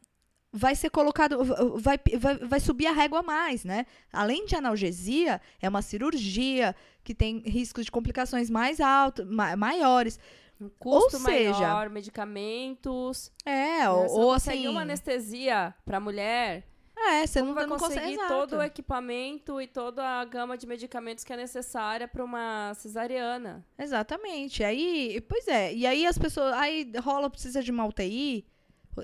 vai 0.52 0.76
ser 0.76 0.90
colocado, 0.90 1.44
vai, 1.80 2.00
vai, 2.18 2.38
vai 2.38 2.60
subir 2.60 2.88
a 2.88 2.92
régua 2.92 3.20
a 3.20 3.24
mais, 3.24 3.64
né? 3.64 3.86
Além 4.12 4.46
de 4.46 4.56
analgesia, 4.56 5.40
é 5.62 5.70
uma 5.70 5.82
cirurgia 5.82 6.76
que 7.04 7.14
tem 7.14 7.40
riscos 7.40 7.86
de 7.86 7.92
complicações 7.92 8.50
mais 8.50 8.80
altos, 8.80 9.26
ma- 9.30 9.56
maiores. 9.56 10.20
Um 10.60 10.70
custo 10.80 11.18
Ou 11.18 11.22
seja- 11.24 11.52
maior, 11.60 11.90
medicamentos. 11.90 13.32
É, 13.46 13.80
né? 13.82 13.90
ou, 13.90 14.10
ou 14.22 14.32
assim. 14.34 14.68
uma 14.68 14.82
anestesia 14.82 15.74
pra 15.86 16.00
mulher, 16.00 16.64
É, 17.00 17.26
você 17.28 17.40
como 17.40 17.54
não, 17.54 17.56
vai 17.56 17.68
conseguir 17.68 18.14
exato. 18.14 18.28
todo 18.28 18.58
o 18.58 18.62
equipamento 18.64 19.62
e 19.62 19.68
toda 19.68 20.04
a 20.04 20.26
gama 20.26 20.58
de 20.58 20.66
medicamentos 20.66 21.24
que 21.24 21.32
é 21.32 21.38
necessária 21.38 22.08
para 22.08 22.24
uma 22.24 22.74
cesariana. 22.74 23.64
Exatamente. 23.78 24.64
Aí, 24.64 25.22
pois 25.30 25.48
é. 25.48 25.74
E 25.74 25.86
aí 25.86 26.06
as 26.06 26.18
pessoas. 26.18 26.54
Aí 26.54 26.92
rola, 27.02 27.30
precisa 27.30 27.62
de 27.62 27.72
uma 27.72 27.86
UTI. 27.86 28.46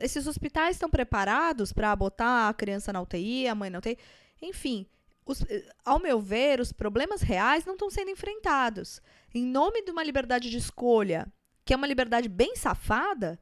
Esses 0.02 0.26
hospitais 0.28 0.76
estão 0.76 0.90
preparados 0.90 1.72
para 1.72 1.96
botar 1.96 2.50
a 2.50 2.54
criança 2.54 2.92
na 2.92 3.00
UTI, 3.02 3.48
a 3.48 3.54
mãe 3.54 3.70
na 3.70 3.78
UTI. 3.78 3.98
Enfim, 4.42 4.88
os- 5.24 5.44
eh, 5.48 5.64
ao 5.86 6.00
meu 6.00 6.20
ver, 6.20 6.60
os 6.60 6.74
problemas 6.74 7.22
reais 7.22 7.64
não 7.64 7.74
estão 7.74 7.92
sendo 7.92 8.10
enfrentados. 8.10 9.00
Em 9.36 9.46
nome 9.46 9.84
de 9.84 9.92
uma 9.92 10.04
liberdade 10.04 10.50
de 10.50 10.58
escolha, 10.58 11.32
que 11.64 11.74
é 11.74 11.78
uma 11.78 11.88
liberdade 11.88 12.28
bem 12.28 12.56
safada, 12.56 13.40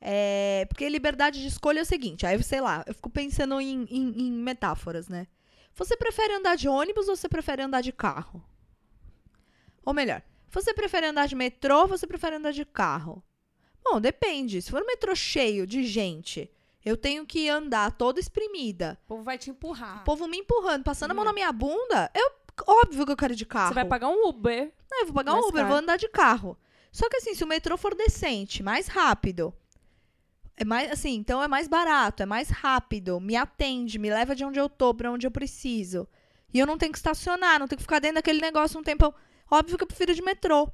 é, 0.00 0.64
porque 0.68 0.88
liberdade 0.88 1.40
de 1.40 1.46
escolha 1.48 1.80
é 1.80 1.82
o 1.82 1.86
seguinte, 1.86 2.24
aí 2.26 2.42
sei 2.42 2.60
lá, 2.60 2.82
eu 2.86 2.94
fico 2.94 3.10
pensando 3.10 3.60
em, 3.60 3.84
em- 3.90 4.28
em 4.28 4.32
metáforas, 4.32 5.08
né? 5.08 5.26
Você 5.74 5.96
prefere 5.96 6.34
andar 6.34 6.56
de 6.56 6.68
ônibus 6.68 7.08
ou 7.08 7.16
você 7.16 7.28
prefere 7.28 7.62
andar 7.62 7.80
de 7.80 7.92
carro? 7.92 8.42
Ou 9.84 9.94
melhor, 9.94 10.22
você 10.48 10.74
prefere 10.74 11.06
andar 11.06 11.26
de 11.26 11.34
metrô 11.34 11.82
ou 11.82 11.88
você 11.88 12.06
prefere 12.06 12.36
andar 12.36 12.52
de 12.52 12.64
carro? 12.64 13.22
Bom, 13.82 14.00
depende. 14.00 14.60
Se 14.60 14.70
for 14.70 14.82
um 14.82 14.86
metrô 14.86 15.14
cheio 15.14 15.66
de 15.66 15.84
gente, 15.84 16.50
eu 16.84 16.96
tenho 16.96 17.24
que 17.24 17.48
andar 17.48 17.92
toda 17.92 18.20
exprimida. 18.20 18.98
O 19.04 19.08
povo 19.08 19.22
vai 19.22 19.38
te 19.38 19.48
empurrar. 19.50 20.02
O 20.02 20.04
povo 20.04 20.26
me 20.28 20.38
empurrando, 20.38 20.84
passando 20.84 21.12
a 21.12 21.14
mão 21.14 21.24
na 21.24 21.32
minha 21.32 21.50
bunda, 21.52 22.10
eu, 22.14 22.30
óbvio 22.66 23.06
que 23.06 23.12
eu 23.12 23.16
quero 23.16 23.34
de 23.34 23.46
carro. 23.46 23.68
Você 23.68 23.74
vai 23.74 23.86
pagar 23.86 24.08
um 24.08 24.28
Uber. 24.28 24.70
Não, 24.90 25.00
eu 25.00 25.06
vou 25.06 25.14
pagar 25.14 25.34
um 25.34 25.38
Uber, 25.40 25.52
caro. 25.54 25.68
vou 25.68 25.76
andar 25.78 25.96
de 25.96 26.08
carro. 26.08 26.58
Só 26.92 27.08
que 27.08 27.16
assim, 27.16 27.34
se 27.34 27.42
o 27.44 27.46
metrô 27.46 27.76
for 27.78 27.94
decente, 27.94 28.62
mais 28.62 28.86
rápido, 28.88 29.54
é 30.60 30.64
mais 30.64 30.92
assim, 30.92 31.14
então 31.14 31.42
é 31.42 31.48
mais 31.48 31.66
barato, 31.66 32.22
é 32.22 32.26
mais 32.26 32.50
rápido, 32.50 33.18
me 33.18 33.34
atende, 33.34 33.98
me 33.98 34.10
leva 34.10 34.36
de 34.36 34.44
onde 34.44 34.60
eu 34.60 34.68
tô 34.68 34.92
pra 34.92 35.10
onde 35.10 35.26
eu 35.26 35.30
preciso. 35.30 36.06
E 36.52 36.58
eu 36.58 36.66
não 36.66 36.76
tenho 36.76 36.92
que 36.92 36.98
estacionar, 36.98 37.58
não 37.58 37.66
tenho 37.66 37.78
que 37.78 37.82
ficar 37.82 37.98
dentro 37.98 38.16
daquele 38.16 38.40
negócio 38.42 38.78
um 38.78 38.82
tempão. 38.82 39.14
Óbvio 39.50 39.78
que 39.78 39.84
eu 39.84 39.88
prefiro 39.88 40.14
de 40.14 40.20
metrô. 40.20 40.70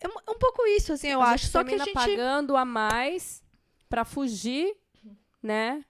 É 0.00 0.08
um, 0.08 0.12
é 0.26 0.30
um 0.32 0.38
pouco 0.38 0.66
isso, 0.66 0.92
assim, 0.92 1.08
eu 1.08 1.22
a 1.22 1.30
acho. 1.30 1.46
Só 1.46 1.62
que 1.62 1.74
a 1.74 1.78
gente. 1.78 1.92
pagando 1.92 2.56
a 2.56 2.64
mais 2.64 3.42
pra 3.88 4.04
fugir, 4.04 4.74
né? 5.40 5.84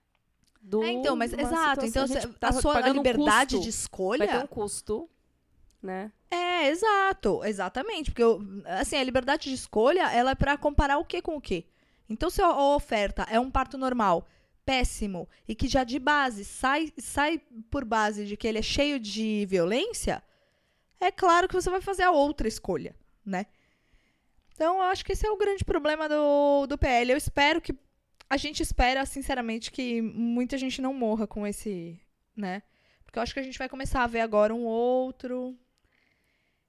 Do, 0.61 0.83
É, 0.83 0.93
então, 0.93 1.17
mas 1.17 1.33
exato. 1.33 1.87
Então, 1.87 2.07
cê- 2.07 2.27
tá 2.39 2.49
a 2.49 2.53
sua 2.53 2.79
a 2.87 2.91
um 2.91 2.93
liberdade 2.93 3.55
custo. 3.55 3.63
de 3.65 3.69
escolha. 3.71 4.27
Vai 4.27 4.39
ter 4.39 4.45
um 4.45 4.47
custo, 4.47 5.09
né? 5.83 6.13
É, 6.31 6.69
exato, 6.69 7.43
exatamente. 7.45 8.11
Porque, 8.11 8.23
eu- 8.23 8.41
assim, 8.67 8.97
a 8.97 9.03
liberdade 9.03 9.49
de 9.49 9.55
escolha, 9.55 10.11
ela 10.13 10.33
é 10.33 10.35
pra 10.35 10.57
comparar 10.59 10.99
o 10.99 11.05
que 11.05 11.23
com 11.23 11.37
o 11.37 11.41
que. 11.41 11.67
Então, 12.09 12.31
se 12.31 12.43
a 12.43 12.57
oferta 12.75 13.27
é 13.31 13.41
um 13.41 13.51
parto 13.51 13.79
normal 13.79 14.27
péssimo 14.65 15.29
e 15.47 15.55
que 15.55 15.69
já 15.69 15.85
de 15.85 15.99
base 15.99 16.45
sai, 16.45 16.93
sai 16.99 17.39
por 17.71 17.85
base 17.85 18.25
de 18.25 18.37
que 18.37 18.47
ele 18.47 18.59
é 18.59 18.63
cheio 18.63 18.99
de 18.99 19.47
violência, 19.47 20.23
é 21.01 21.11
claro 21.11 21.49
que 21.49 21.55
você 21.55 21.69
vai 21.69 21.81
fazer 21.81 22.03
a 22.03 22.11
outra 22.11 22.49
escolha, 22.49 22.95
né? 23.25 23.47
Então, 24.55 24.77
eu 24.77 24.83
acho 24.83 25.05
que 25.05 25.13
esse 25.13 25.27
é 25.27 25.31
o 25.31 25.37
grande 25.37 25.65
problema 25.65 26.09
do, 26.09 26.67
do 26.67 26.79
PL. 26.79 27.13
Eu 27.13 27.17
espero 27.17 27.61
que. 27.61 27.75
A 28.31 28.39
gente 28.39 28.63
espera, 28.63 29.05
sinceramente, 29.05 29.71
que 29.71 30.01
muita 30.01 30.57
gente 30.57 30.81
não 30.81 30.95
morra 30.95 31.27
com 31.27 31.47
esse. 31.47 32.01
né? 32.37 32.63
Porque 33.05 33.19
eu 33.19 33.23
acho 33.23 33.35
que 33.35 33.41
a 33.41 33.43
gente 33.43 33.59
vai 33.59 33.69
começar 33.69 34.03
a 34.03 34.07
ver 34.07 34.21
agora 34.21 34.55
um 34.55 34.65
outro 34.65 35.57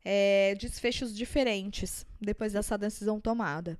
é, 0.03 0.53
desfechos 0.55 1.15
diferentes 1.15 2.05
depois 2.19 2.53
dessa 2.53 2.77
decisão 2.77 3.19
tomada. 3.19 3.79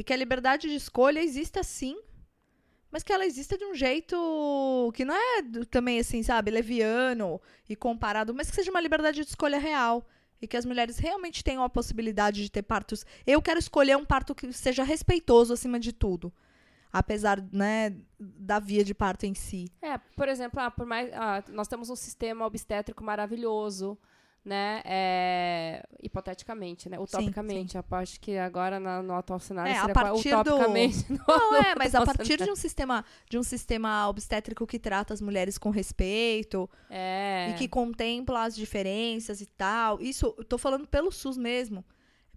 E 0.00 0.02
que 0.02 0.14
a 0.14 0.16
liberdade 0.16 0.66
de 0.66 0.76
escolha 0.76 1.22
exista 1.22 1.62
sim, 1.62 1.94
mas 2.90 3.02
que 3.02 3.12
ela 3.12 3.26
exista 3.26 3.58
de 3.58 3.66
um 3.66 3.74
jeito 3.74 4.90
que 4.94 5.04
não 5.04 5.14
é 5.14 5.42
também 5.70 6.00
assim, 6.00 6.22
sabe, 6.22 6.50
leviano 6.50 7.38
e 7.68 7.76
comparado, 7.76 8.32
mas 8.32 8.48
que 8.48 8.56
seja 8.56 8.70
uma 8.70 8.80
liberdade 8.80 9.20
de 9.22 9.28
escolha 9.28 9.58
real. 9.58 10.08
E 10.40 10.48
que 10.48 10.56
as 10.56 10.64
mulheres 10.64 10.96
realmente 10.96 11.44
tenham 11.44 11.62
a 11.62 11.68
possibilidade 11.68 12.42
de 12.42 12.50
ter 12.50 12.62
partos. 12.62 13.04
Eu 13.26 13.42
quero 13.42 13.58
escolher 13.58 13.94
um 13.94 14.06
parto 14.06 14.34
que 14.34 14.50
seja 14.54 14.82
respeitoso 14.82 15.52
acima 15.52 15.78
de 15.78 15.92
tudo. 15.92 16.32
Apesar, 16.90 17.38
né, 17.52 17.94
da 18.18 18.58
via 18.58 18.82
de 18.82 18.94
parto 18.94 19.26
em 19.26 19.34
si. 19.34 19.70
É, 19.82 19.98
por 20.16 20.30
exemplo, 20.30 20.58
ah, 20.60 20.70
por 20.70 20.86
mais, 20.86 21.12
ah, 21.12 21.44
nós 21.48 21.68
temos 21.68 21.90
um 21.90 21.94
sistema 21.94 22.46
obstétrico 22.46 23.04
maravilhoso, 23.04 23.98
né? 24.44 24.80
É, 24.84 25.82
hipoteticamente, 26.02 26.88
né? 26.88 26.98
Utopicamente. 26.98 27.76
Eu 27.76 27.84
acho 27.90 28.18
que 28.20 28.38
agora 28.38 28.80
na- 28.80 29.02
no 29.02 29.14
atual 29.14 29.38
cenário 29.38 29.70
É, 29.72 29.76
a 29.76 29.80
seria 29.80 29.94
quase 29.94 30.10
partir 30.10 30.30
do- 30.30 30.40
utopicamente. 30.40 31.06
no- 31.12 31.18
Não, 31.28 31.56
é, 31.56 31.74
mas 31.76 31.94
a 31.94 32.04
partir 32.04 32.22
de 32.24 32.32
cenário. 32.32 32.52
um 32.52 32.56
sistema 32.56 33.04
de 33.28 33.38
um 33.38 33.42
sistema 33.42 34.08
obstétrico 34.08 34.66
que 34.66 34.78
trata 34.78 35.12
as 35.12 35.20
mulheres 35.20 35.58
com 35.58 35.70
respeito, 35.70 36.68
É. 36.88 37.48
e 37.50 37.54
que 37.54 37.68
contempla 37.68 38.44
as 38.44 38.56
diferenças 38.56 39.40
e 39.40 39.46
tal. 39.46 40.00
Isso, 40.00 40.34
eu 40.38 40.44
tô 40.44 40.56
falando 40.56 40.86
pelo 40.86 41.10
SUS 41.12 41.36
mesmo. 41.36 41.84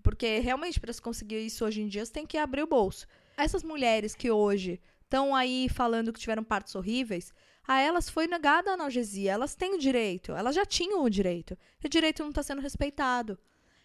Porque 0.01 0.39
realmente, 0.39 0.81
para 0.81 0.91
se 0.91 1.01
conseguir 1.01 1.39
isso 1.45 1.63
hoje 1.63 1.81
em 1.81 1.87
dia, 1.87 2.05
você 2.05 2.11
tem 2.11 2.25
que 2.25 2.37
abrir 2.37 2.61
o 2.63 2.67
bolso. 2.67 3.07
Essas 3.37 3.63
mulheres 3.63 4.13
que 4.13 4.29
hoje 4.29 4.81
estão 5.01 5.33
aí 5.33 5.69
falando 5.69 6.11
que 6.11 6.19
tiveram 6.19 6.43
partos 6.43 6.75
horríveis, 6.75 7.33
a 7.67 7.79
elas 7.79 8.09
foi 8.09 8.27
negada 8.27 8.71
a 8.71 8.73
analgesia. 8.73 9.31
Elas 9.31 9.55
têm 9.55 9.73
o 9.75 9.79
direito. 9.79 10.33
Elas 10.33 10.55
já 10.55 10.65
tinham 10.65 11.03
o 11.03 11.09
direito. 11.09 11.57
E 11.83 11.87
o 11.87 11.89
direito 11.89 12.21
não 12.21 12.29
está 12.29 12.43
sendo 12.43 12.61
respeitado. 12.61 13.37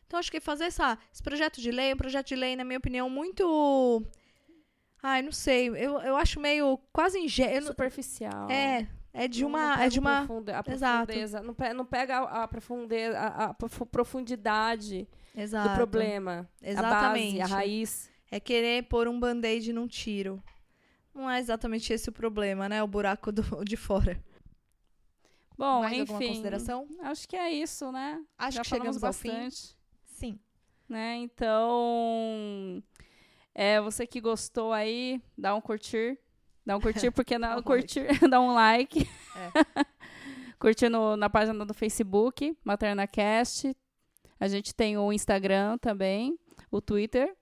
Então, 0.07 0.19
acho 0.19 0.31
que 0.31 0.41
fazer 0.41 0.65
essa, 0.65 0.99
esse 1.13 1.23
projeto 1.23 1.61
de 1.61 1.71
lei 1.71 1.91
é 1.91 1.95
um 1.95 1.99
projeto 1.99 2.29
de 2.29 2.37
lei, 2.37 2.57
na 2.57 2.65
minha 2.65 2.79
opinião, 2.79 3.09
muito. 3.11 4.03
Ai, 5.03 5.23
não 5.23 5.31
sei. 5.33 5.69
Eu, 5.69 6.01
eu 6.01 6.17
acho 6.17 6.41
meio 6.41 6.79
quase 6.93 7.19
ingênuo. 7.19 7.69
superficial. 7.69 8.51
É, 8.51 8.87
É 9.13 9.27
de 9.27 9.43
Não- 9.43 9.51
não 9.51 9.59
uma. 9.59 9.73
pega 9.73 9.85
É 9.85 9.89
de 9.89 9.99
uma. 9.99 10.17
profunde- 10.27 10.51
a 10.53 10.65
Exato. 10.67 11.07
profundeza. 11.07 11.41
Não, 11.43 11.55
pe- 11.55 11.73
não 11.73 11.85
pega 11.87 12.19
a, 12.19 12.43
a, 12.45 12.49
profunde- 12.49 12.95
a- 13.15 13.27
a 13.47 13.55
profu- 13.55 13.87
profundidade 13.87 15.09
Exato. 15.37 15.69
do 15.71 15.75
problema. 15.75 16.49
Exatamente. 16.63 17.41
A 17.41 17.43
base, 17.45 17.53
a 17.53 17.57
raiz. 17.57 18.11
É 18.31 18.39
querer 18.39 18.85
pôr 18.85 19.09
um 19.09 19.19
band-aid 19.19 19.73
num 19.73 19.87
tiro. 19.89 20.43
Não 21.19 21.29
é 21.29 21.41
exatamente 21.41 21.93
esse 21.93 22.09
o 22.09 22.13
problema, 22.13 22.69
né? 22.69 22.81
O 22.81 22.87
buraco 22.87 23.33
do, 23.33 23.43
de 23.65 23.77
fora. 23.77 24.23
Bom, 25.57 25.81
Mais 25.81 25.99
alguma 25.99 26.19
enfim. 26.23 26.29
consideração? 26.29 26.87
Acho 27.01 27.29
que 27.29 27.35
é 27.35 27.51
isso, 27.51 27.91
né? 27.91 28.25
Acho 28.39 28.59
Já 28.59 28.63
que 28.63 28.69
chegamos 28.69 28.99
bastante. 28.99 29.77
Sim. 30.05 30.39
né? 30.89 31.17
Então, 31.17 32.81
é, 33.53 33.81
você 33.81 34.07
que 34.07 34.21
gostou 34.21 34.73
aí, 34.73 35.21
dá 35.37 35.57
um 35.57 35.61
curtir. 35.61 36.17
Dá 36.65 36.77
um 36.77 36.81
curtir, 36.81 37.11
porque 37.11 37.37
Dá 37.39 37.57
um 37.57 37.63
curtir, 37.63 38.07
dá 38.31 38.41
um 38.41 38.55
like. 38.55 39.01
É. 39.35 39.85
curtir 40.61 40.89
no- 40.89 41.17
na 41.17 41.29
página 41.29 41.67
do 41.67 41.75
Facebook, 41.75 42.57
MaternaCast. 42.65 43.77
A 44.39 44.47
gente 44.47 44.73
tem 44.73 44.97
o 44.97 45.13
Instagram 45.13 45.79
também, 45.79 46.39
o 46.71 46.81
Twitter. 46.81 47.37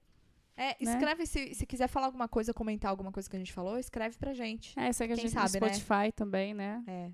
É, 0.57 0.75
escreve 0.81 1.27
se, 1.27 1.55
se 1.55 1.67
quiser 1.67 1.87
falar 1.87 2.07
alguma 2.07 2.27
coisa, 2.27 2.55
comentar 2.55 2.91
alguma 2.91 3.13
coisa 3.13 3.29
que 3.29 3.37
a 3.37 3.39
gente 3.39 3.53
falou, 3.53 3.79
escreve 3.79 4.17
pra 4.17 4.33
gente. 4.33 4.73
É, 4.79 4.91
segue 4.93 5.13
a 5.13 5.17
Quem 5.17 5.25
gente 5.29 5.35
sabe, 5.35 5.61
no 5.61 5.67
né? 5.67 5.75
Spotify 5.75 6.13
também, 6.13 6.55
né? 6.55 6.83
É. 6.87 7.11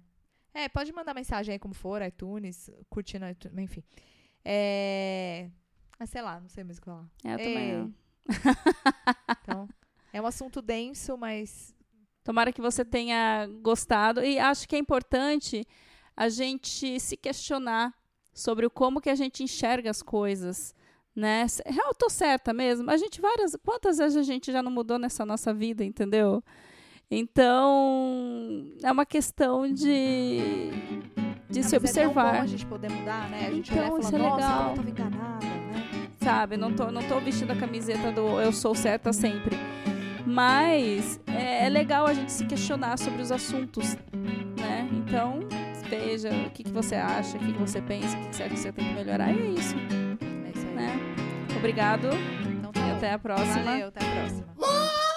É, 0.55 0.69
pode 0.69 0.93
mandar 0.93 1.15
mensagem 1.15 1.55
aí 1.55 1.59
como 1.59 1.75
for, 1.75 2.03
iTunes, 2.03 2.71
curtindo 2.89 3.27
iTunes, 3.29 3.59
enfim. 3.59 3.83
É. 4.45 5.51
Ah, 5.99 6.07
sei 6.07 6.23
lá, 6.23 6.41
não 6.41 6.49
sei 6.49 6.63
mais 6.63 6.79
o 6.79 6.81
que 6.81 6.85
falar. 6.85 7.09
É, 7.25 7.35
eu 7.35 7.39
também 7.39 7.73
não. 7.73 7.95
Então, 9.43 9.69
é 10.13 10.21
um 10.21 10.27
assunto 10.27 10.63
denso, 10.63 11.17
mas. 11.17 11.75
Tomara 12.23 12.53
que 12.53 12.61
você 12.61 12.85
tenha 12.85 13.49
gostado. 13.61 14.23
E 14.25 14.39
acho 14.39 14.69
que 14.69 14.77
é 14.77 14.79
importante 14.79 15.67
a 16.17 16.29
gente 16.29 17.01
se 17.01 17.17
questionar 17.17 17.93
sobre 18.33 18.65
o 18.65 18.71
como 18.71 19.01
que 19.01 19.11
a 19.11 19.15
gente 19.15 19.43
enxerga 19.43 19.91
as 19.91 20.03
coisas. 20.03 20.75
Né? 21.15 21.47
Se- 21.49 21.63
Eu 21.67 21.95
tô 21.95 22.09
certa 22.09 22.53
mesmo. 22.53 22.91
A 22.91 22.97
gente 22.97 23.21
várias. 23.21 23.57
Quantas 23.65 23.99
vezes 23.99 24.17
a 24.17 24.23
gente 24.23 24.51
já 24.51 24.63
não 24.63 24.71
mudou 24.71 24.99
nessa 24.99 25.27
nossa 25.27 25.53
vida, 25.53 25.85
entendeu? 25.85 26.43
Então, 27.11 28.65
é 28.83 28.91
uma 28.91 29.05
questão 29.05 29.71
de, 29.71 30.71
de 31.51 31.61
Ah, 31.61 31.63
se 31.63 31.77
É 31.77 31.79
tão 31.79 31.81
bom 31.81 31.87
observar. 31.89 32.41
a 32.41 32.47
gente 32.47 32.65
poder 32.65 32.91
mudar, 32.91 33.29
né? 33.29 33.49
A 33.49 33.51
gente 33.51 33.71
Então, 33.71 33.85
olhar 33.85 33.97
e 33.97 34.01
isso 34.01 34.11
falar, 34.11 34.25
é 34.25 34.29
nossa, 34.29 34.37
legal. 34.47 34.69
eu 34.71 34.75
tava 34.77 34.91
enganada, 34.91 35.47
né? 35.47 36.09
sabe? 36.23 36.57
Não 36.57 36.73
tô, 36.73 36.91
não 36.91 37.03
tô 37.03 37.19
vestindo 37.21 37.51
a 37.51 37.57
camiseta 37.57 38.11
do 38.13 38.41
eu 38.41 38.53
sou 38.53 38.75
certa 38.75 39.13
sempre. 39.13 39.57
Mas 40.25 41.21
é, 41.27 41.67
é 41.67 41.69
legal 41.69 42.07
a 42.07 42.15
gente 42.15 42.33
se 42.33 42.47
questionar 42.47 42.97
sobre 42.99 43.21
os 43.21 43.31
assuntos, 43.33 43.97
né? 44.59 44.89
Então, 44.93 45.41
veja 45.91 46.31
o 46.47 46.51
que, 46.51 46.63
que 46.65 46.71
você 46.71 46.95
acha, 46.95 47.37
o 47.37 47.41
que, 47.41 47.53
que 47.53 47.59
você 47.59 47.83
pensa, 47.83 48.17
o 48.17 48.21
que, 48.21 48.29
que 48.29 48.37
você 48.37 48.43
acha 48.45 48.55
que 48.55 48.61
você 48.61 48.73
tem 48.73 48.87
que 48.89 48.95
melhorar. 48.95 49.31
E 49.33 49.39
é 49.39 49.51
isso, 49.51 49.75
É. 49.77 50.02
né? 50.73 50.99
Obrigado 51.57 52.09
Então 52.59 52.73
tá 52.73 52.81
e 52.81 52.91
até 52.93 53.13
a 53.13 53.19
próxima. 53.19 53.63
Valeu, 53.63 53.89
até 53.89 54.01
a 54.05 54.11
próxima. 54.11 55.12